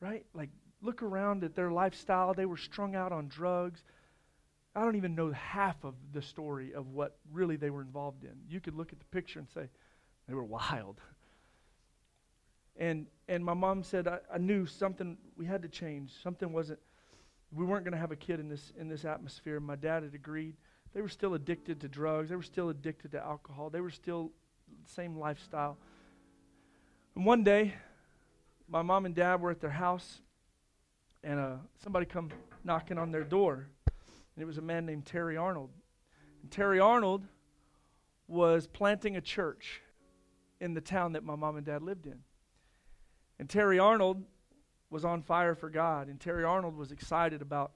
Right? 0.00 0.24
Like 0.34 0.50
look 0.80 1.02
around 1.02 1.44
at 1.44 1.54
their 1.54 1.70
lifestyle. 1.70 2.34
They 2.34 2.46
were 2.46 2.56
strung 2.56 2.94
out 2.94 3.12
on 3.12 3.28
drugs. 3.28 3.82
I 4.74 4.84
don't 4.84 4.96
even 4.96 5.14
know 5.14 5.32
half 5.32 5.82
of 5.82 5.94
the 6.12 6.22
story 6.22 6.72
of 6.72 6.88
what 6.88 7.16
really 7.32 7.56
they 7.56 7.70
were 7.70 7.82
involved 7.82 8.24
in. 8.24 8.34
You 8.48 8.60
could 8.60 8.76
look 8.76 8.92
at 8.92 8.98
the 8.98 9.04
picture 9.06 9.38
and 9.38 9.48
say, 9.48 9.68
they 10.28 10.34
were 10.34 10.44
wild. 10.44 11.00
And, 12.80 13.06
and 13.26 13.44
my 13.44 13.54
mom 13.54 13.82
said, 13.82 14.06
I, 14.06 14.20
I 14.32 14.38
knew 14.38 14.64
something, 14.64 15.18
we 15.36 15.44
had 15.44 15.62
to 15.62 15.68
change. 15.68 16.12
Something 16.22 16.52
wasn't, 16.52 16.78
we 17.50 17.64
weren't 17.64 17.82
going 17.82 17.90
to 17.90 17.98
have 17.98 18.12
a 18.12 18.16
kid 18.16 18.38
in 18.38 18.48
this, 18.48 18.72
in 18.78 18.88
this 18.88 19.04
atmosphere. 19.04 19.58
My 19.58 19.74
dad 19.74 20.04
had 20.04 20.14
agreed. 20.14 20.54
They 20.94 21.02
were 21.02 21.08
still 21.08 21.34
addicted 21.34 21.80
to 21.80 21.88
drugs. 21.88 22.28
They 22.28 22.36
were 22.36 22.42
still 22.44 22.68
addicted 22.68 23.10
to 23.12 23.18
alcohol. 23.20 23.68
They 23.68 23.80
were 23.80 23.90
still 23.90 24.30
the 24.68 24.92
same 24.92 25.18
lifestyle. 25.18 25.76
And 27.16 27.26
one 27.26 27.42
day, 27.42 27.74
my 28.68 28.82
mom 28.82 29.06
and 29.06 29.14
dad 29.14 29.40
were 29.40 29.50
at 29.50 29.60
their 29.60 29.70
house, 29.70 30.20
and 31.24 31.40
uh, 31.40 31.56
somebody 31.82 32.06
come 32.06 32.30
knocking 32.64 32.98
on 32.98 33.10
their 33.10 33.24
door, 33.24 33.68
and 33.86 34.42
it 34.42 34.46
was 34.46 34.58
a 34.58 34.62
man 34.62 34.84
named 34.86 35.06
Terry 35.06 35.36
Arnold. 35.36 35.70
And 36.42 36.50
Terry 36.50 36.78
Arnold 36.78 37.26
was 38.26 38.66
planting 38.66 39.16
a 39.16 39.20
church 39.20 39.80
in 40.60 40.74
the 40.74 40.80
town 40.80 41.12
that 41.12 41.24
my 41.24 41.34
mom 41.34 41.56
and 41.56 41.64
dad 41.64 41.82
lived 41.82 42.06
in. 42.06 42.18
And 43.38 43.48
Terry 43.48 43.78
Arnold 43.78 44.22
was 44.90 45.04
on 45.04 45.22
fire 45.22 45.54
for 45.54 45.70
God, 45.70 46.08
and 46.08 46.20
Terry 46.20 46.44
Arnold 46.44 46.76
was 46.76 46.92
excited 46.92 47.40
about 47.40 47.72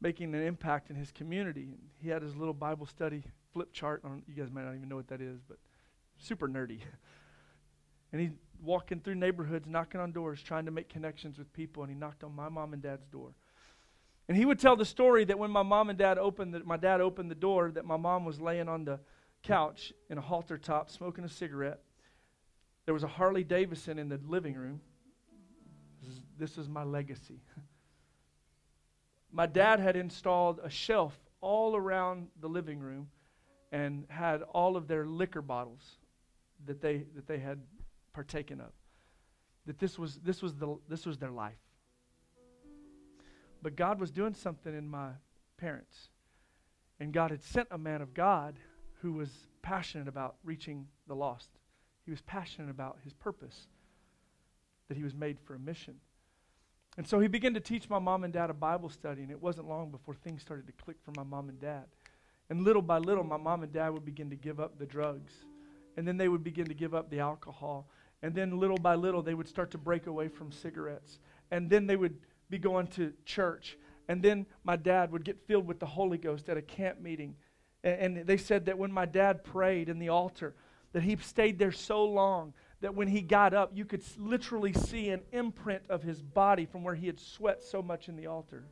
making 0.00 0.34
an 0.34 0.42
impact 0.42 0.90
in 0.90 0.96
his 0.96 1.10
community. 1.10 1.62
And 1.62 1.78
he 1.98 2.08
had 2.08 2.22
his 2.22 2.36
little 2.36 2.54
Bible 2.54 2.86
study 2.86 3.24
flip 3.52 3.72
chart 3.72 4.02
on. 4.04 4.22
You 4.26 4.34
guys 4.34 4.50
might 4.50 4.64
not 4.64 4.74
even 4.74 4.88
know 4.88 4.96
what 4.96 5.08
that 5.08 5.22
is, 5.22 5.40
but 5.48 5.56
super 6.18 6.48
nerdy. 6.48 6.80
and 8.12 8.20
he 8.20 8.30
walking 8.62 9.00
through 9.00 9.14
neighborhoods, 9.14 9.66
knocking 9.68 10.00
on 10.00 10.12
doors, 10.12 10.42
trying 10.42 10.64
to 10.66 10.70
make 10.70 10.88
connections 10.88 11.38
with 11.38 11.52
people, 11.52 11.82
and 11.82 11.90
he 11.90 11.98
knocked 11.98 12.24
on 12.24 12.34
my 12.34 12.48
mom 12.48 12.72
and 12.72 12.82
dad's 12.82 13.06
door. 13.06 13.34
And 14.28 14.36
he 14.36 14.44
would 14.44 14.58
tell 14.58 14.76
the 14.76 14.84
story 14.84 15.24
that 15.24 15.38
when 15.38 15.50
my 15.50 15.62
mom 15.62 15.88
and 15.88 15.98
dad 15.98 16.18
opened 16.18 16.54
the, 16.54 16.60
my 16.60 16.76
dad 16.76 17.00
opened 17.00 17.30
the 17.30 17.36
door, 17.36 17.70
that 17.72 17.84
my 17.84 17.96
mom 17.96 18.24
was 18.24 18.40
laying 18.40 18.68
on 18.68 18.84
the 18.84 18.98
couch 19.42 19.92
in 20.10 20.18
a 20.18 20.20
halter 20.20 20.58
top, 20.58 20.90
smoking 20.90 21.24
a 21.24 21.28
cigarette. 21.28 21.80
There 22.84 22.94
was 22.94 23.04
a 23.04 23.08
Harley 23.08 23.44
Davidson 23.44 23.98
in 23.98 24.08
the 24.08 24.20
living 24.26 24.54
room. 24.54 24.80
This 26.02 26.10
is, 26.10 26.22
this 26.38 26.58
is 26.58 26.68
my 26.68 26.82
legacy. 26.82 27.40
my 29.32 29.46
dad 29.46 29.80
had 29.80 29.96
installed 29.96 30.60
a 30.62 30.70
shelf 30.70 31.16
all 31.40 31.76
around 31.76 32.28
the 32.40 32.48
living 32.48 32.80
room 32.80 33.08
and 33.70 34.04
had 34.08 34.42
all 34.42 34.76
of 34.76 34.88
their 34.88 35.06
liquor 35.06 35.42
bottles 35.42 35.98
that 36.64 36.80
they 36.80 37.04
that 37.14 37.26
they 37.26 37.38
had 37.38 37.60
partaken 38.16 38.60
of. 38.62 38.72
That 39.66 39.78
this 39.78 39.98
was, 39.98 40.16
this 40.24 40.40
was, 40.40 40.54
the, 40.54 40.78
this 40.88 41.04
was 41.04 41.18
their 41.18 41.30
life. 41.30 41.60
But 43.62 43.76
God 43.76 44.00
was 44.00 44.10
doing 44.10 44.32
something 44.32 44.74
in 44.74 44.88
my 44.88 45.10
parents. 45.58 46.08
And 46.98 47.12
God 47.12 47.30
had 47.30 47.42
sent 47.42 47.68
a 47.70 47.76
man 47.76 48.00
of 48.00 48.14
God 48.14 48.58
who 49.02 49.12
was 49.12 49.28
passionate 49.60 50.08
about 50.08 50.36
reaching 50.44 50.86
the 51.06 51.14
lost. 51.14 51.50
He 52.06 52.10
was 52.10 52.22
passionate 52.22 52.70
about 52.70 52.96
his 53.04 53.12
purpose, 53.12 53.66
that 54.88 54.96
he 54.96 55.04
was 55.04 55.14
made 55.14 55.38
for 55.38 55.54
a 55.54 55.58
mission. 55.58 55.96
And 56.96 57.06
so 57.06 57.20
he 57.20 57.28
began 57.28 57.52
to 57.52 57.60
teach 57.60 57.90
my 57.90 57.98
mom 57.98 58.24
and 58.24 58.32
dad 58.32 58.48
a 58.48 58.54
Bible 58.54 58.88
study, 58.88 59.20
and 59.20 59.30
it 59.30 59.42
wasn't 59.42 59.68
long 59.68 59.90
before 59.90 60.14
things 60.14 60.40
started 60.40 60.66
to 60.68 60.72
click 60.84 60.96
for 61.02 61.12
my 61.16 61.24
mom 61.24 61.50
and 61.50 61.60
dad. 61.60 61.84
And 62.48 62.62
little 62.62 62.80
by 62.80 62.96
little, 62.96 63.24
my 63.24 63.36
mom 63.36 63.62
and 63.62 63.72
dad 63.72 63.90
would 63.90 64.06
begin 64.06 64.30
to 64.30 64.36
give 64.36 64.58
up 64.58 64.78
the 64.78 64.86
drugs, 64.86 65.32
and 65.98 66.08
then 66.08 66.16
they 66.16 66.28
would 66.28 66.44
begin 66.44 66.66
to 66.66 66.74
give 66.74 66.94
up 66.94 67.10
the 67.10 67.20
alcohol. 67.20 67.88
And 68.22 68.34
then 68.34 68.58
little 68.58 68.78
by 68.78 68.94
little, 68.94 69.22
they 69.22 69.34
would 69.34 69.48
start 69.48 69.70
to 69.72 69.78
break 69.78 70.06
away 70.06 70.28
from 70.28 70.50
cigarettes. 70.50 71.18
And 71.50 71.68
then 71.70 71.86
they 71.86 71.96
would 71.96 72.18
be 72.50 72.58
going 72.58 72.86
to 72.88 73.12
church. 73.24 73.78
And 74.08 74.22
then 74.22 74.46
my 74.64 74.76
dad 74.76 75.12
would 75.12 75.24
get 75.24 75.46
filled 75.46 75.66
with 75.66 75.78
the 75.78 75.86
Holy 75.86 76.18
Ghost 76.18 76.48
at 76.48 76.56
a 76.56 76.62
camp 76.62 77.00
meeting. 77.00 77.36
And, 77.84 78.18
and 78.18 78.26
they 78.26 78.36
said 78.36 78.66
that 78.66 78.78
when 78.78 78.92
my 78.92 79.06
dad 79.06 79.44
prayed 79.44 79.88
in 79.88 79.98
the 79.98 80.08
altar, 80.08 80.54
that 80.92 81.02
he 81.02 81.16
stayed 81.16 81.58
there 81.58 81.72
so 81.72 82.04
long 82.04 82.54
that 82.80 82.94
when 82.94 83.08
he 83.08 83.22
got 83.22 83.54
up, 83.54 83.72
you 83.74 83.84
could 83.84 84.02
literally 84.18 84.72
see 84.72 85.10
an 85.10 85.22
imprint 85.32 85.82
of 85.88 86.02
his 86.02 86.22
body 86.22 86.66
from 86.66 86.84
where 86.84 86.94
he 86.94 87.06
had 87.06 87.18
sweat 87.18 87.62
so 87.62 87.82
much 87.82 88.08
in 88.08 88.16
the 88.16 88.26
altar. 88.26 88.64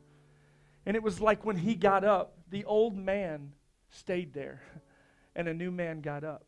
And 0.85 0.95
it 0.95 1.03
was 1.03 1.19
like 1.19 1.45
when 1.45 1.57
he 1.57 1.75
got 1.75 2.03
up, 2.03 2.37
the 2.49 2.65
old 2.65 2.95
man 2.95 3.51
stayed 3.89 4.33
there, 4.33 4.61
and 5.35 5.47
a 5.47 5.53
new 5.53 5.71
man 5.71 6.01
got 6.01 6.23
up. 6.23 6.45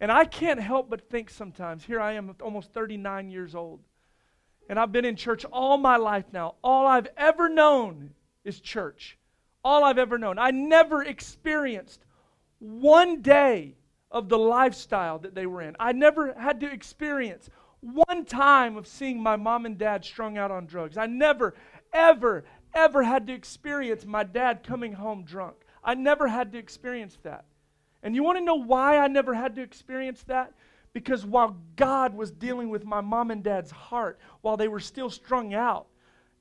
And 0.00 0.12
I 0.12 0.24
can't 0.24 0.60
help 0.60 0.90
but 0.90 1.08
think 1.08 1.30
sometimes, 1.30 1.84
here 1.84 2.00
I 2.00 2.12
am, 2.12 2.34
almost 2.42 2.72
39 2.72 3.30
years 3.30 3.54
old, 3.54 3.80
and 4.68 4.78
I've 4.78 4.92
been 4.92 5.04
in 5.04 5.16
church 5.16 5.44
all 5.46 5.78
my 5.78 5.96
life 5.96 6.26
now. 6.32 6.56
All 6.62 6.86
I've 6.86 7.08
ever 7.16 7.48
known 7.48 8.10
is 8.44 8.60
church. 8.60 9.16
All 9.64 9.84
I've 9.84 9.98
ever 9.98 10.18
known. 10.18 10.38
I 10.38 10.50
never 10.50 11.02
experienced 11.02 12.04
one 12.58 13.22
day 13.22 13.74
of 14.10 14.28
the 14.28 14.38
lifestyle 14.38 15.18
that 15.20 15.34
they 15.34 15.46
were 15.46 15.62
in. 15.62 15.76
I 15.80 15.92
never 15.92 16.34
had 16.34 16.60
to 16.60 16.70
experience 16.70 17.48
one 17.80 18.24
time 18.24 18.76
of 18.76 18.86
seeing 18.86 19.22
my 19.22 19.36
mom 19.36 19.66
and 19.66 19.78
dad 19.78 20.04
strung 20.04 20.38
out 20.38 20.50
on 20.50 20.66
drugs. 20.66 20.96
I 20.96 21.06
never, 21.06 21.54
ever, 21.92 22.44
ever 22.74 23.02
had 23.02 23.26
to 23.26 23.32
experience 23.32 24.04
my 24.04 24.24
dad 24.24 24.62
coming 24.62 24.92
home 24.94 25.24
drunk. 25.24 25.56
I 25.82 25.94
never 25.94 26.28
had 26.28 26.52
to 26.52 26.58
experience 26.58 27.18
that. 27.22 27.44
And 28.02 28.14
you 28.14 28.22
want 28.22 28.38
to 28.38 28.44
know 28.44 28.54
why 28.54 28.98
I 28.98 29.08
never 29.08 29.34
had 29.34 29.56
to 29.56 29.62
experience 29.62 30.22
that? 30.24 30.52
Because 30.92 31.26
while 31.26 31.56
God 31.76 32.14
was 32.14 32.30
dealing 32.30 32.70
with 32.70 32.84
my 32.84 33.00
mom 33.00 33.30
and 33.30 33.42
dad's 33.42 33.70
heart, 33.70 34.18
while 34.40 34.56
they 34.56 34.68
were 34.68 34.80
still 34.80 35.10
strung 35.10 35.52
out, 35.52 35.86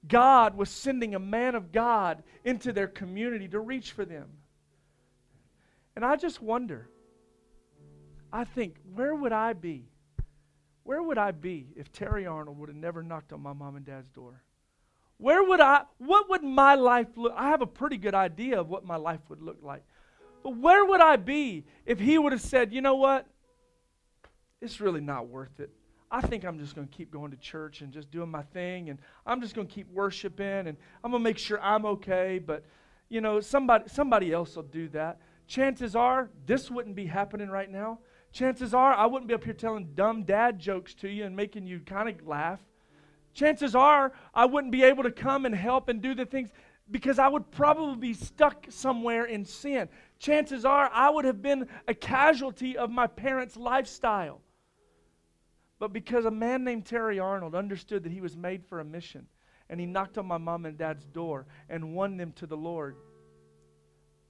God 0.08 0.56
was 0.56 0.70
sending 0.70 1.16
a 1.16 1.20
man 1.20 1.56
of 1.56 1.72
God 1.72 2.24
into 2.44 2.72
their 2.72 2.88
community 2.88 3.48
to 3.50 3.60
reach 3.60 3.92
for 3.92 4.06
them. 4.06 4.30
And 5.96 6.06
I 6.06 6.16
just 6.16 6.42
wonder, 6.42 6.90
I 8.32 8.44
think, 8.44 8.78
where 8.94 9.16
would 9.16 9.32
I 9.32 9.54
be? 9.54 9.90
Where 10.84 11.02
would 11.02 11.18
I 11.18 11.32
be 11.32 11.68
if 11.76 11.92
Terry 11.92 12.28
Arnold 12.28 12.60
would 12.60 12.70
have 12.70 12.78
never 12.78 13.02
knocked 13.02 13.34
on 13.34 13.42
my 13.42 13.54
mom 13.54 13.76
and 13.76 13.86
dad's 13.86 14.10
door? 14.10 14.44
Where 15.18 15.44
would 15.44 15.62
I, 15.62 15.84
what 15.98 16.30
would 16.30 16.44
my 16.44 16.76
life 16.76 17.08
look? 17.16 17.34
I 17.36 17.50
have 17.50 17.62
a 17.62 17.68
pretty 17.68 17.98
good 17.98 18.14
idea 18.14 18.60
of 18.60 18.70
what 18.70 18.86
my 18.86 18.98
life 18.98 19.22
would 19.30 19.42
look 19.42 19.58
like. 19.64 19.84
But 20.46 20.58
where 20.58 20.86
would 20.86 21.02
I 21.02 21.16
be 21.16 21.66
if 21.88 22.00
he 22.00 22.20
would 22.20 22.32
have 22.32 22.40
said, 22.40 22.72
you 22.72 22.80
know 22.80 22.94
what? 22.94 23.26
It's 24.62 24.80
really 24.80 25.02
not 25.02 25.28
worth 25.28 25.60
it. 25.60 25.72
I 26.12 26.22
think 26.22 26.46
I'm 26.46 26.60
just 26.60 26.76
going 26.76 26.88
to 26.88 26.94
keep 26.96 27.10
going 27.10 27.32
to 27.32 27.38
church 27.38 27.82
and 27.82 27.92
just 27.92 28.12
doing 28.12 28.30
my 28.30 28.44
thing, 28.44 28.92
and 28.92 29.00
I'm 29.26 29.42
just 29.42 29.56
going 29.56 29.66
to 29.66 29.74
keep 29.74 29.92
worshiping, 29.92 30.68
and 30.68 30.78
I'm 31.04 31.10
going 31.10 31.24
to 31.24 31.28
make 31.28 31.40
sure 31.40 31.60
I'm 31.64 31.84
okay. 31.88 32.38
But, 32.38 32.64
you 33.10 33.22
know, 33.22 33.40
somebody, 33.40 33.86
somebody 33.88 34.32
else 34.32 34.56
will 34.56 34.62
do 34.62 34.88
that. 34.90 35.20
Chances 35.48 35.96
are 35.96 36.30
this 36.46 36.70
wouldn't 36.70 36.96
be 36.96 37.08
happening 37.08 37.50
right 37.50 37.72
now. 37.72 37.98
Chances 38.32 38.76
are 38.76 38.94
I 38.94 39.08
wouldn't 39.08 39.28
be 39.28 39.34
up 39.34 39.44
here 39.44 39.54
telling 39.54 39.96
dumb 39.96 40.26
dad 40.26 40.60
jokes 40.60 40.94
to 40.96 41.10
you 41.10 41.26
and 41.26 41.36
making 41.36 41.66
you 41.66 41.80
kind 41.80 42.08
of 42.08 42.28
laugh. 42.28 42.60
Chances 43.34 43.74
are 43.74 44.14
I 44.32 44.46
wouldn't 44.46 44.72
be 44.72 44.84
able 44.84 45.02
to 45.02 45.12
come 45.12 45.48
and 45.48 45.56
help 45.56 45.90
and 45.90 46.04
do 46.04 46.14
the 46.14 46.26
things 46.28 46.52
because 46.90 47.18
I 47.18 47.28
would 47.28 47.50
probably 47.52 47.96
be 47.96 48.14
stuck 48.14 48.68
somewhere 48.70 49.26
in 49.26 49.46
sin. 49.46 49.90
Chances 50.20 50.66
are 50.66 50.90
I 50.92 51.10
would 51.10 51.26
have 51.26 51.42
been 51.42 51.68
a 51.88 51.94
casualty 51.94 52.78
of 52.78 52.90
my 52.90 53.08
parents' 53.08 53.58
lifestyle. 53.58 54.42
But 55.78 55.92
because 55.92 56.26
a 56.26 56.32
man 56.32 56.64
named 56.64 56.86
Terry 56.86 57.20
Arnold 57.20 57.54
understood 57.54 58.04
that 58.04 58.12
he 58.12 58.22
was 58.22 58.38
made 58.38 58.66
for 58.66 58.80
a 58.80 58.86
mission, 58.86 59.28
and 59.70 59.80
he 59.80 59.86
knocked 59.86 60.18
on 60.18 60.26
my 60.26 60.38
mom 60.38 60.66
and 60.66 60.78
dad's 60.78 61.06
door 61.06 61.46
and 61.70 61.94
won 61.94 62.18
them 62.18 62.32
to 62.34 62.48
the 62.48 62.58
Lord, 62.58 62.96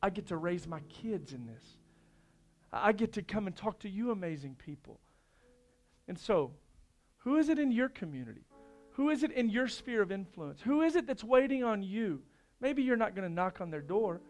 I 0.01 0.09
get 0.09 0.27
to 0.27 0.37
raise 0.37 0.67
my 0.67 0.79
kids 0.81 1.33
in 1.33 1.45
this. 1.45 1.63
I 2.71 2.91
get 2.91 3.13
to 3.13 3.21
come 3.21 3.47
and 3.47 3.55
talk 3.55 3.79
to 3.79 3.89
you, 3.89 4.11
amazing 4.11 4.55
people. 4.55 4.99
And 6.07 6.17
so, 6.17 6.51
who 7.19 7.37
is 7.37 7.49
it 7.49 7.59
in 7.59 7.71
your 7.71 7.89
community? 7.89 8.45
Who 8.91 9.09
is 9.09 9.23
it 9.23 9.31
in 9.31 9.49
your 9.49 9.67
sphere 9.67 10.01
of 10.01 10.11
influence? 10.11 10.61
Who 10.61 10.81
is 10.81 10.95
it 10.95 11.07
that's 11.07 11.23
waiting 11.23 11.63
on 11.63 11.83
you? 11.83 12.21
Maybe 12.61 12.83
you're 12.83 12.97
not 12.97 13.15
going 13.15 13.27
to 13.27 13.33
knock 13.33 13.61
on 13.61 13.69
their 13.69 13.81
door. 13.81 14.21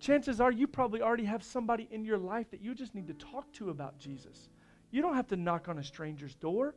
Chances 0.00 0.40
are 0.40 0.52
you 0.52 0.66
probably 0.66 1.02
already 1.02 1.24
have 1.24 1.42
somebody 1.42 1.88
in 1.90 2.04
your 2.04 2.18
life 2.18 2.50
that 2.50 2.60
you 2.60 2.74
just 2.74 2.94
need 2.94 3.08
to 3.08 3.14
talk 3.14 3.52
to 3.54 3.70
about 3.70 3.98
Jesus. 3.98 4.48
You 4.90 5.02
don't 5.02 5.14
have 5.14 5.26
to 5.28 5.36
knock 5.36 5.68
on 5.68 5.78
a 5.78 5.84
stranger's 5.84 6.34
door. 6.36 6.74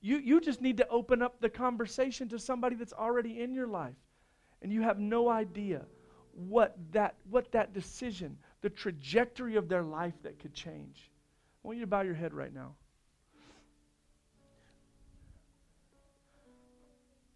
You, 0.00 0.18
you 0.18 0.40
just 0.40 0.60
need 0.60 0.76
to 0.76 0.88
open 0.88 1.22
up 1.22 1.40
the 1.40 1.48
conversation 1.48 2.28
to 2.28 2.38
somebody 2.38 2.76
that's 2.76 2.92
already 2.92 3.40
in 3.40 3.54
your 3.54 3.66
life. 3.66 3.96
And 4.62 4.72
you 4.72 4.82
have 4.82 4.98
no 4.98 5.28
idea 5.28 5.86
what 6.34 6.76
that, 6.92 7.14
what 7.30 7.50
that 7.52 7.72
decision, 7.72 8.36
the 8.60 8.70
trajectory 8.70 9.56
of 9.56 9.68
their 9.68 9.82
life 9.82 10.14
that 10.22 10.38
could 10.38 10.54
change. 10.54 11.10
I 11.64 11.68
want 11.68 11.78
you 11.78 11.84
to 11.84 11.88
bow 11.88 12.02
your 12.02 12.14
head 12.14 12.34
right 12.34 12.54
now. 12.54 12.74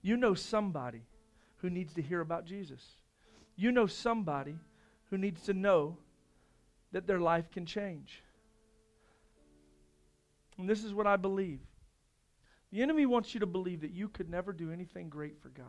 You 0.02 0.16
know 0.16 0.34
somebody 0.34 1.02
who 1.56 1.70
needs 1.70 1.94
to 1.94 2.02
hear 2.02 2.20
about 2.20 2.44
Jesus. 2.44 2.82
You 3.56 3.72
know 3.72 3.86
somebody 3.86 4.56
who 5.12 5.18
needs 5.18 5.42
to 5.42 5.52
know 5.52 5.98
that 6.92 7.06
their 7.06 7.20
life 7.20 7.50
can 7.50 7.66
change. 7.66 8.22
And 10.56 10.66
this 10.66 10.84
is 10.84 10.94
what 10.94 11.06
I 11.06 11.16
believe. 11.16 11.60
The 12.72 12.80
enemy 12.80 13.04
wants 13.04 13.34
you 13.34 13.40
to 13.40 13.46
believe 13.46 13.82
that 13.82 13.90
you 13.90 14.08
could 14.08 14.30
never 14.30 14.54
do 14.54 14.72
anything 14.72 15.10
great 15.10 15.38
for 15.42 15.50
God. 15.50 15.66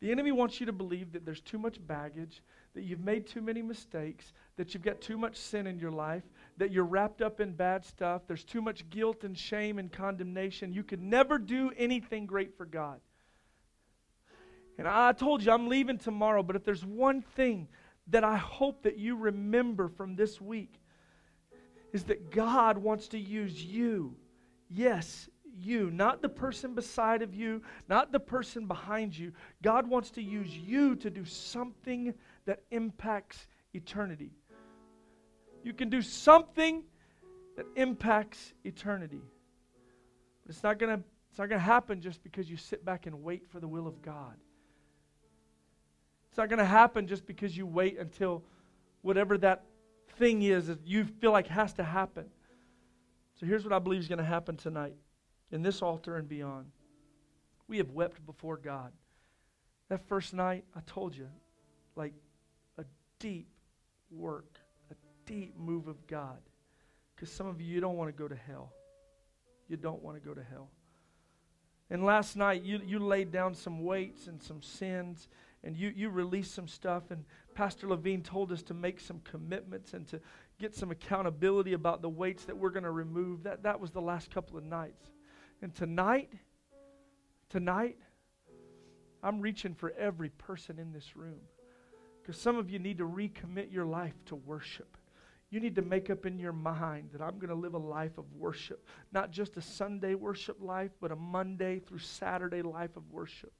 The 0.00 0.12
enemy 0.12 0.32
wants 0.32 0.60
you 0.60 0.66
to 0.66 0.72
believe 0.72 1.12
that 1.12 1.24
there's 1.24 1.40
too 1.40 1.58
much 1.58 1.78
baggage, 1.86 2.42
that 2.74 2.82
you've 2.82 3.00
made 3.00 3.26
too 3.26 3.40
many 3.40 3.62
mistakes, 3.62 4.34
that 4.56 4.74
you've 4.74 4.82
got 4.82 5.00
too 5.00 5.16
much 5.16 5.36
sin 5.36 5.66
in 5.66 5.78
your 5.78 5.90
life, 5.90 6.24
that 6.58 6.70
you're 6.70 6.84
wrapped 6.84 7.22
up 7.22 7.40
in 7.40 7.52
bad 7.52 7.86
stuff, 7.86 8.26
there's 8.26 8.44
too 8.44 8.60
much 8.60 8.90
guilt 8.90 9.24
and 9.24 9.36
shame 9.36 9.78
and 9.78 9.90
condemnation. 9.90 10.74
You 10.74 10.82
could 10.82 11.00
never 11.00 11.38
do 11.38 11.72
anything 11.78 12.26
great 12.26 12.58
for 12.58 12.66
God. 12.66 13.00
And 14.76 14.86
I 14.86 15.12
told 15.12 15.42
you 15.42 15.52
I'm 15.52 15.68
leaving 15.68 15.96
tomorrow, 15.96 16.42
but 16.42 16.54
if 16.54 16.64
there's 16.64 16.84
one 16.84 17.22
thing 17.22 17.66
that 18.08 18.24
I 18.24 18.36
hope 18.36 18.82
that 18.82 18.98
you 18.98 19.16
remember 19.16 19.88
from 19.88 20.16
this 20.16 20.40
week, 20.40 20.80
is 21.92 22.04
that 22.04 22.30
God 22.30 22.78
wants 22.78 23.08
to 23.08 23.18
use 23.18 23.62
you. 23.62 24.16
Yes, 24.68 25.28
you, 25.44 25.90
not 25.90 26.22
the 26.22 26.28
person 26.28 26.74
beside 26.74 27.22
of 27.22 27.34
you, 27.34 27.62
not 27.88 28.12
the 28.12 28.20
person 28.20 28.66
behind 28.66 29.16
you. 29.16 29.32
God 29.62 29.88
wants 29.88 30.10
to 30.12 30.22
use 30.22 30.56
you 30.56 30.94
to 30.96 31.10
do 31.10 31.24
something 31.24 32.14
that 32.44 32.62
impacts 32.70 33.46
eternity. 33.74 34.30
You 35.64 35.72
can 35.72 35.90
do 35.90 36.02
something 36.02 36.84
that 37.56 37.66
impacts 37.76 38.52
eternity. 38.64 39.20
But 40.46 40.54
it's 40.54 40.62
not 40.62 40.78
going 40.78 40.98
to 40.98 41.04
it's 41.30 41.38
not 41.38 41.48
going 41.48 41.60
to 41.60 41.64
happen 41.64 42.00
just 42.00 42.22
because 42.22 42.50
you 42.50 42.56
sit 42.56 42.84
back 42.84 43.06
and 43.06 43.22
wait 43.22 43.46
for 43.46 43.60
the 43.60 43.68
will 43.68 43.86
of 43.86 44.00
God. 44.00 44.34
It's 46.38 46.40
not 46.40 46.50
going 46.50 46.64
to 46.64 46.72
happen 46.72 47.08
just 47.08 47.26
because 47.26 47.56
you 47.56 47.66
wait 47.66 47.98
until 47.98 48.44
whatever 49.02 49.36
that 49.38 49.64
thing 50.20 50.42
is 50.42 50.68
that 50.68 50.78
you 50.86 51.02
feel 51.02 51.32
like 51.32 51.48
has 51.48 51.72
to 51.72 51.82
happen. 51.82 52.26
So 53.40 53.44
here's 53.44 53.64
what 53.64 53.72
I 53.72 53.80
believe 53.80 53.98
is 53.98 54.06
going 54.06 54.20
to 54.20 54.24
happen 54.24 54.56
tonight 54.56 54.94
in 55.50 55.62
this 55.62 55.82
altar 55.82 56.14
and 56.14 56.28
beyond. 56.28 56.66
We 57.66 57.78
have 57.78 57.90
wept 57.90 58.24
before 58.24 58.56
God. 58.56 58.92
That 59.88 60.06
first 60.06 60.32
night, 60.32 60.62
I 60.76 60.80
told 60.86 61.16
you, 61.16 61.26
like 61.96 62.14
a 62.78 62.84
deep 63.18 63.48
work, 64.08 64.60
a 64.92 64.94
deep 65.26 65.58
move 65.58 65.88
of 65.88 66.06
God. 66.06 66.38
Because 67.16 67.32
some 67.32 67.48
of 67.48 67.60
you, 67.60 67.66
you 67.66 67.80
don't 67.80 67.96
want 67.96 68.16
to 68.16 68.16
go 68.16 68.28
to 68.28 68.36
hell. 68.36 68.72
You 69.66 69.76
don't 69.76 70.04
want 70.04 70.16
to 70.16 70.24
go 70.24 70.34
to 70.34 70.44
hell. 70.48 70.70
And 71.90 72.04
last 72.04 72.36
night, 72.36 72.62
you, 72.62 72.80
you 72.86 73.00
laid 73.00 73.32
down 73.32 73.54
some 73.54 73.82
weights 73.82 74.28
and 74.28 74.40
some 74.40 74.62
sins, 74.62 75.26
and 75.64 75.76
you, 75.76 75.92
you 75.94 76.08
released 76.10 76.54
some 76.54 76.68
stuff. 76.68 77.10
And 77.10 77.24
Pastor 77.54 77.88
Levine 77.88 78.22
told 78.22 78.52
us 78.52 78.62
to 78.64 78.74
make 78.74 79.00
some 79.00 79.20
commitments 79.24 79.92
and 79.92 80.06
to 80.08 80.20
get 80.58 80.74
some 80.74 80.90
accountability 80.90 81.72
about 81.72 82.02
the 82.02 82.08
weights 82.08 82.44
that 82.44 82.56
we're 82.56 82.70
going 82.70 82.84
to 82.84 82.90
remove. 82.90 83.42
That, 83.42 83.62
that 83.64 83.80
was 83.80 83.90
the 83.90 84.00
last 84.00 84.30
couple 84.30 84.56
of 84.56 84.64
nights. 84.64 85.10
And 85.60 85.74
tonight, 85.74 86.32
tonight, 87.48 87.98
I'm 89.22 89.40
reaching 89.40 89.74
for 89.74 89.92
every 89.98 90.28
person 90.30 90.78
in 90.78 90.92
this 90.92 91.16
room. 91.16 91.40
Because 92.22 92.40
some 92.40 92.56
of 92.56 92.70
you 92.70 92.78
need 92.78 92.98
to 92.98 93.08
recommit 93.08 93.72
your 93.72 93.86
life 93.86 94.14
to 94.26 94.36
worship. 94.36 94.96
you 95.50 95.60
need 95.60 95.74
to 95.76 95.82
make 95.82 96.10
up 96.10 96.26
in 96.26 96.38
your 96.38 96.52
mind 96.52 97.08
that 97.12 97.22
I'm 97.22 97.38
going 97.38 97.48
to 97.48 97.54
live 97.54 97.74
a 97.74 97.78
life 97.78 98.18
of 98.18 98.24
worship. 98.34 98.86
Not 99.12 99.30
just 99.30 99.56
a 99.56 99.62
Sunday 99.62 100.14
worship 100.14 100.58
life, 100.60 100.90
but 101.00 101.10
a 101.10 101.16
Monday 101.16 101.78
through 101.78 102.00
Saturday 102.00 102.62
life 102.62 102.96
of 102.96 103.10
worship. 103.10 103.52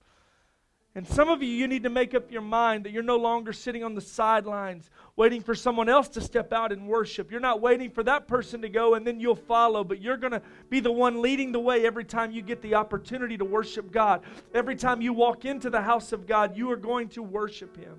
And 0.98 1.06
some 1.06 1.28
of 1.28 1.44
you, 1.44 1.48
you 1.48 1.68
need 1.68 1.84
to 1.84 1.90
make 1.90 2.12
up 2.12 2.32
your 2.32 2.42
mind 2.42 2.84
that 2.84 2.90
you're 2.90 3.04
no 3.04 3.18
longer 3.18 3.52
sitting 3.52 3.84
on 3.84 3.94
the 3.94 4.00
sidelines 4.00 4.90
waiting 5.14 5.40
for 5.40 5.54
someone 5.54 5.88
else 5.88 6.08
to 6.08 6.20
step 6.20 6.52
out 6.52 6.72
and 6.72 6.88
worship. 6.88 7.30
You're 7.30 7.38
not 7.38 7.60
waiting 7.60 7.88
for 7.88 8.02
that 8.02 8.26
person 8.26 8.62
to 8.62 8.68
go 8.68 8.94
and 8.94 9.06
then 9.06 9.20
you'll 9.20 9.36
follow, 9.36 9.84
but 9.84 10.02
you're 10.02 10.16
going 10.16 10.32
to 10.32 10.42
be 10.70 10.80
the 10.80 10.90
one 10.90 11.22
leading 11.22 11.52
the 11.52 11.60
way 11.60 11.86
every 11.86 12.02
time 12.02 12.32
you 12.32 12.42
get 12.42 12.62
the 12.62 12.74
opportunity 12.74 13.38
to 13.38 13.44
worship 13.44 13.92
God. 13.92 14.24
Every 14.52 14.74
time 14.74 15.00
you 15.00 15.12
walk 15.12 15.44
into 15.44 15.70
the 15.70 15.82
house 15.82 16.10
of 16.10 16.26
God, 16.26 16.56
you 16.56 16.68
are 16.72 16.76
going 16.76 17.10
to 17.10 17.22
worship 17.22 17.76
Him. 17.76 17.94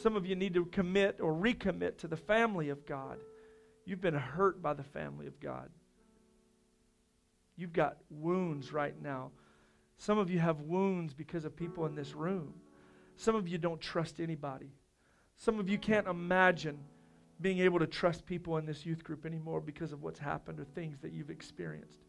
Some 0.00 0.14
of 0.14 0.24
you 0.24 0.36
need 0.36 0.54
to 0.54 0.66
commit 0.66 1.18
or 1.20 1.34
recommit 1.34 1.98
to 1.98 2.06
the 2.06 2.16
family 2.16 2.68
of 2.68 2.86
God. 2.86 3.18
You've 3.86 4.00
been 4.00 4.14
hurt 4.14 4.62
by 4.62 4.74
the 4.74 4.84
family 4.84 5.26
of 5.26 5.40
God. 5.40 5.68
You've 7.56 7.72
got 7.72 7.96
wounds 8.08 8.72
right 8.72 8.94
now. 9.02 9.32
Some 9.96 10.18
of 10.18 10.30
you 10.30 10.38
have 10.38 10.60
wounds 10.60 11.14
because 11.14 11.44
of 11.44 11.56
people 11.56 11.86
in 11.86 11.94
this 11.94 12.14
room. 12.14 12.54
Some 13.16 13.34
of 13.34 13.48
you 13.48 13.58
don't 13.58 13.80
trust 13.80 14.20
anybody. 14.20 14.72
Some 15.36 15.58
of 15.58 15.68
you 15.68 15.78
can't 15.78 16.06
imagine 16.06 16.78
being 17.40 17.58
able 17.60 17.78
to 17.78 17.86
trust 17.86 18.26
people 18.26 18.56
in 18.58 18.66
this 18.66 18.86
youth 18.86 19.02
group 19.04 19.26
anymore 19.26 19.60
because 19.60 19.92
of 19.92 20.02
what's 20.02 20.18
happened 20.18 20.60
or 20.60 20.64
things 20.64 20.98
that 21.00 21.12
you've 21.12 21.30
experienced. 21.30 22.00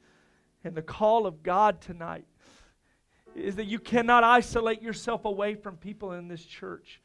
And 0.63 0.75
the 0.75 0.81
call 0.81 1.25
of 1.25 1.43
God 1.43 1.81
tonight 1.81 2.25
is 3.35 3.55
that 3.55 3.65
you 3.65 3.79
cannot 3.79 4.23
isolate 4.23 4.81
yourself 4.81 5.25
away 5.25 5.55
from 5.55 5.77
people 5.77 6.13
in 6.13 6.27
this 6.27 6.45
church. 6.45 7.01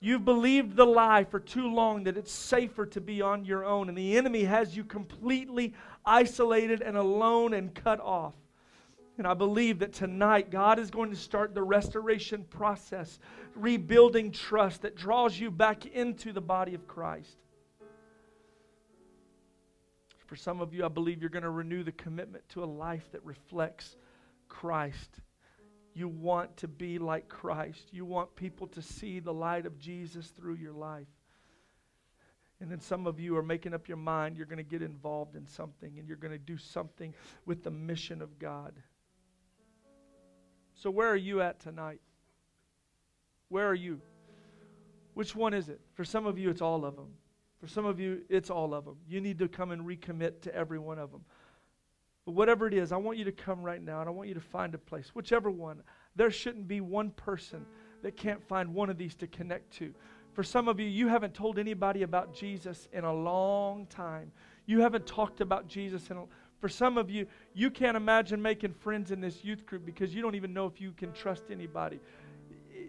You've 0.00 0.24
believed 0.24 0.76
the 0.76 0.86
lie 0.86 1.24
for 1.24 1.40
too 1.40 1.72
long 1.72 2.04
that 2.04 2.16
it's 2.16 2.32
safer 2.32 2.86
to 2.86 3.00
be 3.00 3.20
on 3.20 3.44
your 3.44 3.64
own, 3.64 3.88
and 3.88 3.98
the 3.98 4.16
enemy 4.16 4.44
has 4.44 4.76
you 4.76 4.84
completely 4.84 5.74
isolated 6.04 6.82
and 6.82 6.96
alone 6.96 7.52
and 7.52 7.74
cut 7.74 8.00
off. 8.00 8.34
And 9.18 9.26
I 9.26 9.34
believe 9.34 9.80
that 9.80 9.92
tonight 9.92 10.50
God 10.50 10.78
is 10.78 10.90
going 10.90 11.10
to 11.10 11.16
start 11.16 11.54
the 11.54 11.62
restoration 11.62 12.44
process, 12.44 13.18
rebuilding 13.54 14.30
trust 14.30 14.82
that 14.82 14.96
draws 14.96 15.38
you 15.38 15.50
back 15.50 15.86
into 15.86 16.32
the 16.32 16.40
body 16.40 16.74
of 16.74 16.86
Christ. 16.86 17.36
For 20.26 20.36
some 20.36 20.60
of 20.60 20.72
you, 20.72 20.84
I 20.84 20.88
believe 20.88 21.20
you're 21.20 21.30
going 21.30 21.42
to 21.42 21.50
renew 21.50 21.82
the 21.82 21.92
commitment 21.92 22.48
to 22.50 22.62
a 22.62 22.66
life 22.66 23.10
that 23.12 23.24
reflects 23.24 23.96
Christ 24.48 25.20
you 25.98 26.08
want 26.08 26.56
to 26.58 26.68
be 26.68 27.00
like 27.00 27.28
Christ. 27.28 27.88
You 27.90 28.04
want 28.04 28.36
people 28.36 28.68
to 28.68 28.80
see 28.80 29.18
the 29.18 29.34
light 29.34 29.66
of 29.66 29.80
Jesus 29.80 30.28
through 30.28 30.54
your 30.54 30.72
life. 30.72 31.08
And 32.60 32.70
then 32.70 32.80
some 32.80 33.08
of 33.08 33.18
you 33.18 33.36
are 33.36 33.42
making 33.42 33.74
up 33.74 33.88
your 33.88 33.96
mind 33.96 34.36
you're 34.36 34.46
going 34.46 34.58
to 34.58 34.62
get 34.62 34.80
involved 34.80 35.34
in 35.34 35.44
something 35.44 35.98
and 35.98 36.06
you're 36.06 36.16
going 36.16 36.32
to 36.32 36.38
do 36.38 36.56
something 36.56 37.14
with 37.46 37.64
the 37.64 37.72
mission 37.72 38.22
of 38.22 38.38
God. 38.38 38.74
So, 40.78 40.90
where 40.90 41.08
are 41.08 41.16
you 41.16 41.42
at 41.42 41.58
tonight? 41.58 42.00
Where 43.48 43.66
are 43.66 43.74
you? 43.74 44.00
Which 45.14 45.34
one 45.34 45.52
is 45.52 45.68
it? 45.68 45.80
For 45.94 46.04
some 46.04 46.24
of 46.24 46.38
you, 46.38 46.50
it's 46.50 46.62
all 46.62 46.84
of 46.84 46.94
them. 46.94 47.08
For 47.60 47.66
some 47.66 47.84
of 47.84 47.98
you, 47.98 48.22
it's 48.28 48.48
all 48.50 48.72
of 48.72 48.84
them. 48.84 48.96
You 49.08 49.20
need 49.20 49.40
to 49.40 49.48
come 49.48 49.72
and 49.72 49.82
recommit 49.82 50.40
to 50.42 50.54
every 50.54 50.78
one 50.78 51.00
of 51.00 51.10
them. 51.10 51.24
But 52.24 52.32
whatever 52.32 52.68
it 52.68 52.74
is, 52.74 52.92
I 52.92 52.96
want 52.96 53.18
you 53.18 53.24
to 53.24 53.32
come 53.32 53.62
right 53.62 53.82
now 53.82 54.00
and 54.00 54.08
I 54.08 54.12
want 54.12 54.28
you 54.28 54.34
to 54.34 54.40
find 54.40 54.72
a 54.74 54.78
place, 54.78 55.10
whichever 55.14 55.50
one. 55.50 55.82
There 56.14 56.30
shouldn't 56.30 56.68
be 56.68 56.80
one 56.80 57.10
person 57.10 57.66
that 58.02 58.16
can't 58.16 58.46
find 58.46 58.72
one 58.72 58.88
of 58.88 58.98
these 58.98 59.16
to 59.16 59.26
connect 59.26 59.72
to. 59.78 59.92
For 60.34 60.44
some 60.44 60.68
of 60.68 60.78
you, 60.78 60.86
you 60.86 61.08
haven't 61.08 61.34
told 61.34 61.58
anybody 61.58 62.02
about 62.04 62.32
Jesus 62.32 62.86
in 62.92 63.02
a 63.02 63.12
long 63.12 63.86
time. 63.86 64.30
You 64.66 64.80
haven't 64.82 65.06
talked 65.06 65.40
about 65.40 65.66
Jesus 65.66 66.10
in 66.10 66.18
a, 66.18 66.24
for 66.60 66.68
some 66.68 66.98
of 66.98 67.10
you, 67.10 67.26
you 67.54 67.70
can't 67.70 67.96
imagine 67.96 68.42
making 68.42 68.72
friends 68.74 69.10
in 69.10 69.20
this 69.20 69.44
youth 69.44 69.64
group 69.64 69.86
because 69.86 70.14
you 70.14 70.22
don't 70.22 70.34
even 70.34 70.52
know 70.52 70.66
if 70.66 70.80
you 70.80 70.92
can 70.92 71.12
trust 71.12 71.44
anybody. 71.50 72.00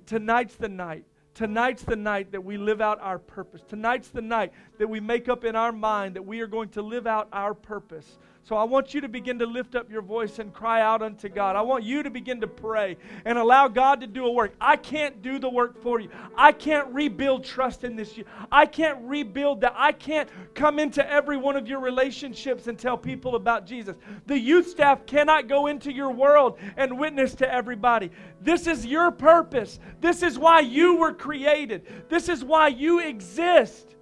Tonight's 0.06 0.56
the 0.56 0.70
night. 0.70 1.06
Tonight's 1.36 1.84
the 1.84 1.96
night 1.96 2.32
that 2.32 2.44
we 2.44 2.58
live 2.58 2.82
out 2.82 3.00
our 3.02 3.20
purpose. 3.20 3.62
Tonight's 3.68 4.10
the 4.10 4.22
night 4.22 4.52
that 4.78 4.90
we 4.90 5.00
make 5.00 5.30
up 5.30 5.46
in 5.46 5.56
our 5.56 5.72
mind 5.72 6.16
that 6.16 6.26
we 6.26 6.42
are 6.42 6.48
going 6.48 6.70
to 6.70 6.82
live 6.82 7.08
out 7.08 7.30
our 7.32 7.54
purpose. 7.54 8.18
So 8.50 8.58
I 8.58 8.64
want 8.64 8.96
you 8.96 9.02
to 9.02 9.08
begin 9.08 9.38
to 9.38 9.46
lift 9.46 9.76
up 9.76 9.92
your 9.92 10.02
voice 10.02 10.40
and 10.40 10.52
cry 10.52 10.82
out 10.82 11.04
unto 11.04 11.30
God. 11.30 11.56
I 11.56 11.62
want 11.62 11.84
you 11.84 12.02
to 12.02 12.10
begin 12.10 12.42
to 12.42 12.48
pray 12.48 12.98
and 13.24 13.38
allow 13.38 13.68
God 13.68 14.02
to 14.02 14.08
do 14.08 14.26
a 14.26 14.32
work. 14.32 14.56
I 14.60 14.76
can't 14.76 15.22
do 15.22 15.38
the 15.38 15.48
work 15.48 15.80
for 15.84 16.00
you. 16.00 16.10
I 16.36 16.52
can't 16.52 16.88
rebuild 16.88 17.44
trust 17.44 17.84
in 17.84 17.96
this. 17.96 18.20
I 18.52 18.66
can't 18.66 18.98
rebuild 19.04 19.62
that. 19.62 19.76
I 19.78 19.92
can't 19.92 20.28
come 20.56 20.80
into 20.80 21.08
every 21.08 21.38
one 21.38 21.58
of 21.58 21.68
your 21.68 21.80
relationships 21.80 22.66
and 22.66 22.80
tell 22.80 22.98
people 22.98 23.36
about 23.36 23.68
Jesus. 23.68 23.96
The 24.26 24.40
youth 24.40 24.68
staff 24.68 25.06
cannot 25.06 25.48
go 25.48 25.68
into 25.68 25.94
your 25.94 26.10
world 26.10 26.58
and 26.76 26.98
witness 26.98 27.36
to 27.36 27.54
everybody. 27.54 28.10
This 28.42 28.66
is 28.66 28.84
your 28.84 29.12
purpose. 29.12 29.80
This 30.02 30.24
is 30.24 30.40
why 30.40 30.62
you 30.62 30.96
were 30.96 31.14
created. 31.14 31.86
This 32.10 32.28
is 32.28 32.44
why 32.44 32.70
you 32.70 32.98
exist. 32.98 33.94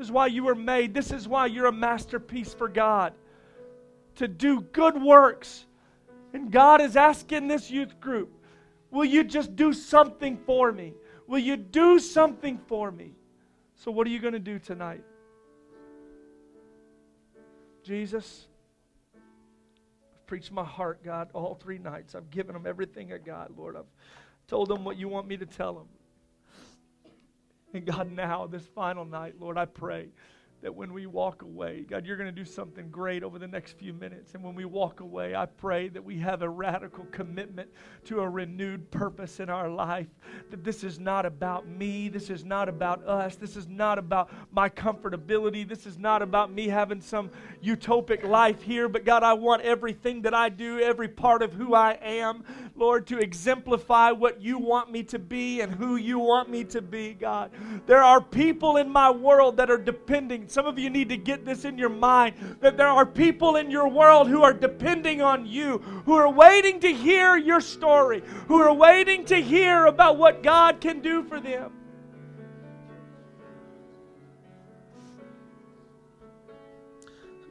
This 0.00 0.06
is 0.06 0.12
why 0.12 0.28
you 0.28 0.44
were 0.44 0.54
made. 0.54 0.94
This 0.94 1.12
is 1.12 1.28
why 1.28 1.44
you're 1.44 1.66
a 1.66 1.72
masterpiece 1.72 2.54
for 2.54 2.68
God. 2.70 3.12
To 4.14 4.26
do 4.26 4.62
good 4.62 4.96
works. 5.02 5.66
And 6.32 6.50
God 6.50 6.80
is 6.80 6.96
asking 6.96 7.48
this 7.48 7.70
youth 7.70 8.00
group, 8.00 8.32
will 8.90 9.04
you 9.04 9.22
just 9.22 9.54
do 9.56 9.74
something 9.74 10.38
for 10.46 10.72
me? 10.72 10.94
Will 11.26 11.40
you 11.40 11.58
do 11.58 11.98
something 11.98 12.58
for 12.66 12.90
me? 12.90 13.12
So, 13.74 13.90
what 13.90 14.06
are 14.06 14.10
you 14.10 14.20
going 14.20 14.32
to 14.32 14.38
do 14.38 14.58
tonight? 14.58 15.04
Jesus, 17.84 18.46
I've 19.14 20.26
preached 20.26 20.50
my 20.50 20.64
heart, 20.64 21.04
God, 21.04 21.28
all 21.34 21.56
three 21.56 21.76
nights. 21.76 22.14
I've 22.14 22.30
given 22.30 22.54
them 22.54 22.66
everything 22.66 23.12
I 23.12 23.18
got, 23.18 23.54
Lord. 23.54 23.76
I've 23.76 23.84
told 24.48 24.70
them 24.70 24.82
what 24.82 24.96
you 24.96 25.10
want 25.10 25.28
me 25.28 25.36
to 25.36 25.44
tell 25.44 25.74
them. 25.74 25.88
And 27.72 27.86
God, 27.86 28.10
now, 28.10 28.46
this 28.46 28.66
final 28.66 29.04
night, 29.04 29.34
Lord, 29.38 29.56
I 29.56 29.64
pray 29.64 30.08
that 30.62 30.74
when 30.74 30.92
we 30.92 31.06
walk 31.06 31.40
away, 31.42 31.86
God, 31.88 32.04
you're 32.04 32.16
going 32.16 32.28
to 32.28 32.32
do 32.32 32.44
something 32.44 32.90
great 32.90 33.22
over 33.22 33.38
the 33.38 33.48
next 33.48 33.78
few 33.78 33.94
minutes. 33.94 34.34
And 34.34 34.44
when 34.44 34.54
we 34.54 34.66
walk 34.66 35.00
away, 35.00 35.34
I 35.34 35.46
pray 35.46 35.88
that 35.88 36.04
we 36.04 36.18
have 36.18 36.42
a 36.42 36.48
radical 36.48 37.04
commitment 37.06 37.70
to 38.04 38.20
a 38.20 38.28
renewed 38.28 38.90
purpose 38.90 39.40
in 39.40 39.48
our 39.48 39.70
life. 39.70 40.08
That 40.50 40.62
this 40.62 40.84
is 40.84 40.98
not 40.98 41.24
about 41.24 41.66
me. 41.66 42.08
This 42.08 42.28
is 42.28 42.44
not 42.44 42.68
about 42.68 43.02
us. 43.06 43.36
This 43.36 43.56
is 43.56 43.68
not 43.68 43.98
about 43.98 44.30
my 44.52 44.68
comfortability. 44.68 45.66
This 45.66 45.86
is 45.86 45.98
not 45.98 46.20
about 46.20 46.52
me 46.52 46.68
having 46.68 47.00
some 47.00 47.30
utopic 47.64 48.22
life 48.22 48.60
here. 48.60 48.88
But 48.88 49.06
God, 49.06 49.22
I 49.22 49.32
want 49.32 49.62
everything 49.62 50.22
that 50.22 50.34
I 50.34 50.50
do, 50.50 50.78
every 50.78 51.08
part 51.08 51.42
of 51.42 51.54
who 51.54 51.74
I 51.74 51.92
am, 52.02 52.44
Lord, 52.76 53.06
to 53.08 53.18
exemplify 53.18 54.10
what 54.10 54.40
you 54.40 54.58
want 54.58 54.90
me 54.90 55.02
to 55.04 55.18
be 55.18 55.60
and 55.60 55.72
who 55.72 55.96
you 55.96 56.18
want 56.18 56.48
me 56.48 56.64
to 56.64 56.80
be, 56.80 57.14
God. 57.14 57.50
There 57.86 58.02
are 58.02 58.20
people 58.20 58.76
in 58.76 58.88
my 58.88 59.10
world 59.10 59.56
that 59.58 59.70
are 59.70 59.78
depending 59.78 60.48
some 60.48 60.66
of 60.66 60.78
you 60.78 60.90
need 60.90 61.08
to 61.10 61.16
get 61.16 61.44
this 61.44 61.64
in 61.64 61.76
your 61.76 61.90
mind 61.90 62.34
that 62.60 62.76
there 62.76 62.88
are 62.88 63.04
people 63.06 63.56
in 63.56 63.70
your 63.70 63.88
world 63.88 64.28
who 64.28 64.42
are 64.42 64.52
depending 64.52 65.20
on 65.20 65.46
you, 65.46 65.78
who 66.06 66.14
are 66.14 66.30
waiting 66.30 66.80
to 66.80 66.92
hear 66.92 67.36
your 67.36 67.60
story, 67.60 68.22
who 68.48 68.60
are 68.60 68.72
waiting 68.72 69.24
to 69.26 69.36
hear 69.36 69.86
about 69.86 70.16
what 70.16 70.42
God 70.42 70.80
can 70.80 71.00
do 71.00 71.22
for 71.22 71.40
them. 71.40 71.72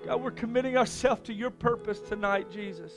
God, 0.05 0.21
we're 0.21 0.31
committing 0.31 0.77
ourselves 0.77 1.21
to 1.23 1.33
your 1.33 1.51
purpose 1.51 1.99
tonight, 1.99 2.49
Jesus. 2.49 2.93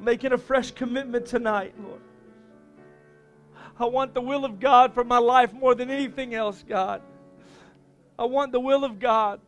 Making 0.00 0.32
a 0.32 0.38
fresh 0.38 0.70
commitment 0.70 1.26
tonight, 1.26 1.74
Lord. 1.82 2.00
I 3.80 3.84
want 3.84 4.14
the 4.14 4.20
will 4.20 4.44
of 4.44 4.58
God 4.58 4.92
for 4.94 5.04
my 5.04 5.18
life 5.18 5.52
more 5.52 5.74
than 5.74 5.90
anything 5.90 6.34
else, 6.34 6.64
God. 6.68 7.02
I 8.18 8.24
want 8.24 8.52
the 8.52 8.60
will 8.60 8.84
of 8.84 8.98
God. 8.98 9.40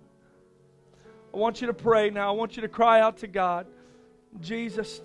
I 1.34 1.36
want 1.36 1.60
you 1.60 1.66
to 1.66 1.74
pray 1.74 2.10
now. 2.10 2.28
I 2.28 2.32
want 2.32 2.56
you 2.56 2.62
to 2.62 2.68
cry 2.68 3.00
out 3.00 3.18
to 3.18 3.26
God. 3.26 3.66
Jesus, 4.40 5.00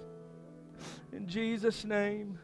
in 1.12 1.28
Jesus' 1.28 1.84
name. 1.84 2.40